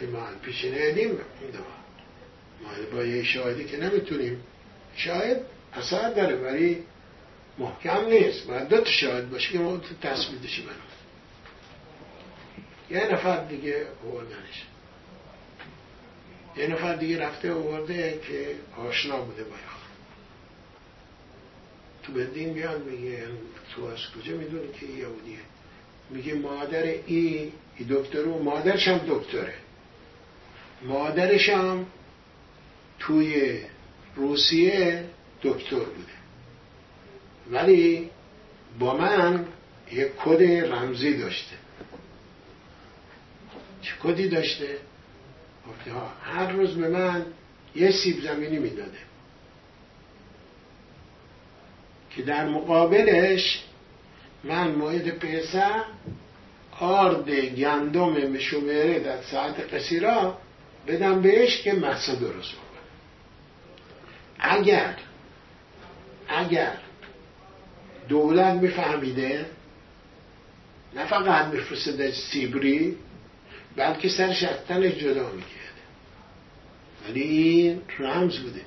ولی 0.00 0.10
ما 0.10 0.26
پیش 0.42 0.64
ندیم 0.64 1.10
ما 1.10 2.70
با 2.92 3.04
یه 3.04 3.22
شاهدی 3.22 3.64
که 3.64 3.76
نمی‌تونیم. 3.76 4.40
شاید 4.96 5.38
اثر 5.72 6.10
داره 6.10 6.36
ولی 6.36 6.82
محکم 7.58 8.06
نیست. 8.06 8.46
باید 8.46 8.68
دو 8.68 8.80
تا 8.80 8.90
شاهد 8.90 9.30
باشه 9.30 9.52
که 9.52 9.58
ما 9.58 9.80
تثبیتش 10.02 10.60
برم 10.60 10.76
یه 12.90 13.12
نفر 13.12 13.44
دیگه 13.44 13.86
آوردنش 14.04 14.64
یه 16.56 16.66
نفر 16.66 16.96
دیگه 16.96 17.18
رفته 17.18 17.52
آورده 17.52 18.20
که 18.28 18.54
آشنا 18.80 19.20
بوده 19.20 19.44
با 19.44 19.56
تو 22.02 22.12
بدین 22.12 22.52
بیاد 22.52 22.84
میگه 22.84 23.24
تو 23.74 23.84
از 23.84 23.98
کجا 24.18 24.36
می‌دونی 24.36 24.72
که 24.72 24.86
یهودیه؟ 24.86 25.38
میگه 26.10 26.34
مادر 26.34 26.82
ای, 26.82 27.52
ای 27.78 27.84
دکتر 27.90 28.28
و 28.28 28.42
مادرش 28.42 28.88
هم 28.88 28.98
دکتره. 29.08 29.54
مادرش 30.82 31.48
هم 31.48 31.86
توی 32.98 33.60
روسیه 34.16 35.04
دکتر 35.42 35.76
بوده. 35.76 36.13
ولی 37.50 38.10
با 38.78 38.96
من 38.96 39.46
یک 39.92 40.08
کد 40.16 40.42
رمزی 40.72 41.16
داشته. 41.16 41.56
چه 43.82 43.92
کدی 44.02 44.28
داشته؟ 44.28 44.78
هر 46.22 46.52
روز 46.52 46.74
به 46.74 46.88
من 46.88 47.26
یه 47.74 47.90
سیب 47.90 48.20
زمینی 48.20 48.58
می‌داده. 48.58 48.98
که 52.10 52.22
در 52.22 52.48
مقابلش 52.48 53.64
من 54.44 54.68
موعد 54.68 55.08
پیسه 55.10 55.64
آرد 56.80 57.30
گندم 57.30 58.10
مشومره 58.10 58.98
در 58.98 59.22
ساعت 59.22 59.74
قصیرا 59.74 60.38
بدم 60.86 61.22
بهش 61.22 61.62
که 61.62 61.72
مسا 61.72 62.14
درست 62.14 62.52
بکنه. 62.52 62.80
اگر 64.38 64.96
اگر 66.28 66.76
دولت 68.08 68.54
میفهمیده؟ 68.54 69.46
نه 70.96 71.06
فقط 71.06 71.46
میفرستده 71.46 72.12
سیبری 72.12 72.96
بلکه 73.76 74.08
سرش 74.08 74.42
از 74.42 74.56
جدا 74.68 75.30
می‌کرده 75.32 75.64
ولی 77.08 77.22
این 77.22 77.80
رمز 77.98 78.38
بوده. 78.38 78.60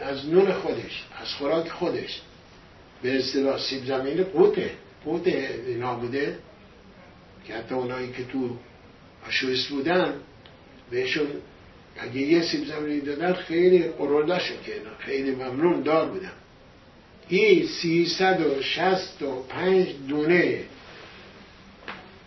از 0.00 0.28
نون 0.28 0.52
خودش 0.52 1.04
از 1.22 1.28
خوراک 1.28 1.68
خودش. 1.68 2.20
به 3.02 3.18
اصطلاح 3.18 3.58
سیب 3.58 3.84
زمین 3.84 4.24
قوته. 4.24 4.70
قوت 5.04 5.26
اینا 5.26 5.94
بوده 5.94 6.38
که 7.46 7.54
حتی 7.54 7.74
اونایی 7.74 8.12
که 8.12 8.24
تو 8.24 8.56
آشویس 9.28 9.66
بودن 9.66 10.14
بهشون 10.90 11.26
اگه 12.00 12.16
یه 12.16 12.42
سیب 12.42 12.64
زمینی 12.64 13.00
دادن 13.00 13.32
خیلی 13.32 13.82
قرردشون 13.82 14.56
کردن 14.66 14.90
خیلی 14.98 15.30
ممنون 15.30 15.82
دار 15.82 16.08
بودن. 16.08 16.32
این 17.36 17.66
سیصد 17.66 18.40
و 18.40 18.62
شست 18.62 19.22
و 19.22 19.42
پنج 19.42 19.88
دونه 20.08 20.64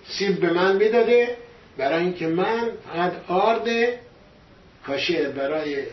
سیب 0.07 0.39
به 0.39 0.53
من 0.53 0.75
می‌داده. 0.75 1.37
برای 1.77 2.03
اینکه 2.03 2.27
من 2.27 2.71
فقط 2.87 3.13
آرد 3.27 3.67
کاشه 4.85 5.29
برای 5.29 5.83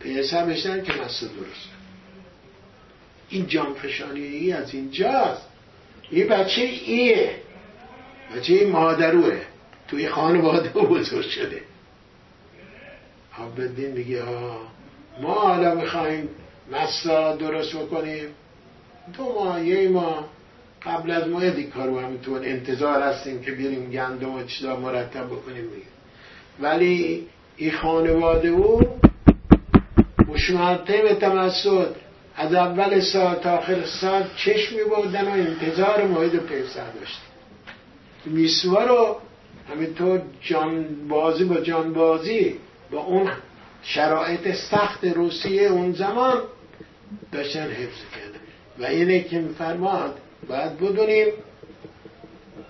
پیسه 0.00 0.44
بشتن 0.44 0.82
که 0.82 0.92
مسته 0.92 1.26
درست. 1.26 1.68
این 3.28 3.46
جانفشانی 3.46 4.20
ای 4.20 4.52
از 4.52 4.74
اینجاست. 4.74 5.48
این 6.10 6.28
بچه 6.28 6.62
ایه. 6.62 7.30
بچه 8.36 8.52
این 8.52 8.70
مادروه. 8.70 9.40
توی 9.88 10.08
خانواده 10.08 10.68
بزرگ 10.68 11.26
شده. 11.28 11.62
بدین 13.58 13.92
میگه 13.92 14.22
ها. 14.22 14.60
ما 15.20 15.34
حالا 15.34 15.74
می‌خوایم 15.74 16.28
مسا 16.72 17.36
درست 17.36 17.76
بکنیم. 17.76 18.28
دو 19.16 19.24
ماه 19.24 19.66
یه 19.66 19.88
ماه. 19.88 20.28
قبل 20.82 21.10
از 21.10 21.28
موعدی 21.28 21.64
کارو 21.64 22.00
همینطور 22.00 22.40
انتظار 22.44 23.02
هستیم 23.02 23.42
که 23.42 23.52
بریم 23.52 23.90
گندم 23.90 24.34
و 24.34 24.42
چیزا 24.42 24.76
مرتب 24.76 25.26
بکنیم 25.26 25.64
میگه 25.64 25.86
ولی 26.60 27.26
این 27.56 27.72
خانواده 27.72 28.48
او 28.48 28.80
مشمرته 30.28 31.14
تمسد 31.14 31.94
از 32.36 32.54
اول 32.54 33.00
سال 33.00 33.34
تا 33.34 33.50
آخر 33.50 33.84
سال 33.84 34.24
چشم 34.36 34.76
بودن 34.88 35.24
و 35.24 35.30
انتظار 35.30 36.06
موعد 36.06 36.36
پیسر 36.36 36.90
داشت. 37.00 37.20
میسوا 38.24 38.84
رو 38.84 39.16
همینطور 39.72 40.22
جانبازی 40.40 41.44
با 41.44 41.60
جانبازی 41.60 42.54
با 42.90 42.98
اون 42.98 43.30
شرایط 43.82 44.54
سخت 44.54 45.04
روسیه 45.04 45.62
اون 45.62 45.92
زمان 45.92 46.42
داشتن 47.32 47.70
حفظ 47.70 47.98
کرده 48.14 48.38
و 48.78 48.84
اینه 48.84 49.20
که 49.20 49.38
میفرماد 49.38 50.18
باید 50.48 50.76
بدونیم 50.76 51.26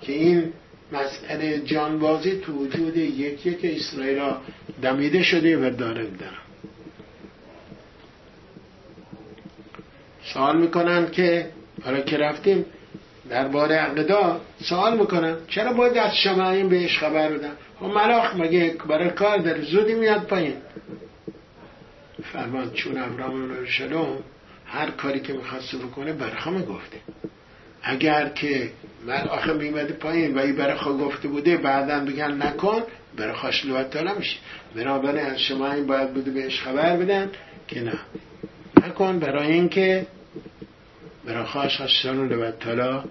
که 0.01 0.12
این 0.12 0.53
مسئله 0.93 1.59
جانبازی 1.59 2.41
تو 2.41 2.53
وجود 2.53 2.97
یکی 2.97 3.55
که 3.55 3.76
اسرائیل 3.76 4.22
دمیده 4.82 5.22
شده 5.22 5.57
و 5.57 5.70
داره 5.70 6.05
دارم 6.05 6.49
سوال 10.34 10.61
می‌کنن 10.61 11.11
که 11.11 11.47
حالا 11.84 12.01
که 12.01 12.16
رفتیم 12.16 12.64
درباره 13.30 13.74
عقدا 13.74 14.41
سوال 14.62 14.99
می‌کنن 14.99 15.36
چرا 15.49 15.72
باید 15.72 15.99
از 15.99 16.16
شماعین 16.16 16.68
بهش 16.68 16.99
خبر 16.99 17.32
بدن؟ 17.32 17.53
خب 17.80 17.86
ملاخ 17.86 18.36
مگه 18.36 18.76
برای 18.89 19.11
کار 19.11 19.39
در 19.39 19.61
زودی 19.61 19.95
میاد 19.95 20.22
پایین. 20.22 20.55
فرمان 22.22 22.70
چون 22.70 22.98
ابرام 22.98 23.64
شلوم 23.66 24.18
هر 24.66 24.90
کاری 24.90 25.20
که 25.20 25.32
می‌خواسته 25.32 25.78
بکنه 25.78 26.12
برخا 26.12 26.52
گفته. 26.52 26.98
اگر 27.82 28.28
که 28.28 28.70
من 29.06 29.28
آخه 29.28 29.52
میمده 29.52 29.92
پایین 29.92 30.34
و 30.34 30.38
ای 30.38 30.52
برخا 30.52 30.92
گفته 30.92 31.28
بوده 31.28 31.56
بعدا 31.56 32.00
بگن 32.04 32.42
نکن 32.42 32.82
برخاش 33.16 33.64
لوتا 33.64 34.00
نمیشه. 34.00 34.36
بنابراین 34.74 35.26
از 35.26 35.40
شما 35.40 35.72
این 35.72 35.86
باید 35.86 36.14
بوده 36.14 36.30
بهش 36.30 36.60
خبر 36.60 36.96
بدن 36.96 37.30
که 37.68 37.80
نه. 37.80 37.98
نکن 38.86 39.18
برای 39.18 39.52
اینکه 39.52 40.06
برخاش 41.24 41.80
هستان 41.80 42.28
لوتالا 42.28 43.04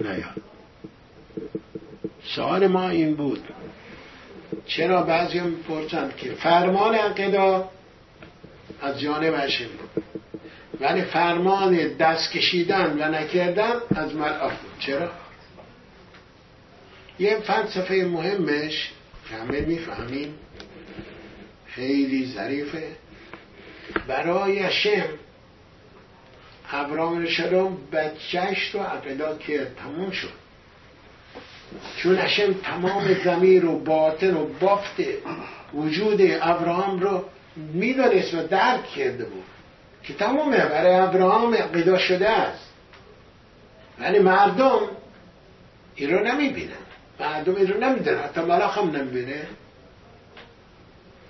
نیاد. 0.00 0.42
سوال 2.24 2.66
ما 2.66 2.88
این 2.88 3.14
بود. 3.14 3.40
چرا 4.66 5.02
بعضی 5.02 5.38
هم 5.38 5.54
که 6.16 6.32
فرمان 6.32 6.94
عقیدا 6.94 7.70
از 8.82 9.00
جانب 9.00 9.34
هشم 9.38 9.68
ولی 10.80 11.02
فرمان 11.02 11.96
دست 11.96 12.32
کشیدن 12.32 13.02
و 13.02 13.08
نکردن 13.08 13.72
از 13.96 14.14
ملعاف 14.14 14.52
بود. 14.52 14.78
چرا؟ 14.78 15.10
یه 17.18 17.40
فلسفه 17.40 17.94
مهمش 17.94 18.90
که 19.28 19.34
همه 19.36 19.60
می‌فهمیم 19.60 20.34
خیلی 21.66 22.26
ظریفه. 22.26 22.88
برای 24.08 24.58
هشم 24.58 25.08
ابراهیم 26.72 27.26
شلوم 27.26 27.78
بچهش 27.92 28.74
رو 28.74 28.80
عقیدا 28.80 29.38
کرد 29.38 29.76
تموم 29.76 30.10
شد. 30.10 30.44
چون 31.96 32.18
هشم 32.18 32.52
تمام 32.52 33.14
زمیر 33.24 33.66
و 33.66 33.78
باطن 33.78 34.34
و 34.34 34.46
بافت 34.60 35.00
وجود 35.74 36.20
ابراهام 36.22 37.00
رو 37.00 37.24
می‌دانست 37.56 38.34
و 38.34 38.46
درک 38.46 38.84
کرده 38.86 39.24
بود 39.24 39.44
که 40.02 40.14
تمامه 40.14 40.56
برای 40.56 40.94
ابراهام 40.94 41.54
عقیدا 41.54 41.98
شده 41.98 42.30
است. 42.30 42.70
ولی 43.98 44.18
مردم 44.18 44.80
این 45.94 46.10
رو 46.10 46.24
نمی‌بینن. 46.24 46.72
مردم 47.20 47.54
این 47.54 47.68
رو 47.68 47.80
نمیدن 47.80 48.18
حتی 48.18 48.40
ملاخ 48.40 48.78
هم 48.78 48.90
نمی‌بینه. 48.90 49.46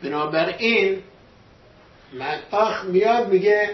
بنابراین 0.03 1.03
ملاخ 2.13 2.85
میاد 2.85 3.29
میگه 3.29 3.71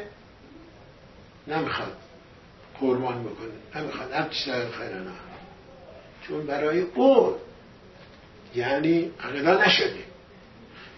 نمی‌خواد 1.47 1.97
قربان 2.81 3.23
بکنه. 3.23 3.83
نمی‌خواد. 3.83 4.09
ابتسای 4.13 4.69
خیرنا 4.71 5.11
چون 6.29 6.47
برای 6.47 6.81
او 6.81 7.37
یعنی 8.55 9.11
عقیدا 9.21 9.65
نشده. 9.65 10.10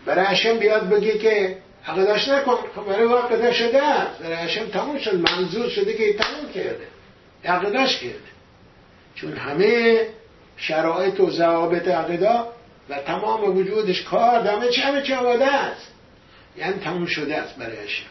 برای 0.07 0.25
هشم 0.27 0.59
بیاد 0.59 0.89
بگه 0.89 1.19
که 1.19 1.59
عقیداش 1.87 2.29
نکن. 2.29 2.57
خب 2.77 2.85
برای 2.85 3.03
او 3.03 3.17
عقیدا 3.17 3.53
شده 3.53 3.83
است. 3.83 4.23
برای 4.23 4.37
هشم 4.37 4.67
تموم 4.67 4.99
شد. 4.99 5.15
منظور 5.15 5.69
شده 5.69 5.95
که 5.95 6.13
تموم 6.13 6.53
کرده. 6.55 6.87
عقیداش 7.45 7.99
کرده. 7.99 8.33
چون 9.15 9.33
همه 9.33 10.01
شرایط 10.57 11.21
و 11.21 11.31
ضوابط 11.31 11.89
عقیدا 11.89 12.53
و 12.89 12.99
تمام 12.99 13.57
وجودش 13.57 14.03
کار 14.03 14.47
همه 14.47 14.69
چه 14.69 14.83
همه 14.83 15.03
چه 15.03 15.17
آماده 15.17 15.47
است. 15.47 15.89
یعنی 16.57 16.73
تموم 16.73 17.07
شده 17.07 17.37
است 17.37 17.57
برای 17.57 17.77
هشم 17.77 18.05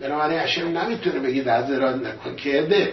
بنابراین 0.00 0.38
هشم 0.38 0.78
نمی‌تونه 0.78 1.18
بگید 1.18 1.48
حضرات 1.48 1.94
نکن. 1.96 2.36
کرده. 2.36 2.92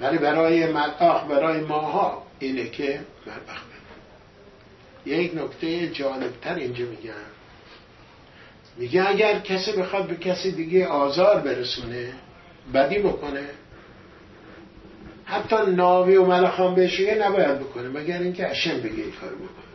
ولی 0.00 0.18
برای 0.18 0.66
ملعاق 0.66 1.28
برای 1.28 1.60
ماها 1.60 2.22
اینه 2.38 2.68
که 2.70 3.00
مربخ 3.26 3.62
یک 5.08 5.34
نکته 5.34 5.88
جالبتر 5.88 6.54
اینجا 6.54 6.84
میگن. 6.84 7.12
میگه 8.76 9.08
اگر 9.08 9.38
کسی 9.38 9.72
بخواد 9.72 10.06
به 10.06 10.16
کسی 10.16 10.52
دیگه 10.52 10.86
آزار 10.86 11.40
برسونه 11.40 12.12
بدی 12.74 12.98
بکنه 12.98 13.44
حتی 15.24 15.56
ناوی 15.68 16.16
و 16.16 16.26
ملخان 16.26 16.74
بهش 16.74 17.00
نباید 17.00 17.58
بکنه 17.58 17.88
مگر 17.88 18.18
اینکه 18.18 18.50
اشم 18.50 18.80
بگه 18.80 19.02
این 19.02 19.12
کار 19.20 19.30
بکنه. 19.34 19.68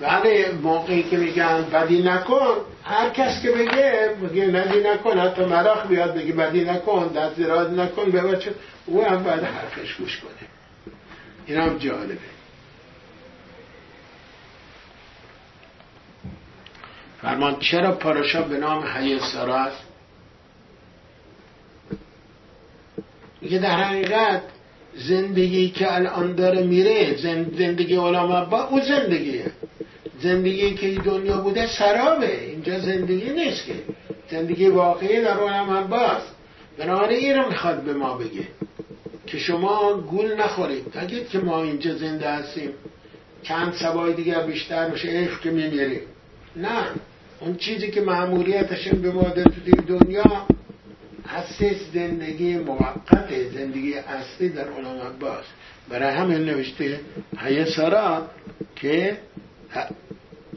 ولی 0.00 0.44
موقعی 0.62 1.02
که 1.02 1.16
میگن 1.16 1.62
بدی 1.72 2.02
نکن 2.02 2.56
هر 2.84 3.10
کس 3.10 3.42
که 3.42 3.50
بگه 3.50 4.16
بگه 4.22 4.46
ندی 4.46 4.80
نکن 4.80 5.18
حتی 5.18 5.44
ملاخ 5.44 5.86
بیاد 5.86 6.14
بگه 6.14 6.32
بدی 6.32 6.64
نکن 6.64 7.08
دست 7.08 7.36
زراد 7.36 7.80
نکن 7.80 8.10
به 8.10 8.20
بچه 8.20 8.54
او 8.86 9.04
هم 9.04 9.22
باید 9.22 9.42
حرفش 9.42 9.94
گوش 9.94 10.20
کنه. 10.20 10.48
این 11.46 11.58
هم 11.58 11.78
جالبه. 11.78 12.37
فرمان 17.22 17.56
چرا 17.60 17.92
پاراشا 17.92 18.42
به 18.42 18.56
نام 18.58 18.84
حی 18.84 19.18
سارا 19.18 19.56
است 19.56 19.82
میگه 23.40 23.58
در 23.58 23.76
حقیقت 23.76 24.42
زندگی 24.94 25.68
که 25.68 25.94
الان 25.94 26.34
داره 26.34 26.62
میره 26.62 27.16
زندگی 27.58 27.96
علما 27.96 28.44
با 28.44 28.64
او 28.64 28.80
زندگیه. 28.80 29.46
زندگی 30.20 30.74
که 30.74 30.86
این 30.86 31.02
دنیا 31.02 31.36
بوده 31.36 31.66
سرابه. 31.66 32.44
اینجا 32.44 32.78
زندگی 32.78 33.30
نیست 33.30 33.66
که. 33.66 33.74
زندگی 34.30 34.66
واقعی 34.66 35.22
در 35.22 35.36
عالم 35.36 35.70
عباس 35.70 36.22
بنابراین 36.78 37.18
این 37.18 37.36
رو 37.36 37.48
می‌خواد 37.48 37.82
به 37.82 37.92
ما 37.92 38.14
بگه 38.14 38.48
که 39.26 39.38
شما 39.38 39.94
گول 39.94 40.34
نخورید. 40.34 40.98
نگید 40.98 41.28
که 41.28 41.38
ما 41.38 41.62
اینجا 41.62 41.94
زنده 41.94 42.30
هستیم. 42.30 42.70
چند 43.42 43.72
سبای 43.72 44.12
دیگر 44.12 44.42
بیشتر 44.42 44.90
میشه 44.90 45.08
عشق 45.08 45.40
که 45.40 45.50
میمیریم. 45.50 46.00
نه. 46.56 46.84
اون 47.40 47.56
چیزی 47.56 47.90
که 47.90 48.00
معمولیتشون 48.00 49.02
به 49.02 49.10
ما 49.10 49.22
تو 49.22 49.98
دنیا 49.98 50.46
هستش 51.26 51.76
زندگی 51.94 52.56
موقت 52.56 53.48
زندگی 53.54 53.94
اصلی 53.94 54.48
در 54.48 54.68
علم 54.68 55.00
عباس. 55.00 55.44
برای 55.88 56.14
همین 56.14 56.38
نوشته 56.38 57.00
حیه 57.38 57.64
سارا 57.64 58.28
که 58.76 59.18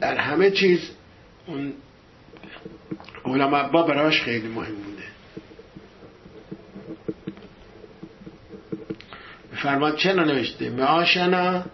در 0.00 0.16
همه 0.16 0.50
چیز 0.50 0.90
اون 1.46 1.72
علم 3.24 3.54
عبا 3.54 3.82
براش 3.82 4.22
خیلی 4.22 4.48
مهم 4.48 4.74
بوده. 4.74 5.02
فرماد 9.56 9.96
چرا 9.96 10.24
نوشته؟ 10.24 10.70
معاشنا 10.70 11.64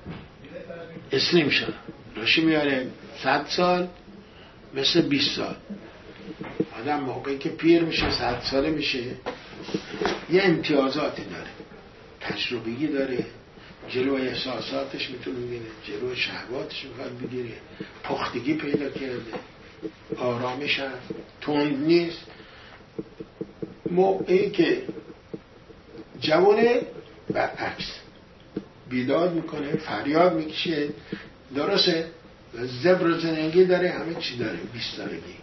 اسلیم 1.12 1.48
شد 1.48 1.74
راشی 2.16 2.44
میاره؟ 2.44 2.86
صد 3.22 3.46
سال؟ 3.48 3.88
مثل 4.74 5.02
20 5.02 5.36
سال. 5.36 5.56
آدم 6.80 7.00
موقعی 7.00 7.38
که 7.38 7.48
پیر 7.48 7.82
میشه 7.82 8.10
صد 8.10 8.40
ساله 8.50 8.70
میشه 8.70 9.02
یه 10.30 10.42
امتیازاتی 10.42 11.22
داره. 11.24 11.50
تجربگی 12.20 12.86
داره. 12.86 13.26
جلو 13.88 14.14
احساساتش 14.14 15.10
می‌تونه 15.10 15.36
بگیره. 15.38 15.62
جلو 15.84 16.14
شهواتش 16.14 16.84
می‌خواد 16.84 17.18
بگیره. 17.18 17.54
پختگی 18.04 18.54
پیدا 18.54 18.90
کرده. 18.90 19.32
آرامش 20.16 20.78
هست. 20.78 21.08
تند 21.40 21.86
نیست. 21.86 22.26
موقعی 23.90 24.50
که 24.50 24.82
جوانه 26.20 26.80
برعکس 27.30 27.92
بیداد 28.90 29.34
می‌کنه 29.34 29.76
فریاد 29.76 30.34
می‌کشه. 30.34 30.88
درسته؟ 31.54 32.10
زبر 32.66 33.06
و 33.06 33.18
زنگی 33.18 33.64
داره 33.64 33.90
همه 33.90 34.14
چی 34.14 34.36
داره 34.36 34.58
بیست 34.72 34.96
سالگی. 34.96 35.34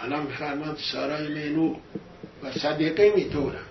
الان 0.00 0.26
میفرماد 0.26 0.78
سارای 0.92 1.28
مینو 1.28 1.76
و 2.42 2.52
صدیقه 2.52 3.12
میتورن 3.16 3.64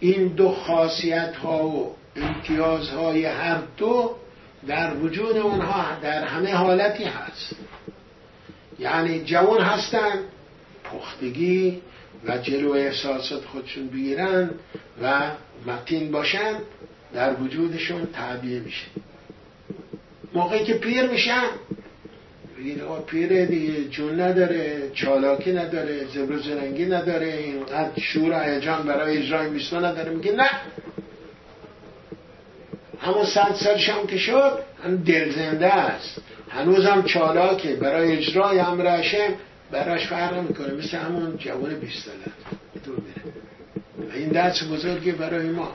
این 0.00 0.28
دو 0.28 0.48
خاصیت 0.48 1.36
ها 1.36 1.68
و 1.68 1.96
امتیاز 2.16 2.88
های 2.88 3.24
هر 3.24 3.62
دو 3.76 4.16
در 4.66 4.94
وجود 4.94 5.36
اونها 5.36 5.98
در 6.02 6.24
همه 6.24 6.54
حالتی 6.54 7.04
هست. 7.04 7.56
یعنی 8.78 9.24
جوان 9.24 9.60
هستن 9.60 10.18
پختگی 10.84 11.82
و 12.24 12.38
جلو 12.38 12.72
احساسات 12.72 13.44
خودشون 13.44 13.88
بگیرن 13.88 14.50
و 15.02 15.30
متین 15.66 16.10
باشن 16.10 16.54
در 17.14 17.34
وجودشون 17.34 18.06
تعبیه 18.06 18.60
میشه. 18.60 18.86
موقعی 20.34 20.64
که 20.64 20.74
پیر 20.74 21.06
میشن. 21.06 21.42
پیره 23.06 23.46
دیگه 23.46 23.84
جون 23.84 24.20
نداره 24.20 24.90
چالاکی 24.94 25.52
نداره 25.52 26.06
زبر 26.14 26.38
زرنگی 26.38 26.86
نداره 26.86 27.26
اینقدر 27.26 28.00
شور 28.00 28.48
هیجان 28.48 28.82
برای 28.82 29.18
اجرای 29.18 29.50
میستا 29.50 29.78
نداره. 29.78 30.10
میگه 30.10 30.32
نه. 30.32 30.50
همون 33.00 33.24
صد 33.24 33.54
سالش 33.54 33.88
هم 33.88 34.06
که 34.06 34.18
شد 34.18 34.58
هم 34.84 34.96
دل 34.96 35.30
زنده 35.30 35.74
است. 35.74 36.18
هم 36.50 37.02
چالاکه. 37.02 37.76
برای 37.76 38.16
اجرای 38.16 38.58
امر 38.58 39.00
هشم 39.00 39.34
براش 39.70 40.06
فرق 40.06 40.48
می‌کنه 40.48 40.74
مثل 40.74 40.96
همون 40.96 41.36
جوان 41.36 41.74
بیست 41.74 42.04
ساله. 42.04 42.96
و 44.10 44.12
این 44.14 44.28
دست 44.28 44.68
بزرگی 44.68 45.12
برای 45.12 45.48
ما. 45.48 45.72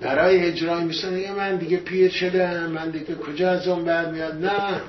برای 0.00 0.44
اجرای 0.46 0.84
میسته 0.84 1.32
من 1.32 1.56
دیگه 1.56 1.76
پیر 1.76 2.10
شده 2.10 2.66
من 2.66 2.90
دیگه 2.90 3.14
کجا 3.14 3.50
از 3.50 3.68
اون 3.68 4.10
میاد؟ 4.10 4.44
نه. 4.44 4.80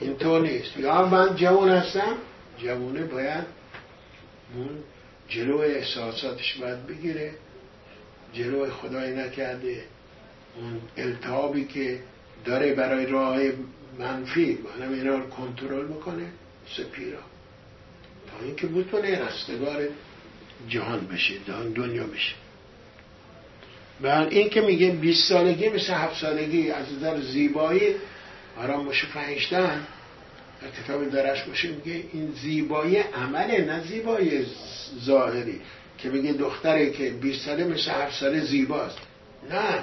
اینطور 0.00 0.40
نیست. 0.40 0.76
یا 0.76 1.06
من 1.06 1.36
جوان 1.36 1.68
هستم 1.68 2.16
جوانه 2.58 3.02
باید 3.02 3.44
اون 4.54 4.68
جلو 5.28 5.58
احساساتش 5.58 6.56
باید 6.56 6.86
بگیره 6.86 7.30
جلو 8.32 8.70
خدای 8.70 9.14
نکرده 9.14 9.84
اون 10.56 10.80
التهابی 10.96 11.64
که 11.64 12.00
داره 12.44 12.74
برای 12.74 13.06
راه 13.06 13.38
منفی 13.98 14.58
منم 14.78 14.92
اینا 14.92 15.18
رو 15.18 15.28
کنترل 15.28 15.86
بکنه 15.86 16.26
سپیرا 16.76 17.18
تا 18.30 18.44
اینکه 18.44 18.66
بتونه 18.66 19.24
رستگار 19.24 19.88
جهان 20.68 21.06
بشه 21.06 21.34
جهان 21.46 21.72
دنیا 21.72 22.06
بشه. 22.06 22.34
بر 24.00 24.26
این 24.26 24.50
که 24.50 24.60
میگه 24.60 24.90
20 24.90 25.28
سالگی 25.28 25.68
مثل 25.68 25.92
7 25.92 26.20
سالگی 26.20 26.70
از 26.70 26.92
نظر 26.92 27.20
زیبایی 27.20 27.94
آرام 28.56 28.84
باشه 28.84 29.06
فهشتن 29.06 29.86
در 30.62 30.82
کتاب 30.82 31.10
درش 31.10 31.42
باشه 31.42 31.68
میگه 31.68 32.04
این 32.12 32.34
زیبایی 32.42 32.96
عمله 32.96 33.64
نه 33.64 33.80
زیبایی 33.80 34.46
ظاهری. 35.04 35.60
که 35.98 36.08
میگه 36.08 36.32
دختره 36.32 36.90
که 36.90 37.10
20 37.10 37.44
ساله 37.44 37.64
مثل 37.64 37.90
7 37.90 38.20
ساله 38.20 38.40
زیباست. 38.40 38.98
نه 39.50 39.78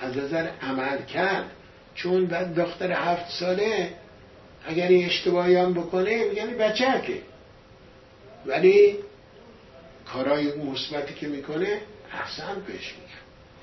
از 0.00 0.16
نظر 0.16 0.48
عمل 0.62 1.04
کرد. 1.04 1.50
چون 1.94 2.26
بعد 2.26 2.54
دختر 2.54 2.92
هفت 2.92 3.30
ساله 3.30 3.90
اگر 4.66 4.88
این 4.88 5.06
اشتباهی 5.06 5.56
هم 5.56 5.74
بکنه 5.74 6.12
یعنی 6.12 6.54
بچه 6.54 7.02
که 7.06 7.22
ولی 8.46 8.96
کارهای 10.12 10.52
مثبتی 10.52 11.14
که 11.14 11.28
می‌کنه 11.28 11.80
احسن 12.12 12.60
پیش 12.66 12.94
میگه. 12.94 13.09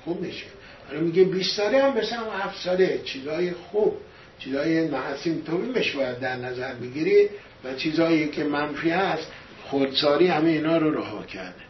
خوب 0.04 0.20
میشه 0.20 0.46
حالا 0.88 1.00
میگه 1.00 1.24
20 1.24 1.56
ساله 1.56 1.82
هم 1.82 1.98
مثل 1.98 2.16
هم 2.16 2.26
7 2.42 2.64
ساله. 2.64 2.98
چیزای 3.04 3.52
خوب. 3.52 3.96
چیزای 4.38 4.88
محسین 4.88 5.44
توبیمش 5.44 5.92
باید 5.92 6.20
در 6.20 6.36
نظر 6.36 6.74
بگیری 6.74 7.28
و 7.64 7.74
چیزایی 7.74 8.28
که 8.28 8.44
منفی 8.44 8.90
هست 8.90 9.26
خودساری 9.64 10.26
همه 10.26 10.50
اینا 10.50 10.76
رو 10.76 10.94
رها 10.94 11.22
کرده. 11.22 11.68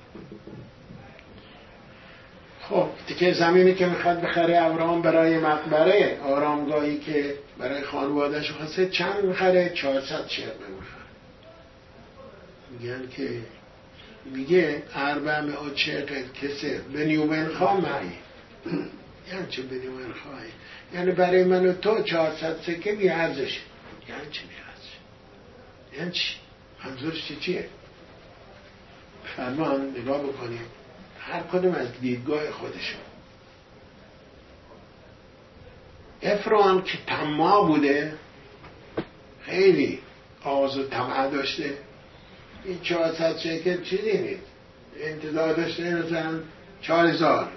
خب 2.62 2.88
دیگه 3.06 3.32
زمینی 3.32 3.74
که 3.74 3.86
می‌خواد 3.86 4.20
بخره 4.20 4.62
ابراهام 4.62 5.02
برای 5.02 5.38
مقبره. 5.38 6.18
آرامگاهی 6.24 6.98
که 6.98 7.34
برای 7.58 7.82
خانوادهش 7.82 8.50
خواسته 8.50 8.88
چند 8.88 9.24
می‌خره؟ 9.24 9.72
400 9.74 10.28
شرمه 10.28 10.48
می‌خره 10.50 10.98
میگن 12.70 13.08
که 13.16 13.28
میگه 14.32 14.82
اربع 14.94 15.38
او 15.38 15.70
چرقل 15.70 16.22
کسه 16.42 16.80
به 16.92 17.04
نیومن 17.04 17.48
خواه 17.48 17.80
یعنی 19.32 19.46
چه 19.50 19.62
به 19.62 19.78
نیومن 19.78 20.12
خواهی. 20.12 20.48
یعنی 20.94 21.10
برای 21.10 21.44
من 21.44 21.66
و 21.66 21.72
تو 21.72 22.02
400 22.02 22.56
سکه 22.60 22.92
بی 22.92 23.04
یعنی 23.04 23.34
چه 24.30 24.42
بی 24.42 24.54
ارزش 24.68 24.98
یعنی 25.98 26.10
چی 26.10 26.34
منظورش 26.84 27.32
چیه؟ 27.40 27.68
فرمان 29.36 29.90
نگاه 29.90 30.22
بکنیم 30.22 30.64
هر 31.20 31.40
کدوم 31.42 31.74
از 31.74 32.00
دیدگاه 32.00 32.50
خودشون. 32.50 33.00
افران 36.22 36.82
که 36.82 36.98
تما 37.06 37.62
بوده 37.62 38.14
خیلی 39.42 39.98
آز 40.44 40.78
و 40.78 40.86
طمع 40.86 41.30
داشته. 41.30 41.78
این 42.64 42.80
چهارصد 42.82 43.38
شکل 43.38 43.82
چیزی 43.82 44.18
نیست 44.18 44.42
انتظار 45.00 45.54
داشته 45.54 45.94
مثلا 45.94 46.40
چهار 46.82 47.06
هزار 47.06 47.48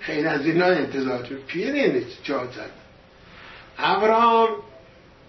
خیلی 0.00 0.26
از 0.26 0.46
اینا 0.46 0.64
انتظار 0.64 1.24
شد 1.24 1.44
پیری 1.46 1.92
نیست 1.92 2.22
چهارصد؟ 2.22 2.70
ابراهام 3.78 4.48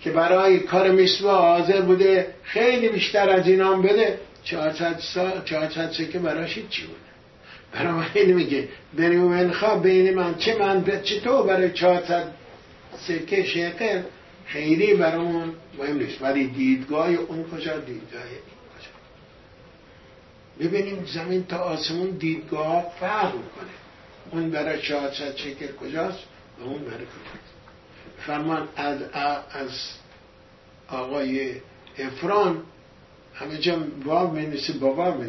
که 0.01 0.11
برای 0.11 0.59
کار 0.59 0.91
میسوا 0.91 1.37
حاضر 1.37 1.81
بوده 1.81 2.27
خیلی 2.43 2.89
بیشتر 2.89 3.29
از 3.29 3.47
اینا 3.47 3.73
بده 3.73 4.19
چهارصد 4.43 4.99
سال 4.99 5.41
چهارصد 5.45 5.91
سکه 5.91 6.19
براش 6.19 6.59
چی 6.69 6.85
بود 6.85 6.95
برای 7.73 8.33
میگه 8.33 8.67
بنیومن 8.97 9.51
خواه 9.51 9.83
بین 9.83 10.13
من. 10.13 10.35
چه 10.35 10.57
من 10.59 11.01
چه 11.03 11.19
تو 11.19 11.43
برای 11.43 11.71
چهارصد 11.71 12.23
سکه 13.07 13.43
شکل؟ 13.43 14.01
خیلی 14.45 14.93
برامون 14.93 15.53
مهم 15.77 15.97
نیست. 15.97 16.21
ولی 16.21 16.47
دیدگاه 16.47 17.09
اون 17.09 17.43
کجا؟ 17.43 17.79
دیدگاه 17.79 18.21
این 18.23 18.41
کجا؟ 18.73 18.91
ببینیم 20.59 21.05
زمین 21.05 21.45
تا 21.45 21.57
آسمون 21.57 22.09
دیدگاه 22.09 22.85
فرق 22.99 23.35
می‌کنه. 23.35 23.69
اون 24.31 24.49
برای 24.49 24.81
چهارصد 24.81 25.35
شکل 25.35 25.67
کجاست؟ 25.67 26.23
و 26.59 26.63
اون 26.63 26.81
برای 26.81 27.05
کجاست؟ 27.05 27.53
فرمان 28.25 28.67
از, 28.75 29.01
از 29.51 29.69
آقای 30.87 31.55
افران 31.97 32.63
همه 33.33 33.57
جا 33.57 33.83
واب 34.05 34.33
مینوسه 34.33 34.73
با 34.73 34.93
واب 34.93 35.23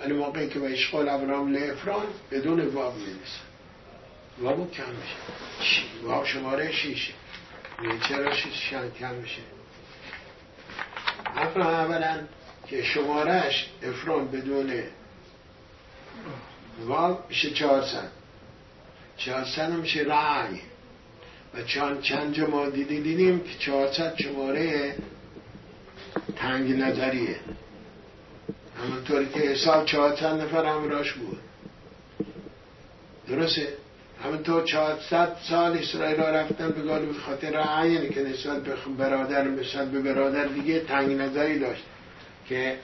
ولی 0.00 0.12
موقعی 0.12 0.48
که 0.48 0.58
به 0.58 0.72
اشغال 0.72 1.08
ابرام 1.08 1.52
لافران 1.52 2.06
بدون 2.30 2.60
واب 2.60 2.94
مینوسه 2.96 3.44
وابو 4.38 4.70
کم 4.70 4.82
میشه. 4.82 5.82
واب 6.02 6.26
شماره 6.26 6.72
شیشه 6.72 7.12
چرا 8.08 8.34
شیش 8.34 8.72
کم 9.00 9.14
میشه؟ 9.14 9.42
افران 11.36 11.74
اولا 11.74 12.20
که 12.66 12.82
شمارهش 12.82 13.68
افران 13.82 14.28
بدون 14.28 14.82
واب 16.80 17.26
میشه 17.28 17.50
چهارصد. 17.50 18.10
چهارصد 19.16 19.70
میشه 19.70 20.00
رعی 20.00 20.60
و 21.54 21.62
چند 21.62 22.00
چند 22.00 22.34
جا 22.34 22.46
ما 22.46 22.68
دیدیم 22.68 23.40
که 23.40 23.58
چهارصد 23.58 24.14
شماره 24.22 24.96
تنگ 26.36 26.80
نظریه. 26.80 27.36
همونطوری 28.78 29.28
که 29.28 29.40
حساب 29.40 29.86
چهارصد 29.86 30.40
نفر 30.40 30.64
همراش 30.64 31.12
بود. 31.12 31.40
درسته؟ 33.28 33.83
همونطور 34.24 34.64
چهارصد 34.64 35.36
سال 35.48 35.78
اسرائیل 35.78 36.20
ها 36.20 36.30
رفتن 36.30 36.68
به 36.68 36.82
گالو 36.82 37.06
به 37.06 37.20
خاطر 37.20 37.56
عینی 37.56 38.08
که 38.08 38.22
نسبت 38.22 38.62
به 38.62 38.74
برادر 38.98 39.44
نسبت 39.48 39.90
به 39.90 40.00
برادر 40.00 40.44
دیگه 40.44 40.80
تنگ 40.80 41.20
نظری 41.20 41.58
داشت 41.58 41.84
که 42.48 42.78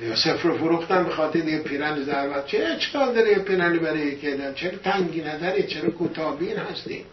یوسف 0.00 0.42
رو 0.42 0.58
فروختن 0.58 1.04
به 1.04 1.10
خاطر 1.10 1.48
یه 1.48 1.58
پیرن 1.58 2.02
ضربت 2.04 2.46
چه 2.46 2.58
اشکال 2.58 3.14
داره 3.14 3.30
یه 3.30 3.38
پیرنی 3.38 3.78
برای 3.78 4.00
یکی 4.00 4.36
چرا 4.54 4.78
تنگی 4.78 5.22
نظری 5.22 5.62
چرا 5.62 5.90
کوتابین 5.90 6.56
هستی؟ 6.56 7.04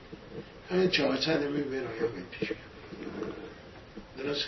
همین 0.71 0.89
چهارصد 0.89 1.43
می‌بینه 1.43 1.81
یا 1.81 2.07
پیش 2.39 2.51
درست 4.17 4.45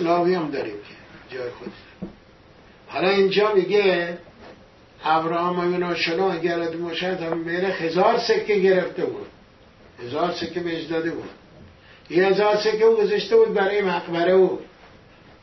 لاوی 0.00 0.34
هم 0.34 0.50
داریم 0.50 0.74
که 0.74 1.36
جای 1.36 1.50
خود 1.50 1.72
حالا 2.86 3.08
اینجا 3.08 3.54
میگه 3.54 4.18
ابراهام 5.04 5.82
و 5.82 5.94
شلون 5.94 6.36
اگر 6.36 6.76
مشهد 6.76 7.22
هم 7.22 7.44
بره 7.44 7.68
هزار 7.68 8.18
سکه 8.18 8.54
گرفته 8.54 9.04
بود. 9.04 9.26
هزار 10.06 10.32
سکه 10.32 10.60
بهش 10.60 10.84
داده 10.84 11.10
بود. 11.10 11.30
یه 12.10 12.26
هزار 12.26 12.56
سکه 12.56 12.84
او 12.84 12.96
گذاشته 12.96 13.36
بود 13.36 13.54
برای 13.54 13.82
مقبره 13.82 14.36
بود 14.36 14.60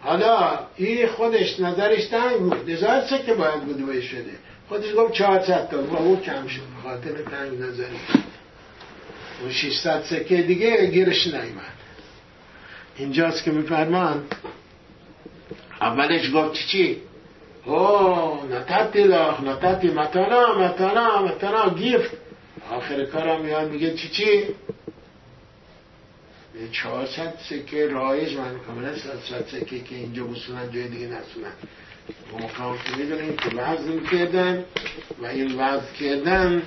حالا 0.02 0.60
این 0.76 1.08
خودش 1.08 1.60
نظرش 1.60 2.06
تنگ 2.06 2.38
بود. 2.38 2.70
هزار 2.70 3.02
سکه 3.08 3.34
باید 3.34 3.62
بوده 3.62 3.84
باید 3.84 4.04
شده 4.04 4.32
خودش 4.70 4.96
گفت 4.98 5.14
400 5.14 5.70
تا. 5.70 5.82
با 5.82 5.98
او 5.98 6.20
کم 6.22 6.48
شد. 6.48 6.62
خاطر 6.84 7.12
تنگ 7.12 7.62
نظری 7.62 8.00
اون 9.42 9.52
600 9.52 10.04
سکه 10.04 10.42
دیگه 10.42 10.86
گیرش 10.86 11.28
نیمد 11.28 11.78
اینجاست 12.98 13.44
که 13.44 13.52
میفرمان. 13.52 14.24
اولش 15.82 16.34
گفت 16.34 16.54
چی؟ 16.54 17.02
او 17.68 18.48
نتاتی 18.52 19.04
لاخ 19.04 19.42
نتاتی 19.42 19.88
متانا 19.88 20.60
متانا 20.60 21.22
متانا 21.22 21.70
گیفت 21.70 22.12
آخر 22.72 23.06
کارم 23.06 23.42
میاد 23.42 23.72
میگه 23.72 23.94
چی 23.94 24.10
چی 24.10 24.44
چهارصد 26.72 27.34
سکه 27.50 27.88
رایج 27.88 28.38
من 28.38 28.60
کاملا 28.68 28.96
صد 28.96 29.46
سکه 29.48 29.80
که 29.80 29.96
اینجا 29.96 30.24
بسونن 30.24 30.72
جای 30.72 30.88
دیگه 30.88 31.06
نسونن 31.06 31.54
مقام 32.34 32.78
که 32.78 32.96
می‌دونیم 32.98 33.36
که 33.36 33.50
وزن 33.56 34.00
کردن 34.12 34.66
و 35.22 35.26
این 35.26 35.56
وزن 35.60 35.94
کردن 36.00 36.62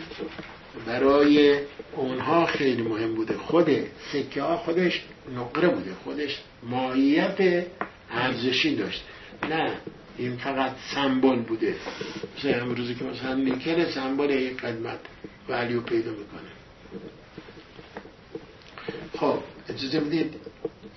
برای 0.86 1.58
اونها 1.96 2.46
خیلی 2.46 2.82
مهم 2.82 3.14
بوده 3.14 3.36
خود 3.36 3.70
سکه 4.12 4.42
ها 4.42 4.56
خودش 4.56 5.02
نقره 5.36 5.68
بوده 5.68 5.94
خودش 6.04 6.38
ماهیت 6.62 7.64
ارزشی 8.10 8.76
داشته 8.76 9.04
نه 9.50 9.72
این 10.16 10.36
فقط 10.36 10.72
سمبل 10.94 11.36
بوده. 11.36 11.74
مثل 12.38 12.60
امروزی 12.60 12.94
که 12.94 13.04
مثلا 13.04 13.34
نیکل 13.34 13.90
سمبل 13.90 14.30
یک 14.30 14.60
قدمت 14.60 14.98
ولیو 15.48 15.80
پیدا 15.80 16.10
می‌کنه. 16.10 16.50
خب 19.16 19.38
اجازه 19.68 20.00
بدید 20.00 20.34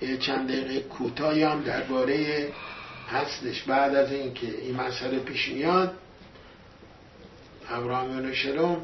یه 0.02 0.16
چند 0.16 0.48
دقیقه 0.48 0.80
کوتاهی 0.80 1.42
هم 1.42 1.62
درباره 1.62 2.48
هستش. 3.08 3.62
بعد 3.62 3.94
از 3.94 4.12
اینکه 4.12 4.46
این 4.46 4.76
مسئله 4.76 5.18
پیش 5.18 5.48
میاد 5.48 5.94
ابراهیم 7.70 8.32
شلوم 8.32 8.82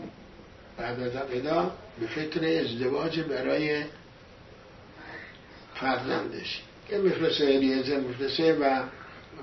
بعد 0.76 1.00
از 1.00 1.16
عقیدا 1.16 1.72
به 2.00 2.06
فکر 2.06 2.60
ازدواج 2.60 3.20
برای 3.20 3.84
فرزندش. 5.74 6.62
که 6.88 6.98
میفرسه 6.98 7.44
الیزر 7.44 8.00
میفرسه 8.00 8.54
و 8.54 8.82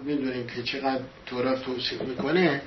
می‌دونیم 0.06 0.48
که 0.48 0.64
چقدر 0.64 1.02
تورات 1.26 1.64
توصیف 1.64 2.02
می‌کنه. 2.02 2.62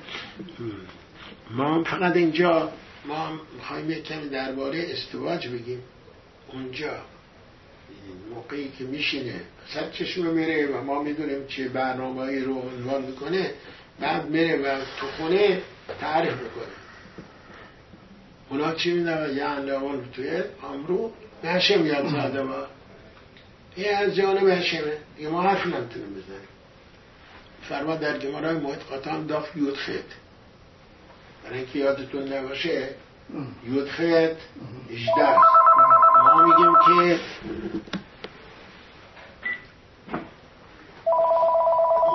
ما 1.51 1.83
فقط 1.83 2.15
اینجا 2.15 2.71
ما 3.05 3.39
می‌خوایم 3.55 3.91
یک 3.91 4.03
کمی 4.03 4.29
درباره 4.29 4.87
ازدواج 4.91 5.47
بگیم. 5.47 5.83
اونجا 6.53 6.93
موقعی 8.35 8.71
که 8.77 8.83
میشینه 8.83 9.41
سر 9.73 9.89
چشم 9.89 10.25
میره 10.25 10.67
و 10.67 10.83
ما 10.83 11.03
می‌دونیم 11.03 11.47
چه 11.47 11.69
برنامه 11.69 12.43
رو 12.43 12.53
عنوان 12.53 13.01
می‌کنه. 13.01 13.51
بعد 13.99 14.29
میره 14.29 14.57
و 14.57 14.77
تو 14.99 15.07
خونه 15.17 15.61
تعریف 15.99 16.33
می‌کنه. 16.33 16.75
اونا 18.49 18.73
چی 18.75 18.93
میدن 18.93 19.35
یه 19.35 19.43
اندوان 19.45 20.09
توی 20.13 20.43
امرو 20.73 21.13
هشم 21.43 21.85
یاد 21.85 22.09
زاده 22.09 22.43
با 22.43 22.67
این 23.75 23.95
از 23.95 24.15
جانب 24.15 24.47
هشمه 24.47 24.97
ما 25.31 25.41
حرف 25.41 25.65
نمی‌تونیم 25.65 26.09
بزنیم. 26.09 26.50
فرما 27.69 27.95
در 27.95 28.17
گمارای 28.17 28.55
محیط 28.55 28.79
قطعا 28.79 29.17
داف 29.17 29.57
یود 29.57 29.77
خیت 29.77 30.03
برای 31.43 31.57
اینکه 31.57 31.79
یادتون 31.79 32.33
نباشه 32.33 32.89
یود 33.65 33.89
خیت 33.89 34.35
اجده 34.89 35.37
ما 36.23 36.43
میگیم 36.43 36.73
که 36.85 37.19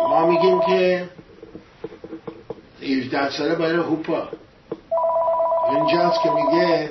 ما 0.08 0.26
میگیم 0.26 0.60
که 0.60 1.08
18 2.82 3.30
ساله 3.30 3.54
برای 3.54 3.76
هوپا. 3.76 4.28
اینجاست 5.70 6.22
که 6.22 6.30
میگه 6.30 6.90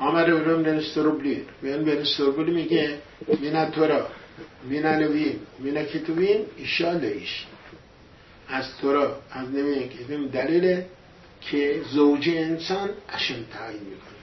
آمده 0.00 0.34
برم 0.34 0.66
نستروبلین 0.66 1.44
میان 1.62 1.84
به 1.84 2.00
نستروبلی 2.00 2.52
میگه 2.52 2.98
مینا 3.40 3.70
تورا 3.70 4.08
مینا 4.68 4.96
نوین. 4.96 5.40
مینا 5.58 5.82
کتوین 5.82 6.46
ایشان 6.56 7.04
ایش. 7.04 7.46
از 8.48 8.76
تورا 8.80 9.20
از 9.30 9.48
نوین 9.48 9.88
کتوین 9.88 10.26
دلیله 10.26 10.86
که 11.40 11.82
زوج 11.92 12.28
انسان 12.28 12.90
اشم 13.08 13.44
تعیین 13.52 13.82
می‌کنه. 13.82 14.20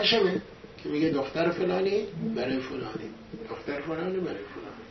اشمه 0.00 0.42
که 0.82 0.88
میگه 0.88 1.08
دختر 1.08 1.50
فلانی 1.50 2.06
برای 2.36 2.58
فلانی. 2.60 3.10
دختر 3.50 3.80
فلانی 3.80 4.20
برای 4.20 4.44
فلانی. 4.54 4.84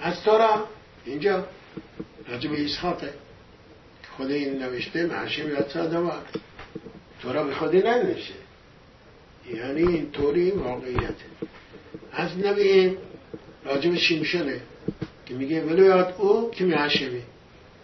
از 0.00 0.22
تورا 0.22 0.68
اینجا. 1.04 1.46
راجب 2.28 2.50
اسحاقه 2.52 3.12
خود 4.16 4.30
این 4.30 4.58
نوشته 4.58 5.06
محشم 5.06 5.48
یاد 5.48 5.70
سادوار 5.74 6.22
تورا 7.22 7.44
به 7.44 7.54
خودی 7.54 7.78
ننوشته 7.78 8.34
یعنی 9.54 9.82
این 9.82 10.10
طوری 10.10 10.50
واقعیت 10.50 11.14
از 12.12 12.38
نبی 12.38 12.96
راجب 13.64 13.94
شیمشونه 13.94 14.60
که 15.26 15.34
میگه 15.34 15.64
ولایات 15.64 16.20
او 16.20 16.50
که 16.50 16.64
محشمی 16.64 17.22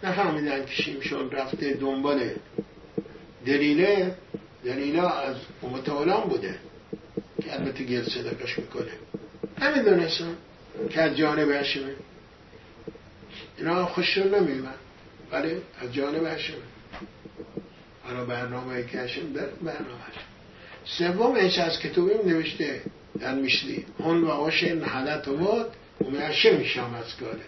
نفهمیدن 0.03 0.65
که 0.65 0.71
شیمشون 0.71 1.31
رفته 1.31 1.73
دنبال 1.73 2.29
دلیله. 3.45 4.15
دلیلا 4.65 5.09
از 5.09 5.35
امت 5.63 5.89
بوده. 6.29 6.55
که 7.41 7.53
البته 7.53 7.83
گل 7.83 8.03
صدقش 8.03 8.59
می‌کنه. 8.59 8.91
نمی‌دونستم 9.61 10.35
که 10.89 11.01
از 11.01 11.17
جانب 11.17 11.49
هشمه 11.49 11.95
اینا 13.57 13.85
خوششون 13.85 14.35
نمیمن 14.35 14.73
ولی 15.31 15.55
از 15.81 15.93
جانب 15.93 16.25
هشمه 16.25 16.57
حالا 18.05 18.25
برنامه 18.25 18.83
که 18.83 18.99
هشم 18.99 19.33
در 19.33 19.45
برنامه 19.45 20.03
سومش 20.85 21.59
از 21.59 21.79
کتابیم 21.79 22.17
نوشته 22.25 22.81
در 23.19 23.35
میشلی 23.35 23.85
اون 23.97 24.21
و 24.21 24.29
آشه 24.29 24.73
نحلت 24.73 25.25
بود 25.25 25.65
و 26.01 26.27
میشه 26.27 26.57
میشم 26.57 26.93
از 26.93 27.17
کاره 27.17 27.45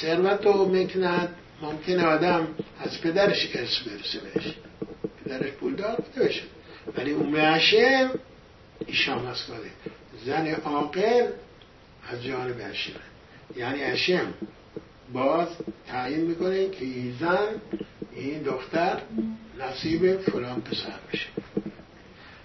ثروت 0.00 0.46
و 0.46 0.68
مکند 0.68 1.36
ممکنه 1.62 2.04
آدم 2.04 2.48
از 2.80 3.00
پدرش 3.00 3.48
ارث 3.54 3.78
برسه 3.78 4.18
بهش. 4.18 4.54
پدرش 5.24 5.50
پولدار 5.50 5.96
بوده 5.96 6.28
بشه 6.28 6.42
ولی 6.96 7.10
اون 7.10 7.36
هشم 7.36 8.10
ایشام 8.86 9.26
از 9.26 9.46
کاره 9.46 9.70
زن 10.26 10.46
عاقل 10.46 11.26
از 12.08 12.24
جانب 12.24 12.60
هشم 12.60 12.92
یعنی 13.56 13.80
هشم 13.82 14.34
باز 15.12 15.48
تعیین 15.88 16.20
می‌کنه 16.20 16.70
که 16.70 16.84
این 16.84 17.14
زن 17.20 17.48
این 18.16 18.42
دختر 18.42 18.98
نصیب 19.60 20.16
فلان 20.16 20.60
پسر 20.60 20.98
بشه. 21.12 21.26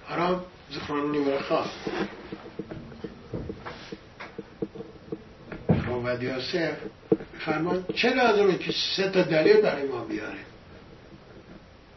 حالا 0.05 0.41
زخران 0.71 1.11
نورخا 1.11 1.65
روبد 5.87 6.23
یاسف 6.23 6.77
فرمان 7.39 7.85
چه 7.95 8.13
لازمه 8.13 8.57
که 8.57 8.71
سه 8.95 9.09
تا 9.09 9.21
دلیل 9.21 9.61
برای 9.61 9.87
ما 9.87 10.03
بیاره؟ 10.03 10.39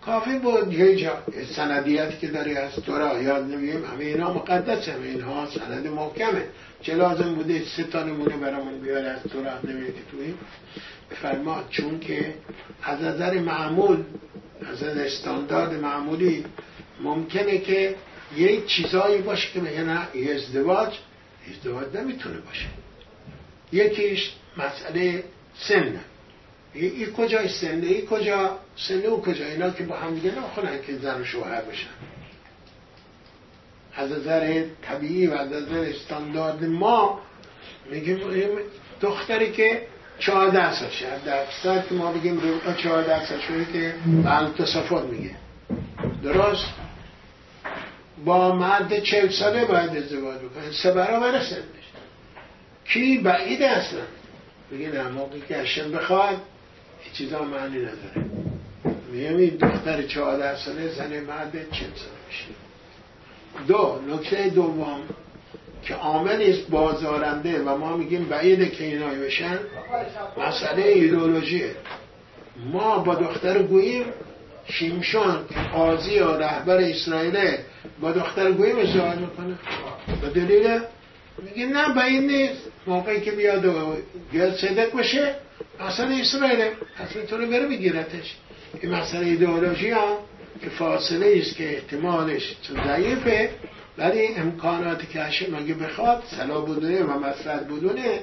کافی 0.03 0.39
بود 0.39 0.73
یه 0.73 0.97
جا 0.97 1.23
سندیتی 1.57 2.17
که 2.21 2.27
داری 2.27 2.57
از 2.57 2.73
تو 2.73 2.99
را 2.99 3.23
یاد 3.23 3.45
نمیم. 3.45 3.85
همه 3.85 4.05
اینا 4.05 4.35
مقدس 4.35 4.89
همه 4.89 5.07
اینها 5.07 5.47
سند 5.47 5.87
محکمه. 5.87 6.45
چه 6.83 6.95
لازم 6.95 7.35
بوده 7.35 7.65
سه 7.77 7.85
تا 7.85 8.03
نمونه 8.03 8.37
برامون 8.37 8.81
بیاره 8.81 9.09
از 9.09 9.23
تو 9.23 9.45
را 9.45 9.51
توی 10.11 10.35
فرما 11.11 11.65
چون 11.71 12.01
که 12.01 12.35
از 12.83 13.03
نظر 13.03 13.39
معمول 13.39 14.05
از 14.71 14.83
نظر 14.83 15.05
استاندارد 15.05 15.75
معمولی 15.75 16.45
ممکنه 17.01 17.59
که 17.59 17.95
یک 18.37 18.67
چیزایی 18.67 19.23
باشه 19.23 19.53
که 19.53 19.61
میگه 19.61 19.83
نه 19.83 20.09
ازدواج 20.35 20.99
ازدواج 21.51 21.97
نمی‌تونه 21.97 22.37
باشه. 22.37 22.67
یکیش 23.73 24.33
مسئله 24.57 25.25
سن 25.59 26.01
این 26.75 27.13
کجای 27.13 27.49
سنه؟ 27.49 27.87
ای 27.87 28.07
کجا؟ 28.11 28.59
سنه 28.77 29.05
او 29.05 29.23
کجا؟ 29.23 29.47
اینا 29.47 29.71
که 29.71 29.85
با 29.85 29.97
هم 29.97 30.15
دیگه 30.15 30.39
نخونن 30.39 30.83
که 30.87 30.97
زن 30.97 31.21
و 31.21 31.25
شوهر 31.25 31.63
بشن. 31.63 31.89
از 33.97 34.13
نظر 34.13 34.65
طبیعی 34.83 35.27
و 35.27 35.35
از 35.35 35.53
نظر 35.53 35.79
استاندارد 35.79 36.65
ما 36.65 37.21
میگیم 37.91 38.21
دختری 39.01 39.53
که 39.53 39.87
چهارده 40.19 40.73
سالشه 40.73 41.07
در 41.27 41.83
که 41.89 41.95
ما 41.95 42.13
بگیم 42.13 42.41
ربقا 42.41 42.73
چهارده 42.73 43.27
سالشه 43.27 43.65
که 43.73 43.95
به 44.25 44.31
میگه. 45.07 45.31
درست؟ 46.23 46.67
با 48.25 48.55
مرد 48.55 49.03
چهل 49.03 49.29
ساله 49.29 49.65
باید 49.65 49.97
ازدواج 49.97 50.39
بکنه. 50.39 50.73
سه 50.83 50.93
برابر 50.93 51.41
سنش 51.41 51.65
کی 52.85 53.19
بعید 53.19 53.63
اصلا؟ 53.63 54.01
بگه 54.73 54.91
در 54.91 55.09
موقعی 55.09 55.43
که 55.49 55.61
اشم 55.61 55.93
بخواد 55.93 56.43
چیزا 57.13 57.43
معنی 57.43 57.79
نداره. 57.79 58.27
میگم 59.13 59.57
دختر 59.57 60.03
چهارده 60.03 60.57
ساله 60.57 60.89
زن 60.89 61.21
مرد 61.21 61.53
چهل 61.53 61.71
ساله 61.71 62.21
میشه. 62.29 62.45
دو 63.69 64.01
نکته 64.09 64.49
دوم. 64.49 65.01
که 65.85 65.95
عامل 65.95 66.43
است 66.43 66.71
بازارنده 66.71 67.63
و 67.63 67.77
ما 67.77 67.97
میگیم 67.97 68.25
بعیده 68.25 68.69
که 68.69 68.85
اینا 68.85 69.07
بشن 69.07 69.59
مسئله 70.39 70.83
ایدولوژیه 70.83 71.71
ما 72.73 72.99
با 72.99 73.15
دختر 73.15 73.63
گوییم 73.63 74.05
شیمشون 74.67 75.39
قاضی 75.73 76.19
و 76.19 76.37
رهبر 76.37 76.77
اسرائیل 76.77 77.57
با 78.01 78.13
دختر 78.13 78.53
گوییم 78.53 78.79
ازدواج 78.79 79.19
می‌کنه. 79.19 79.59
به 80.23 80.29
دلیل 80.29 80.81
میگه 81.43 81.67
نه 81.67 81.95
بعید 81.95 82.23
نیست. 82.23 82.63
موقعی 82.87 83.21
که 83.21 83.31
بیاد 83.31 83.65
و 83.65 83.97
بیاد 84.33 84.57
صدق 84.57 84.93
باشه 84.93 85.35
اصلا 85.81 86.17
اسرائیل 86.21 86.65
پس 86.99 87.17
می‌تونه 87.17 87.47
بره 87.47 87.67
بگیرتش. 87.67 88.35
این 88.81 88.95
مسئله 88.95 89.27
ایدئولوژی 89.27 89.91
ها 89.91 90.19
که 90.63 90.71
فاصله 90.71 91.39
است 91.41 91.57
که 91.57 91.75
احتمالش 91.75 92.57
ضعیفه. 92.87 93.51
ولی 93.99 94.27
امکاناتی 94.27 95.07
که 95.07 95.21
هشم 95.21 95.55
اگه 95.55 95.75
بخواد 95.75 96.23
سلا 96.31 96.61
بدونه 96.61 97.03
و 97.03 97.19
مسرد 97.19 97.67
بدونه 97.67 98.21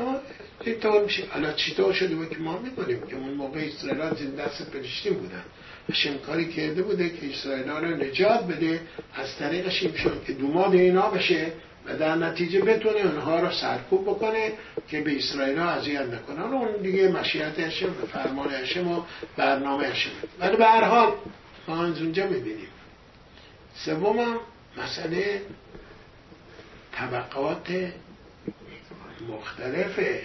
اما 0.00 0.16
اینطور 0.64 1.04
میشه 1.04 1.22
حالا 1.30 1.52
چطور 1.52 1.92
شده 1.92 2.14
بود 2.14 2.30
که 2.30 2.38
ما 2.38 2.58
می‌دونیم 2.58 3.06
که 3.06 3.16
اون 3.16 3.34
موقع 3.34 3.60
اسرائیل 3.60 4.14
زیر 4.14 4.30
دست 4.30 4.70
پرشتی 4.70 5.10
بودن. 5.10 5.42
هشم 5.90 6.18
کاری 6.18 6.48
کرده 6.48 6.82
بوده 6.82 7.08
که 7.08 7.30
اسرائیل 7.30 7.68
رو 7.68 7.96
نجات 7.96 8.46
بده 8.46 8.80
از 9.14 9.36
طریق 9.38 9.68
شیمشون 9.68 10.12
که 10.26 10.32
دوماد 10.32 10.74
اینا 10.74 11.10
بشه 11.10 11.52
و 11.86 11.96
در 11.96 12.14
نتیجه 12.14 12.60
بتونه 12.60 13.00
اونها 13.00 13.40
رو 13.40 13.50
سرکوب 13.50 14.02
بکنه 14.02 14.52
که 14.88 15.00
به 15.00 15.16
اسرائیل 15.16 15.58
ها 15.58 15.70
اذیت 15.70 16.00
نکنن 16.00 16.42
اون 16.42 16.82
دیگه 16.82 17.08
مشیت 17.08 17.60
هشم 17.60 17.86
و 17.86 18.06
فرمان 18.06 18.50
هشم 18.50 18.88
و 18.88 19.02
برنامه 19.36 19.86
هشم 19.86 20.10
ولی 20.40 20.56
به 20.56 20.64
هر 20.64 20.84
حال 20.84 21.12
ما 21.68 21.86
اونجا 21.86 22.26
می‌بینیم. 22.26 22.68
سوم 23.74 24.40
مسئله 24.76 25.40
طبقات 26.92 27.68
مختلفه 29.28 30.20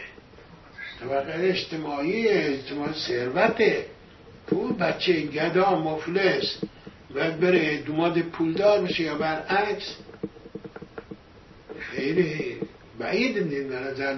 طبقه 1.00 1.50
اجتماعی 1.50 2.28
اجتماع 2.28 2.94
ثروته 2.94 3.86
پول 4.48 4.74
بچه 4.74 5.22
گدا 5.22 5.80
مفلس. 5.80 6.58
باید 7.16 7.40
بره 7.40 7.78
دوماد 7.78 8.22
پولدار 8.22 8.82
بشه 8.82 9.04
یا 9.04 9.16
برعکس. 9.16 9.96
خیلی 11.80 12.58
بعید 13.00 13.38
نیم 13.38 13.70
به 13.70 13.76
نظر 13.76 14.16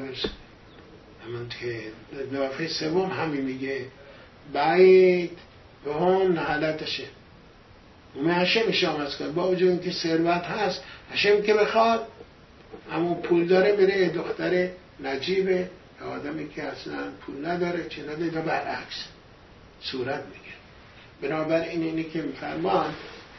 همون 1.26 1.50
که 1.50 1.82
نوافه 2.32 2.68
سوم 2.68 3.10
همین 3.10 3.42
میگه. 3.42 3.86
بعید 4.54 5.38
به 5.86 5.98
اون 5.98 6.38
حالتشه. 6.38 7.04
اون 8.16 8.32
هشم 8.32 8.96
از 8.96 9.18
کرد 9.18 9.34
با 9.34 9.48
وجود 9.48 9.70
اینکه 9.70 9.92
ثروت 9.92 10.44
هست 10.44 10.84
هشم 11.12 11.42
که 11.42 11.54
بخواد 11.54 12.08
همون 12.92 13.16
پول 13.16 13.48
داره 13.48 13.76
میره 13.76 14.10
دختر 14.10 14.70
نجیب 15.04 15.68
آدمی 16.16 16.50
که 16.50 16.64
اصلا 16.64 17.12
پول 17.26 17.46
نداره 17.46 17.90
چه 17.90 18.02
نداره 18.04 18.30
برعکس 18.30 19.06
صورت 19.82 20.24
میگه 20.26 20.52
بنابراین 21.22 21.84
اینی 21.84 22.04
که 22.04 22.22
میفرمان 22.22 22.94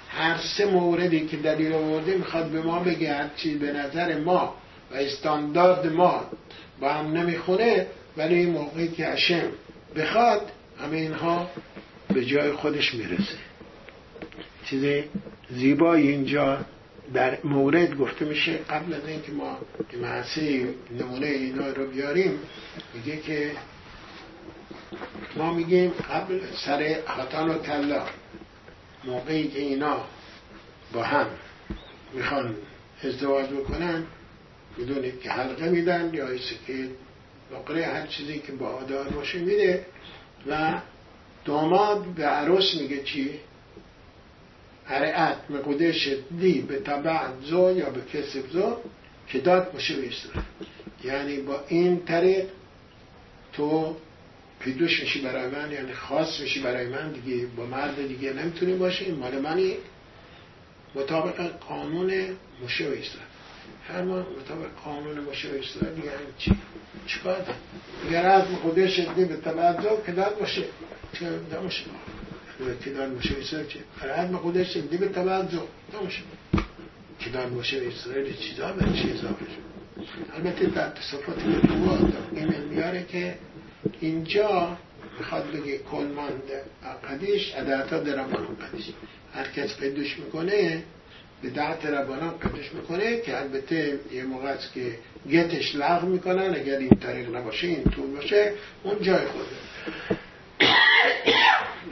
هر 0.09 0.39
سه 0.39 0.67
موردی 0.67 1.27
که 1.27 1.37
دلیل 1.37 1.73
آورده 1.73 2.17
می‌خواد 2.17 2.47
به 2.47 2.63
ما 2.63 2.81
بگه 2.81 3.15
هرچی 3.15 3.55
به 3.55 3.73
نظر 3.73 4.19
ما 4.19 4.55
و 4.91 4.95
استاندارد 4.95 5.87
ما 5.87 6.25
با 6.81 6.93
هم 6.93 7.17
نمی‌خونه 7.17 7.87
ولی 8.17 8.35
این 8.35 8.51
موقعی 8.51 8.89
که 8.89 9.07
هشم 9.07 9.49
بخواد 9.97 10.51
همه 10.83 10.97
اینها 10.97 11.51
به 12.15 12.25
جای 12.25 12.53
خودش 12.53 12.95
می‌رسه. 12.95 13.52
چیز 14.65 15.05
زیبایی 15.51 16.09
اینجا 16.09 16.59
در 17.15 17.39
مورد 17.45 17.97
گفته 17.97 18.25
میشه 18.25 18.53
قبل 18.53 18.95
از 18.95 19.09
اینکه 19.09 19.33
ما 19.33 19.59
معصی 20.03 20.67
نمونه 20.99 21.27
اینا 21.27 21.69
رو 21.69 21.87
بیاریم 21.87 22.39
میگه 22.95 23.17
که 23.17 23.51
ما 25.37 25.55
میگیم 25.55 25.91
قبل 25.91 26.41
سر 26.67 26.83
حتان 27.07 27.49
و 27.49 27.59
کلا 27.59 28.07
موقعی 29.05 29.49
که 29.49 29.59
اینا 29.59 30.05
با 30.93 31.03
هم 31.03 31.27
می‌خوان 32.15 32.55
ازدواج 33.05 33.47
بکنن 33.47 34.05
می‌دونید 34.77 35.21
که 35.21 35.31
حلقه 35.31 35.69
میدن 35.69 36.11
یا 36.15 36.37
که 36.67 36.89
نقره 37.53 37.87
هر 37.87 38.07
چیزی 38.07 38.39
که 38.39 38.53
با 38.53 38.67
آدار 38.67 39.09
باشه 39.09 39.39
میده 39.39 39.87
و 40.47 40.81
داماد 41.45 42.05
به 42.05 42.25
عروس 42.25 42.75
میگه 42.81 43.03
چی؟ 43.03 43.41
مقودش 45.51 46.09
دی 46.41 46.61
به 46.61 46.81
طبع 46.81 47.21
زو 47.43 47.79
یا 47.79 47.91
به 47.91 48.01
کسب 48.13 48.49
زو 48.53 48.77
که 49.29 49.39
داد 49.39 49.73
باشه 49.73 49.95
بیستره 49.95 50.43
یعنی 51.05 51.37
با 51.37 51.61
این 51.69 52.05
طریق 52.05 52.47
تو 53.53 53.97
پیدوش 54.61 55.01
میشی 55.01 55.21
برای 55.21 55.51
من 55.51 55.73
یعنی 55.73 55.93
خاص 55.93 56.41
میشی 56.41 56.61
برای 56.61 56.87
من 56.87 57.13
دیگه 57.13 57.47
با 57.47 57.67
مرد 57.67 58.09
دیگه 58.09 58.33
نمی‌تونی 58.33 58.75
باشی 58.75 59.05
این 59.05 59.15
مال 59.15 59.41
منی 59.41 59.75
مطابق 60.95 61.49
قانون 61.69 62.13
مشه 62.65 62.85
و 62.85 62.93
اسرائیل 62.93 63.05
هر 63.89 64.03
ما 64.03 64.19
مطابق 64.19 64.69
قانون 64.85 65.21
مشه 65.21 65.49
و 65.49 65.55
اسرائیل 65.55 65.99
یعنی 65.99 66.27
چی؟ 66.39 66.57
چی 67.07 67.21
باید؟ 67.25 67.45
اگر 68.09 68.27
از 68.27 68.45
خودش 68.63 68.97
شدی 68.97 69.25
به 69.25 69.37
تبعضا 69.37 69.97
که 70.07 70.13
داد 70.13 70.39
باشه 70.39 70.63
چه 71.13 71.27
نماشه 71.53 71.85
داد 72.91 73.15
باشه 73.15 73.35
اسرائیل 74.01 74.31
ما 74.31 74.39
خودش 74.39 74.75
شدی 74.75 74.97
به 74.97 75.09
تبعضا 75.09 75.67
نماشه 75.95 76.23
که 77.19 77.31
داد 77.31 77.51
باشه 77.55 77.83
اسرائیل 77.87 78.37
چیزا 78.37 78.73
به 78.73 78.85
چیزا 78.85 79.29
البته 80.37 80.67
در 80.67 80.89
تصفات 80.89 81.43
این 82.33 82.49
میاره 82.71 83.05
که 83.05 83.35
اینجا 84.01 84.77
می‌خواد 85.19 85.51
بگه 85.51 85.79
کلماند 85.79 86.43
قدیش 87.11 87.53
ادعتا 87.57 87.99
درمان 87.99 88.47
قدیش. 88.57 88.85
هر 89.35 89.49
کس 89.49 89.77
قدوش 89.77 90.19
می‌کنه 90.19 90.83
به 91.43 91.51
دعت 91.51 91.87
ربانان 91.87 92.39
قدش 92.39 92.75
می‌کنه 92.75 93.21
که 93.21 93.41
البته 93.41 93.99
یه 94.13 94.25
موقع 94.25 94.49
است 94.49 94.73
که 94.73 94.99
گتش 95.31 95.77
لغو 95.77 96.07
می‌کنن 96.07 96.55
اگر 96.55 96.79
این 96.79 96.91
طریق 97.01 97.37
نباشه 97.37 97.67
این 97.67 97.85
طول 97.85 98.07
باشه 98.07 98.53
اون 98.83 99.03
جای 99.03 99.27
خوده 99.27 99.57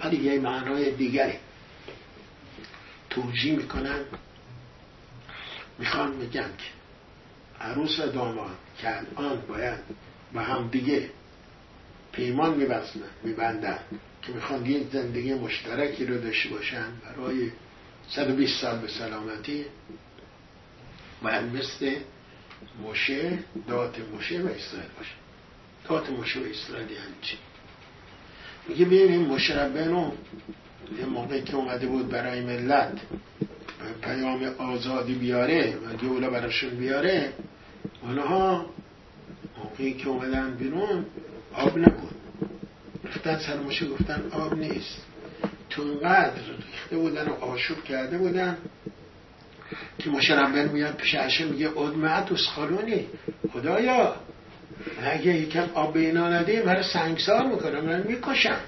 ولی 0.05 0.17
یه 0.17 0.41
معنای 0.41 0.91
دیگری. 0.91 1.39
توجیه 3.11 3.57
می‌کنن 3.57 4.05
می‌خوان 5.79 6.19
بگن 6.19 6.51
که 6.59 6.65
عروس 7.61 8.01
و 8.01 8.07
داماد 8.07 8.57
که 8.79 8.99
الان 8.99 9.41
باید 9.41 9.79
با 10.33 10.41
هم 10.41 10.69
دیگه 10.69 11.11
پیمان 12.13 12.55
میبسنن 12.55 13.11
میبندن 13.23 13.79
که 14.23 14.33
می‌خوان 14.33 14.67
یه 14.67 14.87
زندگی 14.93 15.35
مشترکی 15.35 16.07
رو 16.07 16.19
داشته 16.19 16.49
باشن 16.49 16.87
برای 17.05 17.51
120 18.09 18.61
سال 18.61 18.79
به 18.79 18.89
سلامتی. 18.89 19.65
و 21.23 21.43
مثل 21.43 21.97
مشه 22.85 23.39
دات 23.69 23.99
مشه 24.15 24.43
و 24.43 24.47
اسرائیل 24.47 24.91
باشه. 24.99 25.13
دات 25.89 26.11
مشه 26.11 26.41
و 26.41 26.45
اسرائیل 26.45 26.91
یعنی 26.91 27.15
چی؟ 27.23 27.39
میگه 28.71 28.85
ببینیم 28.85 29.21
مشربنو 29.21 30.11
یه 30.99 31.07
موقعی 31.07 31.43
که 31.43 31.57
اومده 31.57 31.87
بود 31.87 32.09
برای 32.09 32.41
ملت 32.41 33.01
پیام 34.03 34.43
آزادی 34.59 35.15
بیاره 35.15 35.75
و 35.77 35.97
دوله 35.97 36.31
براشون 36.31 36.71
بیاره 36.71 37.33
اونها 38.03 38.67
موقعی 39.59 39.95
که 39.95 40.09
اومدن 40.09 40.55
بیرون 40.55 41.05
آب 41.55 41.79
نبود. 41.79 42.15
رفتن 43.05 43.39
سر 43.39 43.61
مشه 43.61 43.89
گفتن 43.89 44.23
آب 44.33 44.55
نیست. 44.55 44.97
تو 45.71 45.83
اینقدر 45.83 46.33
ریخته 46.73 46.97
بودن 46.97 47.29
و 47.29 47.33
آشوب 47.33 47.85
کرده 47.85 48.19
بودن 48.19 48.57
که 49.99 50.11
مشربن 50.11 50.69
میاد 50.69 50.97
پیش 50.97 51.15
عشه 51.15 51.45
میگه 51.45 51.79
ادمعت 51.79 52.33
اسخالونی 52.33 53.07
خدایا؟ 53.53 54.17
اگه 55.03 55.37
یکم 55.37 55.65
آب 55.75 55.95
به 55.95 56.01
اینا 56.01 56.29
مرا 56.63 56.83
سنگسار 56.83 57.47
می‌کنم 57.47 57.81
من 57.81 58.03
می‌کشم. 58.03 58.61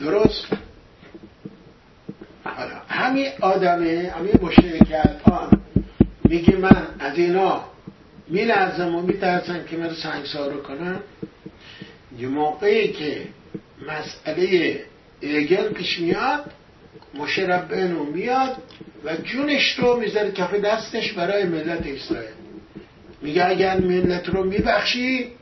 درست؟ 0.00 0.46
حالا 2.44 2.74
همین 2.88 3.26
آدمه 3.40 4.12
همین 4.18 4.32
که 4.78 5.00
الان 5.00 5.60
میگه 6.24 6.56
من 6.56 6.86
از 6.98 7.18
اینا 7.18 7.64
میلرزم 8.28 8.94
و 8.94 9.02
میترسم 9.02 9.64
که 9.64 9.76
من 9.76 9.94
سنگسار 9.94 10.52
رو 10.52 10.62
کنم. 10.62 11.00
یه 12.18 12.28
موقعی 12.28 12.92
که 12.92 13.22
مسئله 13.88 14.80
ایگل 15.20 15.68
پیش 15.68 15.98
میاد 15.98 16.52
مشربنو 17.14 18.04
میاد 18.04 18.56
و 19.04 19.16
جونش 19.16 19.78
رو 19.78 20.00
می‌ذاره 20.00 20.32
کف 20.32 20.54
دستش 20.54 21.12
برای 21.12 21.44
ملت 21.44 21.86
اسرائیل. 21.86 22.41
میگه 23.22 23.46
اگر 23.46 23.80
ملت 23.80 24.28
رو 24.28 24.44
میبخشی 24.44 25.32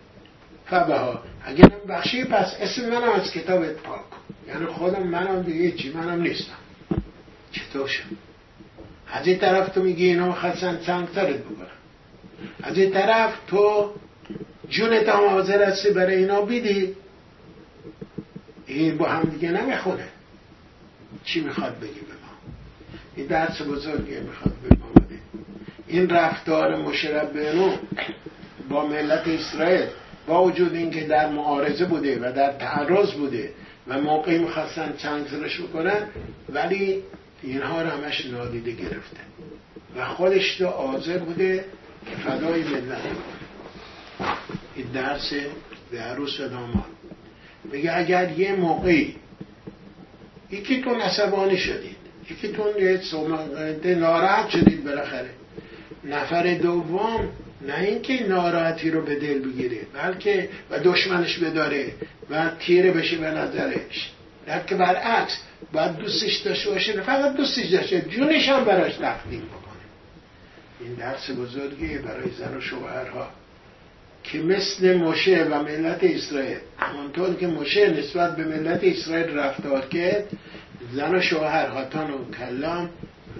فبها. 0.66 1.22
اگر 1.44 1.68
بخشی 1.88 2.24
پس 2.24 2.54
اسم 2.60 2.90
منم 2.90 3.12
از 3.12 3.30
کتابت 3.30 3.74
پاک 3.76 4.00
یعنی 4.48 4.66
خودم 4.66 5.02
منم 5.02 5.42
دیگه 5.42 5.70
چی 5.70 5.92
منم 5.92 6.22
نیستم. 6.22 6.58
چطور 7.52 7.86
شد؟ 7.86 8.02
از 9.12 9.26
این 9.26 9.38
طرف 9.38 9.68
تو 9.68 9.82
میگی 9.82 10.06
اینا 10.06 10.32
خواستن 10.32 10.80
سنگترت 10.86 11.36
بکنن 11.36 11.66
از 12.62 12.78
این 12.78 12.90
طرف 12.90 13.32
تو 13.46 13.92
جونت 14.68 15.08
هم 15.08 15.28
حاضر 15.28 15.68
هستی 15.68 15.90
برای 15.90 16.14
اینا 16.14 16.42
بیدی. 16.42 16.96
این 18.66 18.98
با 18.98 19.08
هم 19.08 19.22
دیگه 19.22 19.50
نمی‌خونه. 19.50 20.08
چی 21.24 21.40
می‌خواد 21.40 21.80
بگی 21.80 22.00
به 22.00 22.12
ما؟ 22.12 22.52
این 23.16 23.26
درس 23.26 23.62
بزرگی 23.62 24.20
می‌خواد 24.20 24.54
بده 24.64 24.79
این 25.90 26.10
رفتار 26.10 26.76
مشرب 26.76 27.32
با 28.68 28.86
ملت 28.86 29.28
اسرائیل 29.28 29.86
با 30.26 30.44
وجود 30.44 30.74
اینکه 30.74 31.00
در 31.00 31.28
معارضه 31.28 31.84
بوده 31.84 32.18
و 32.18 32.32
در 32.32 32.52
تعرض 32.52 33.12
بوده 33.12 33.52
و 33.88 34.00
موقعی 34.00 34.38
می‌خواستن 34.38 34.94
چند 34.98 35.26
سرش 35.26 35.60
بکنن 35.60 36.06
ولی 36.48 37.02
اینها 37.42 37.82
رو 37.82 37.90
همش 37.90 38.26
نادیده 38.26 38.70
گرفته 38.72 39.20
و 39.96 40.04
خودش 40.04 40.56
تو 40.56 40.66
آزر 40.66 41.18
بوده 41.18 41.64
که 42.10 42.16
فدای 42.16 42.62
ملت 42.62 43.00
این 44.76 44.86
درس 44.86 45.32
به 45.90 45.98
عروس 45.98 46.40
و 46.40 46.48
دامان 46.48 46.84
میگه 47.72 47.96
اگر 47.96 48.38
یه 48.38 48.52
موقعی 48.52 49.16
یکیتون 50.50 51.00
عصبانی 51.00 51.56
شدید 51.56 51.96
یکیتون 52.30 52.66
یه 52.78 53.94
ناراحت 53.94 54.48
شدید 54.48 54.84
بالاخره. 54.84 55.30
نفر 56.04 56.54
دوم 56.54 57.28
نه 57.60 57.80
اینکه 57.80 58.26
ناراحتی 58.26 58.90
رو 58.90 59.02
به 59.02 59.14
دل 59.14 59.38
بگیره 59.38 59.78
بلکه 59.94 60.48
و 60.70 60.78
دشمنش 60.78 61.38
بداره 61.38 61.92
و 62.30 62.50
تیره 62.58 62.90
بشه 62.90 63.16
به 63.16 63.30
نظرش. 63.30 64.10
بلکه 64.46 64.74
برعکس 64.74 65.38
باید 65.72 65.96
دوستش 65.96 66.36
داشته 66.36 66.70
باشه 66.70 67.00
فقط 67.00 67.36
دوستش 67.36 67.66
داشته 67.66 68.00
جونش 68.00 68.48
هم 68.48 68.64
براش 68.64 68.96
تقدیم 68.96 69.42
بکنه. 69.42 69.60
این 70.80 70.94
درس 70.94 71.30
بزرگی 71.30 71.98
برای 71.98 72.30
زن 72.38 72.56
و 72.56 72.60
شوهرها. 72.60 73.30
که 74.24 74.38
مثل 74.38 74.96
مشه 74.98 75.44
و 75.44 75.62
ملت 75.62 75.98
اسرائیل 76.02 76.56
همانطور 76.78 77.34
که 77.34 77.46
مشه 77.46 77.90
نسبت 77.90 78.36
به 78.36 78.44
ملت 78.44 78.80
اسرائیل 78.84 79.36
رفتار 79.36 79.86
کرد 79.86 80.24
زن 80.92 81.14
و 81.14 81.20
شوهر 81.20 81.66
هاتان 81.66 82.10
و 82.10 82.30
کلام 82.30 82.90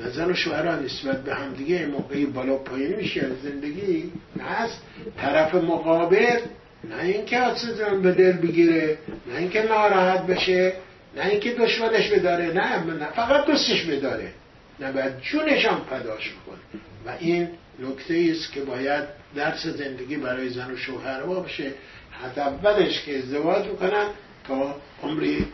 و 0.04 0.10
زن 0.10 0.30
و 0.30 0.34
شوهر 0.34 0.80
نسبت 0.80 1.24
به 1.24 1.34
همدیگه 1.34 1.86
موقعی 1.86 2.26
بالا 2.26 2.56
پایین 2.56 2.96
میشه 2.96 3.26
زندگی 3.42 4.12
هست 4.40 4.82
طرف 5.16 5.54
مقابل 5.54 6.38
نه 6.84 7.02
اینکه 7.02 7.54
زن 7.54 8.02
به 8.02 8.12
دل 8.12 8.32
بگیره 8.32 8.98
نه 9.32 9.38
اینکه 9.38 9.62
ناراحت 9.62 10.26
بشه 10.26 10.72
نه 11.16 11.26
اینکه 11.26 11.54
دشمنش 11.54 12.10
بداره 12.10 12.46
نه 12.46 12.84
نه 12.84 13.10
فقط 13.10 13.46
دوستش 13.46 13.84
بداره. 13.84 14.32
نباید 14.80 15.20
جونش 15.20 15.66
هم 15.66 15.80
پداش 15.90 16.32
بکنه 16.32 16.82
و 17.06 17.16
این 17.18 17.48
نکته 17.80 18.28
است 18.30 18.52
که 18.52 18.60
باید 18.60 19.04
درس 19.34 19.66
زندگی 19.66 20.16
برای 20.16 20.48
زن 20.48 20.70
و 20.70 20.76
شوهر 20.76 21.22
باشه. 21.22 21.72
حتی 22.10 22.40
اولش 22.40 23.02
که 23.02 23.18
ازدواج 23.18 23.66
می‌کنن 23.66 24.06
تا 24.48 24.74
عمری 25.02 25.46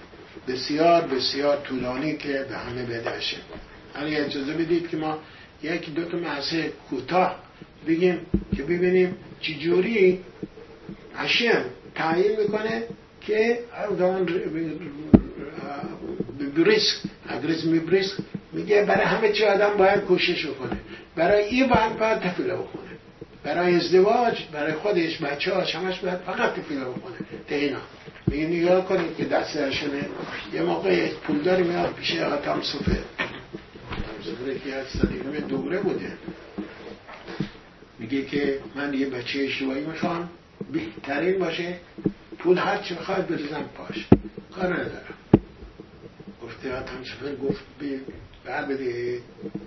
بسیار 0.48 1.02
بسیار 1.02 1.56
طولانی 1.56 2.16
که 2.16 2.47
به 2.48 2.56
همه 2.56 2.82
بدهشه 2.82 3.36
حالی 3.97 4.16
اجازه 4.16 4.52
بدید 4.52 4.89
که 4.89 4.97
ما 4.97 5.18
یک 5.62 5.94
دو 5.94 6.05
تا 6.05 6.16
محصه 6.18 6.73
کوتاه 6.90 7.43
بگیم 7.86 8.18
که 8.56 8.62
ببینیم 8.62 9.16
چجوری 9.40 10.20
هشم 11.14 11.64
تعیین 11.94 12.40
می‌کنه 12.40 12.82
که 13.20 13.59
بریسک 16.56 16.97
اگریزمی 17.28 17.78
بریسک 17.78 18.14
میگه 18.52 18.85
برای 18.85 19.05
همه 19.05 19.32
چی 19.32 19.44
آدم 19.44 19.77
باید 19.77 20.01
کوشش 20.01 20.47
بکنه. 20.47 20.81
برای 21.16 21.44
این 21.44 21.66
باید 21.66 21.98
باید 21.98 22.20
تفیله 22.20 22.55
بکنه 22.55 22.90
برای 23.44 23.77
ازدواج 23.77 24.39
برای 24.52 24.73
خودش 24.73 25.23
بچه 25.23 25.55
ها 25.55 25.60
همش 25.60 25.98
باید 25.98 26.18
فقط 26.18 26.55
تفیله 26.55 26.85
بکنه 26.85 27.16
دینا 27.48 27.78
میگه 28.27 28.47
نگاه 28.47 28.89
کنید 28.89 29.16
که 29.16 29.24
دست 29.24 29.56
یه 30.55 30.62
موقع 30.62 31.09
پولداری 31.09 31.62
میاد 31.62 31.94
پیش 31.94 32.16
آتام 32.16 32.62
سفر 32.62 33.15
سفر 34.47 34.59
که 34.59 34.74
از 34.74 34.86
صدیقه 34.86 35.40
دوره 35.40 35.78
بوده. 35.78 36.12
میگه 37.98 38.23
که 38.23 38.60
من 38.74 38.94
یه 38.94 39.06
بچه 39.06 39.40
اشتباهی 39.40 39.81
می‌خوام 39.81 40.31
بهترین 40.73 41.39
باشه. 41.39 41.77
پول 42.39 42.59
هر 42.59 42.82
چی 42.82 42.94
بخواد 42.94 43.27
بریزم 43.27 43.64
پاش. 43.74 44.06
کار 44.55 44.74
ندارم. 44.74 45.14
گفته 46.43 46.77
آتم 46.77 47.05
سفر 47.05 47.35
گفت 47.35 47.64
بعد 48.44 48.68
بده. 48.68 49.18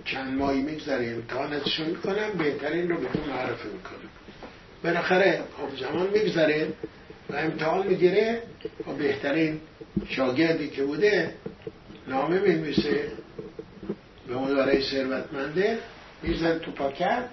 چند 0.04 0.38
ماهی 0.38 0.62
میگذره 0.62 1.06
امتحانتشون 1.06 1.86
می‌کنم 1.86 2.30
بهترین 2.38 2.88
رو 2.88 2.96
به 2.96 3.06
تو 3.06 3.30
معرفی 3.30 3.68
می‌کنم. 3.68 4.10
بالاخره 4.84 5.42
خب 5.56 5.76
زمان 5.80 6.10
میگذره 6.10 6.68
و 7.30 7.36
امتحان 7.36 7.86
می‌گیره. 7.86 8.42
و 8.86 8.92
بهترین 8.92 9.60
شاگردی 10.08 10.68
که 10.68 10.82
بوده 10.82 11.34
نامه 12.08 12.40
میمیسه 12.40 13.12
به 14.30 14.36
مداره 14.36 14.80
ثروتمنده 14.80 15.78
میزن 16.22 16.58
تو 16.58 16.70
پاکت 16.72 17.28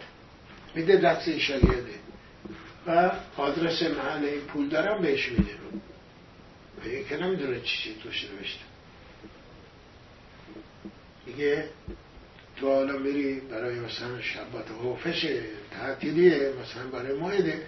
میده 0.76 0.98
دست 0.98 1.38
شاگرده. 1.38 1.98
و 2.88 3.12
آدرس 3.38 3.82
محل 3.84 4.26
این 4.26 4.42
پول 4.42 4.70
دارم 4.70 5.02
بهش 5.02 5.30
میده. 5.30 5.52
رو 5.52 5.80
و 7.02 7.04
که 7.10 7.18
نمی‌دونه 7.18 7.60
چی 7.62 7.78
چی 7.84 7.96
توش 8.04 8.26
نوشته. 8.26 8.64
میگه 11.26 11.70
تو 12.56 12.74
حالا 12.74 12.98
میری 12.98 13.40
برای 13.40 13.80
مثلا 13.80 14.22
شبات 14.22 14.72
حوفش 14.82 15.28
تعطیلیه 15.72 16.54
مثلا 16.62 16.88
برای 16.88 17.20
مایده 17.20 17.62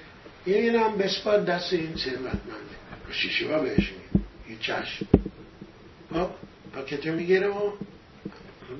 این 0.45 0.75
هم 0.75 0.97
بسپار 0.97 1.39
دست 1.39 1.73
این 1.73 1.95
ثروتمنده. 1.95 2.75
و 3.09 3.13
شیشوا 3.13 3.59
بهش 3.59 3.91
میده. 3.91 4.25
این 4.47 4.59
چشم. 4.59 5.07
خب 6.13 6.29
پاکت 6.73 7.05
می‌گیره 7.05 7.47
و 7.47 7.71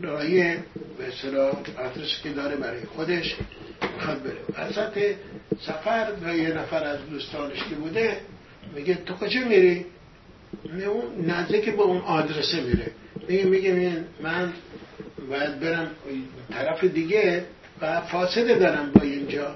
رایی 0.01 0.43
به 0.97 1.07
اصطلاح 1.07 1.51
آدرس 1.77 2.21
که 2.23 2.29
داره 2.29 2.55
برای 2.55 2.85
خودش 2.85 3.35
می‌خواد 3.95 4.23
بره. 4.23 4.67
وسط 4.67 5.15
سفر 5.61 6.11
و 6.23 6.37
یه 6.37 6.53
نفر 6.53 6.83
از 6.83 6.99
دوستانش 7.09 7.57
که 7.69 7.75
بوده 7.75 8.17
میگه 8.75 8.95
تو 8.95 9.13
کجا 9.13 9.41
میری؟ 9.41 9.85
نزدیک 11.27 11.69
به 11.69 11.81
اون 11.81 11.97
آدرسه 11.97 12.61
میره. 12.61 12.91
میگه 13.29 13.45
میگه 13.45 14.03
من 14.21 14.53
باید 15.29 15.59
برم 15.59 15.91
طرف 16.49 16.83
دیگه 16.83 17.45
و 17.81 18.01
فاصله 18.01 18.55
دارم 18.55 18.91
با 18.91 19.01
اینجا. 19.01 19.55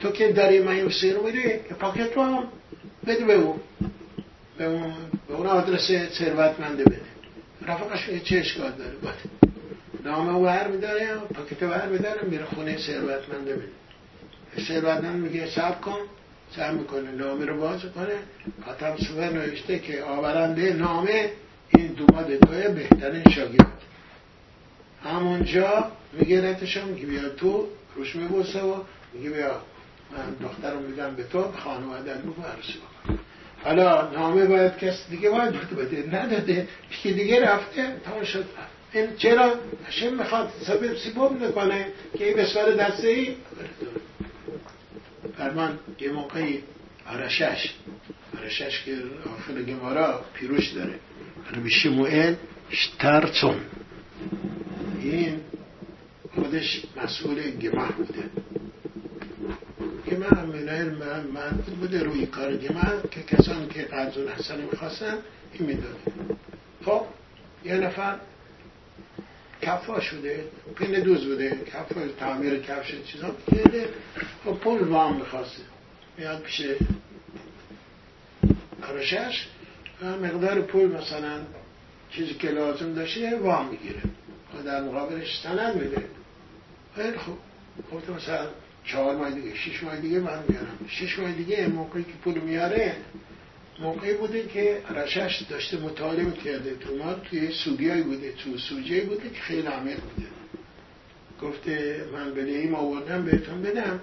تو 0.00 0.10
که 0.10 0.32
داری 0.32 0.60
مایوسی 0.60 1.12
رو 1.12 1.26
میری؟ 1.26 1.42
که 1.42 1.74
پاکت 1.74 2.16
رو 2.16 2.22
هم 2.22 2.44
بده 3.06 3.24
به 3.24 3.34
اون. 3.34 3.60
به 4.58 4.64
اون, 4.64 4.92
به 5.28 5.34
اون 5.34 5.46
آدرس 5.46 5.90
ثروتمنده 6.18 6.84
بده. 6.84 7.00
رفقش 7.66 8.10
چه 8.24 8.36
اشکال 8.38 8.72
داره. 8.72 8.96
باید 9.02 9.53
نامه 10.04 10.32
ور 10.32 10.68
میداره 10.68 11.16
پاکت 11.16 11.62
ور 11.62 11.88
میداره 11.88 12.22
میره 12.22 12.44
خونه 12.44 12.78
ثروتمنده 12.78 13.54
بده 13.54 13.68
ثروتمند 14.68 15.16
میگه 15.16 15.46
سب 15.46 15.80
کن 15.80 15.98
سب 16.56 16.72
می‌کنه 16.72 17.10
نامه 17.10 17.44
رو 17.46 17.60
باز 17.60 17.80
کنه. 17.80 18.14
خاتم 18.64 18.96
سوه 18.96 19.28
نوشته 19.28 19.78
که 19.78 20.02
آورنده 20.02 20.72
نامه 20.72 21.30
این 21.68 21.86
دوماد 21.86 22.36
توی 22.36 22.68
بهترین 22.68 23.30
شاگرد. 23.30 23.72
همونجا 25.04 25.92
میگه 26.12 26.56
میگه 26.84 27.06
بیا 27.06 27.28
تو 27.28 27.68
روش 27.96 28.16
میبوسه 28.16 28.62
و 28.62 28.74
میگه 29.12 29.30
بیا 29.30 29.60
من 30.12 30.48
دخترم 30.48 30.82
میدم 30.82 31.14
به 31.14 31.24
تو 31.24 31.52
خانواده 31.52 32.12
رو 32.22 32.32
برسی 32.32 32.78
حالا 33.64 34.10
نامه 34.10 34.44
باید 34.44 34.78
کس 34.78 35.06
دیگه 35.10 35.30
باید 35.30 35.52
بده 35.52 36.16
نداده 36.16 36.68
که 37.02 37.12
دیگه 37.12 37.52
رفته 37.52 37.96
تمام 38.04 38.24
شد. 38.24 38.44
این 38.94 39.16
چرا؟ 39.16 39.54
هشم 39.86 40.14
می‌خواد 40.14 40.52
سبب 40.66 40.96
سیبوب 40.96 41.46
می‌کنه 41.46 41.86
که 42.18 42.28
این 42.28 42.36
بسوار 42.36 42.74
دسته 42.74 43.08
ای 43.08 43.36
من 45.56 45.78
یه 46.00 46.12
موقعی 46.12 46.62
آرشش. 47.06 47.74
آرشش 48.38 48.84
که 48.84 48.96
آخر 49.34 49.62
گمارا 49.62 50.24
پیروش 50.34 50.68
داره. 50.68 50.94
ربی 51.56 51.70
شموئل 51.70 52.34
شترچون 52.70 53.60
این 55.02 55.40
خودش 56.34 56.82
مسئول 56.96 57.50
گمه 57.50 57.88
بوده. 57.92 58.30
گمه 60.10 60.84
من 60.84 61.26
من 61.34 61.50
بوده 61.80 62.02
روی 62.02 62.26
کار 62.26 62.56
گمه 62.56 63.02
که 63.10 63.22
کسانی 63.22 63.66
که 63.68 63.82
قرضون 63.82 64.28
حسن 64.28 64.60
می‌خواستن 64.60 65.18
این 65.52 65.66
می‌داده 65.66 65.96
خب 66.84 67.02
یه 67.64 67.74
نفر 67.74 68.18
کفا 69.64 70.00
شده 70.00 70.44
پین 70.76 71.00
دوز 71.00 71.24
بوده 71.24 71.58
کفا 71.72 72.08
تعمیر 72.20 72.60
کفش 72.60 72.94
چیزا. 73.06 73.34
کرده 73.50 73.88
خب 74.44 74.52
پول 74.52 74.88
وام 74.88 75.16
می‌خواسته. 75.16 75.62
میاد 76.18 76.42
پیش 76.42 76.62
کارشش 78.82 79.46
و 80.02 80.06
مقدار 80.06 80.60
پول 80.60 80.86
مثلا 80.86 81.40
چیزی 82.10 82.34
که 82.34 82.48
لازم 82.48 82.94
داشته 82.94 83.38
وام 83.38 83.68
می‌گیره. 83.68 84.02
و 84.58 84.62
در 84.62 84.82
مقابلش 84.82 85.40
سند 85.42 85.82
میده. 85.82 86.04
خیلی 86.96 87.18
خوب. 87.18 87.38
خب 87.90 88.10
مثلا 88.10 88.48
چهار 88.84 89.16
ماه 89.16 89.30
دیگه 89.30 89.54
شش 89.54 89.82
ماه 89.82 90.00
دیگه 90.00 90.20
من 90.20 90.42
میارم. 90.48 90.78
شش 90.88 91.18
ماه 91.18 91.32
دیگه 91.32 91.66
موقعی 91.66 92.04
که 92.04 92.12
پول 92.24 92.38
میاره 92.38 92.96
موقعی 93.80 94.14
بوده 94.14 94.46
که 94.48 94.82
رشش 94.90 95.42
داشته 95.50 95.78
مطالعه 95.78 96.30
کرده 96.30 96.74
تو 96.74 96.96
ما 96.96 97.14
توی 97.14 97.52
سوگیایی 97.52 98.02
بوده 98.02 98.32
تو 98.32 98.58
سوجه 98.58 99.00
بوده 99.00 99.30
که 99.30 99.40
خیلی 99.40 99.66
عمیق 99.66 99.98
بوده. 100.00 100.28
گفته 101.42 102.04
من 102.12 102.34
به 102.34 102.42
ایم 102.42 102.74
آوردم 102.74 103.24
بهتون 103.24 103.62
بدم. 103.62 104.00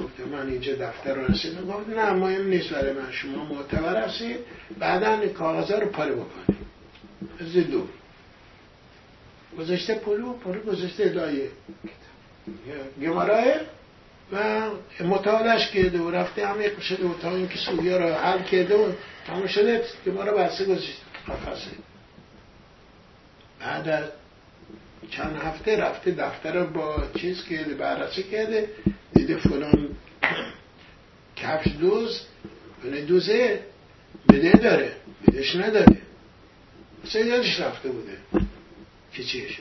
گفته 0.00 0.24
من 0.24 0.48
اینجا 0.48 0.74
دفتر 0.74 1.14
رو 1.14 1.32
رسیدم. 1.32 1.84
نه 1.88 2.12
مهم 2.12 2.48
نیست 2.48 2.68
برای 2.68 2.92
من. 2.92 3.12
شما 3.12 3.44
معتبر 3.44 4.04
هستید. 4.04 4.36
بعدا 4.78 5.28
کاغذا 5.28 5.78
رو 5.78 5.86
پاره 5.86 6.12
بکنید. 6.12 6.56
از 7.40 7.52
دو. 7.52 7.86
گذاشته 9.58 9.94
پلو 9.94 10.32
پلو 10.32 10.60
گذاشته 10.60 11.04
لایه. 11.04 11.50
گمارای؟ 13.02 13.54
و 14.32 14.68
مطالعش 15.00 15.70
کرده 15.70 15.98
و 15.98 16.10
رفته 16.10 16.46
عمیق 16.46 16.80
شده 16.80 17.06
و 17.06 17.18
تا 17.18 17.36
اینکه 17.36 17.58
سویا 17.58 17.96
رو 17.96 18.14
حل 18.14 18.42
کرده 18.42 18.76
و 18.76 18.92
تمام 19.26 19.46
شده 19.46 19.84
گمارا 20.06 20.34
بسته 20.36 20.64
گذاشته. 20.64 20.92
قفصه 21.28 21.70
بعد 23.60 23.88
از 23.88 24.04
چند 25.10 25.36
هفته 25.36 25.76
رفته 25.76 26.10
دفتر 26.10 26.64
با 26.64 27.02
چیز 27.14 27.44
کرده 27.44 27.74
بررسی 27.74 28.22
کرده 28.22 28.70
دیده 29.14 29.36
فلان 29.36 29.88
کفش 31.36 31.68
دوز 31.80 32.20
فلان 32.82 33.04
دوزه 33.04 33.60
بده 34.28 34.50
داره 34.52 34.92
بدش 35.26 35.56
نداره. 35.56 35.96
سیدش 37.04 37.60
رفته 37.60 37.88
بوده 37.88 38.18
که 39.12 39.24
چیش 39.24 39.58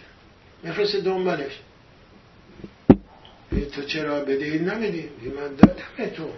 میفرسته 0.63 1.01
دنبالش. 1.01 1.59
تو 3.49 3.81
چرا 3.81 4.19
بدهی 4.19 4.59
نمیدی. 4.59 5.09
من 5.35 5.55
دادم 5.55 6.15
تو. 6.15 6.29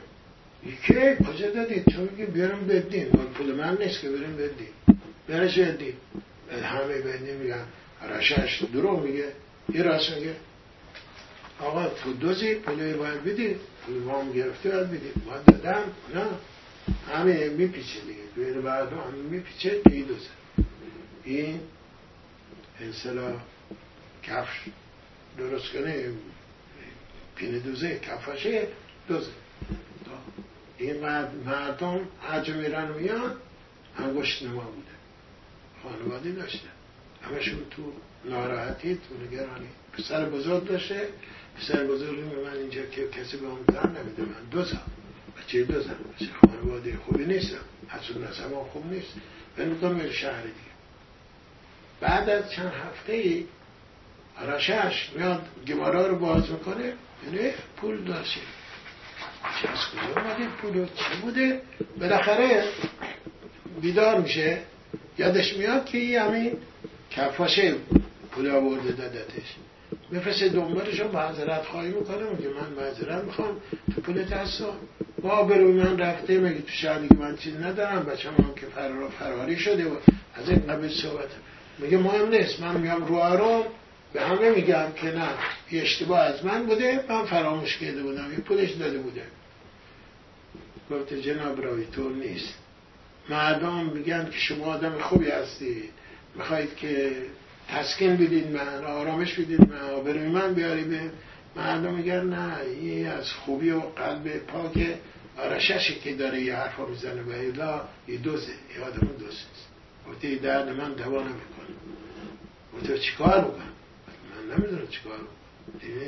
که 0.84 1.18
کجا 1.28 1.50
دادی؟ 1.50 1.82
تو 1.82 2.02
میگی 2.02 2.26
بیارم 2.26 2.68
بدیم 2.68 3.06
پول 3.06 3.56
من 3.56 3.78
نیست 3.78 4.02
که 4.02 4.10
بریم 4.10 4.36
بدیم 4.36 4.68
برش 5.28 5.60
بدیم 5.60 5.94
همه 6.64 6.98
بدیم 7.02 7.36
میگن. 7.36 7.66
رشش 8.10 8.64
درو 8.74 9.00
میگه. 9.00 9.32
یه 9.74 9.84
راست 9.84 10.18
میگه. 10.18 10.36
آقا 11.60 11.90
تو 11.90 12.14
دوزی 12.14 12.56
پولی 12.56 12.94
باید 12.94 13.24
بدی. 13.24 13.56
پول 13.86 13.98
وام 13.98 14.32
گرفته 14.32 14.70
باید 14.70 14.88
بدی. 14.88 15.12
باید 15.26 15.46
دادم. 15.46 15.84
نه. 16.16 16.26
همه 17.14 17.50
میپیچه 17.50 18.00
دیگه. 18.00 18.20
دویر 18.36 18.62
بعد 18.62 18.88
همه 18.88 19.22
میپیچه 19.30 19.82
دوزه 19.84 20.30
این 21.24 21.60
اصطلاح 22.90 23.34
کفش. 24.24 24.60
درست 25.38 25.74
کنه 25.74 26.12
پینه 27.38 27.60
دوزه. 27.60 28.00
کفاشه 28.00 28.68
دوزه 29.08 29.32
این 30.78 31.00
مردم 31.46 32.00
هرجا 32.22 32.54
میرن 32.54 32.92
میان 32.92 33.36
انگشت 33.98 34.44
نما 34.44 34.62
بوده. 34.62 34.88
خانوادی 35.84 36.32
داشته. 36.32 36.68
همشون 37.22 37.60
تو 37.72 37.94
ناراحتی 38.26 38.96
تو 38.96 39.26
نگرانی. 39.26 39.68
پسر 39.94 40.26
بزرگ 40.30 40.68
داشته. 40.68 41.10
پسر 41.58 41.84
بزرگی 41.86 42.22
من 42.22 42.58
اینجا 42.58 42.86
که 42.86 43.08
کسی 43.08 43.38
به 43.38 43.48
اون 43.48 43.60
زن 43.74 43.96
نمیده. 43.98 44.22
من 44.22 44.50
دو 44.52 44.64
زن 44.64 44.82
بچه 45.38 45.64
دو 45.64 45.82
زن 45.82 45.96
بچه 46.16 46.28
خانواده 46.42 46.98
خوبی 47.06 47.26
نیستم. 47.26 47.66
حسون 47.88 48.24
نسم 48.24 48.50
خوب 48.74 48.94
نیست. 48.94 49.14
بنوکم 49.58 49.96
میره 49.96 50.12
شهر 50.12 50.42
دیگه. 50.42 50.54
بعد 52.00 52.30
از 52.30 52.52
چند 52.52 52.74
هفته 52.74 53.14
ای 53.14 53.46
رشش 54.48 55.10
میاد 55.16 55.46
گمارا 55.68 56.08
رو 56.08 56.16
باز 56.16 56.52
می‌کنه. 56.52 56.94
یعنی 57.26 57.52
پول 57.78 58.04
داشته 58.04 58.42
چه 59.62 59.70
از 59.70 59.78
کجا 59.78 60.22
اومده 60.22 60.48
پول 60.62 60.86
چی 60.86 61.22
بوده؟ 61.22 61.62
بالاخره 62.00 62.64
بیدار 63.82 64.22
میشه. 64.22 64.58
یادش 65.18 65.58
میاد 65.58 65.86
که 65.86 65.98
این 65.98 66.20
همین 66.20 66.58
کفاشه 67.12 67.76
پول 68.32 68.50
آورده 68.50 68.92
دادتش. 68.92 69.56
میفرسته 70.12 70.50
دنبالش 70.50 71.00
رو 71.00 71.12
معذرت 71.12 71.64
خواهی 71.66 71.90
می‌کنه. 71.90 72.24
میگه 72.30 72.50
من 72.50 72.84
معذرت 72.84 73.24
می‌خوام. 73.24 73.58
تو 73.96 74.02
پول 74.02 74.24
دستا 74.24 74.74
با 75.22 75.44
برو 75.44 75.74
من 75.74 76.00
رفته. 76.00 76.38
میگه 76.38 76.62
تو 76.62 76.72
شهر 76.72 77.08
که 77.08 77.16
من 77.16 77.38
چیز 77.38 77.56
ندارم؟ 77.56 78.04
بچه 78.04 78.30
هم 78.30 78.54
که 78.56 78.66
فرار 78.66 79.10
فراری 79.10 79.58
شده 79.58 79.86
و 79.86 79.96
از 80.36 80.50
این 80.50 80.60
قبل 80.60 80.90
صحبت. 80.90 81.30
میگه 81.80 81.98
مهم 81.98 82.30
نیست. 82.30 82.60
من 82.60 82.78
میگم 82.78 83.06
رو 83.06 83.16
آرام 83.16 83.64
به 84.18 84.24
همه 84.24 84.50
میگم 84.50 84.92
که 84.96 85.12
نه 85.12 85.28
یه 85.72 85.82
اشتباه 85.82 86.20
از 86.20 86.46
من 86.46 86.66
بوده 86.66 87.06
من 87.10 87.26
فراموش 87.26 87.78
کرده 87.78 88.04
بودم 88.04 88.32
یه 88.32 88.40
پولش 88.40 88.72
داده 88.72 88.98
بوده. 88.98 89.24
گفته 90.92 91.22
جناب 91.22 91.64
راوی 91.64 91.86
طور 91.86 92.12
نیست. 92.12 92.54
مردم 93.30 93.86
میگن 93.86 94.26
که 94.26 94.40
شما 94.40 94.66
آدم 94.66 95.00
خوبی 95.00 95.30
هستید 95.30 95.90
می‌خواید 96.36 96.76
که 96.76 97.12
تسکین 97.70 98.16
بدید 98.16 98.52
من 98.52 98.84
آرامش 98.84 99.34
بدید 99.34 99.70
من 99.70 99.82
آبروی 99.82 100.28
من 100.28 100.54
بیاری 100.54 100.84
به 100.84 101.02
مردم. 101.56 101.94
میگن 101.94 102.24
نه 102.24 102.58
این 102.60 103.08
از 103.08 103.32
خوبی 103.32 103.70
و 103.70 103.80
قلب 103.80 104.38
پاک 104.38 104.96
آرششی 105.38 105.96
که 105.96 106.14
داره 106.16 106.42
یه 106.42 106.56
حرفا 106.56 106.86
می‌زنه 106.86 107.22
و 107.22 107.32
ایلا 107.32 107.82
یه 108.08 108.18
دوزه 108.18 108.54
یه 108.78 108.84
آدم 108.86 109.08
دوزه 109.20 109.44
گفته 110.10 110.36
درد 110.36 110.70
من 110.70 110.94
دوا 110.94 111.20
نمی‌کنه 111.24 111.76
گفته 112.74 113.00
چیکار 113.00 113.42
بکنم؟ 113.42 113.77
نمی‌دونم 114.48 114.88
چیکار. 114.88 115.20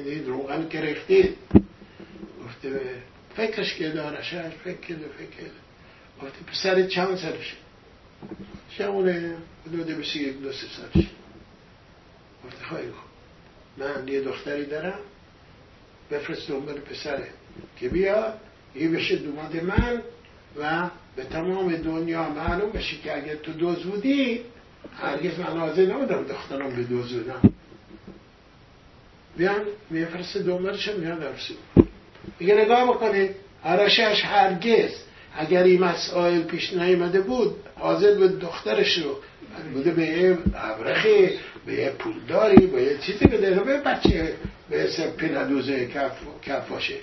این 0.05 0.25
روغن 0.25 0.67
کرختید 0.67 1.37
گفته 2.45 2.81
فکرش 3.35 3.75
که 3.75 4.01
آرشش 4.01 4.55
فکر 4.63 4.77
کرده 4.77 5.05
فکر 5.17 5.37
کرده. 5.37 5.51
گفته 6.21 6.45
پسر 6.47 6.87
چند 6.87 7.17
سرشه 7.17 7.55
شمونه 8.69 9.35
حدود 9.67 9.87
بشه 9.87 10.19
یک 10.19 10.39
دو 10.41 10.51
سه 10.51 10.67
سالش 10.67 11.07
گفته 12.45 12.65
خواهی 12.69 12.87
من 13.77 14.07
یه 14.07 14.21
دختری 14.21 14.65
دارم. 14.65 14.99
بفرست 16.11 16.47
دنبال 16.47 16.79
پسره 16.79 17.27
که 17.79 17.89
بیا 17.89 18.33
یه 18.75 18.89
بشه 18.89 19.15
دوماد 19.15 19.55
من 19.55 20.01
و 20.57 20.89
به 21.15 21.23
تمام 21.23 21.75
دنیا 21.75 22.29
معلوم 22.29 22.71
بشه 22.71 22.97
که 22.97 23.17
اگر 23.17 23.35
تو 23.35 23.53
دوز 23.53 23.83
بودی 23.83 24.41
هرگز 24.97 25.39
من 25.39 25.59
حاضر 25.59 25.85
نبودم 25.85 26.23
دخترم 26.23 26.75
به 26.75 26.83
دوز 26.83 27.13
بودم 27.13 27.41
بیان 29.39 29.61
میفرست 29.89 30.37
دنبالش 30.37 30.87
میان 30.87 31.19
درسی 31.19 31.57
میگه 32.39 32.55
نگاه 32.55 32.83
بکنید 32.83 33.35
آرشش 33.63 34.25
هرگز 34.25 34.91
اگر 35.37 35.63
این 35.63 35.83
مسائل 35.83 36.41
پیش 36.41 36.73
نیامده 36.73 37.21
بود 37.21 37.55
حاضر 37.75 38.13
به 38.13 38.27
دخترش 38.27 38.97
رو 38.97 39.15
بوده 39.73 39.91
به 39.91 40.05
یه 40.05 40.37
ابرخی 40.55 41.29
به 41.65 41.73
یه 41.73 41.89
پولداری 41.89 42.67
به 42.67 42.81
یه 42.81 42.97
چیزی 42.97 43.25
بده 43.25 43.59
به 43.59 43.77
بچه 43.77 44.33
به 44.69 44.83
اسم 44.83 45.09
پیندوزه 45.09 45.87
کف, 45.87 46.11
کف 46.41 46.69
باشه. 46.69 46.95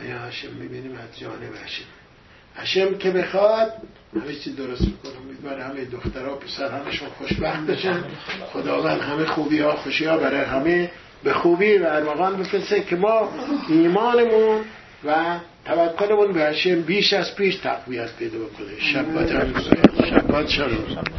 و 0.00 0.04
یا 0.04 0.18
هشم 0.18 0.52
می‌بینیم؟ 0.52 0.92
از 0.92 1.18
جانب 1.18 1.54
هشم 1.64 1.84
هشم 2.56 2.98
که 2.98 3.10
بخواد 3.10 3.72
همه 4.14 4.34
چی 4.34 4.52
درست 4.52 4.80
می‌کنم 4.80 5.22
برای 5.44 5.62
همه 5.62 5.84
دخترها 5.84 6.34
پسر 6.34 6.68
همشون 6.68 7.08
خوشبخت 7.08 7.66
بشن 7.66 8.04
خداوند 8.52 9.00
همه 9.00 9.24
خوبی 9.24 9.58
ها 9.60 9.76
خوشی 9.76 10.04
ها 10.04 10.16
برای 10.16 10.40
همه. 10.40 10.90
به 11.24 11.32
خوبی 11.32 11.78
و 11.78 11.84
ارمغان 11.86 12.36
بفرسته 12.36 12.80
که 12.80 12.96
ما 12.96 13.28
ایمانمون 13.68 14.60
و 15.04 15.14
توکلمون 15.64 16.32
به 16.32 16.40
هشم 16.40 16.82
بیش 16.82 17.12
از 17.12 17.36
پیش 17.36 17.56
تقویت 17.56 18.16
پیدا 18.16 18.38
بکنه. 18.38 18.80
شبات 18.80 19.30
شبات 20.10 20.48
شروع 20.48 21.04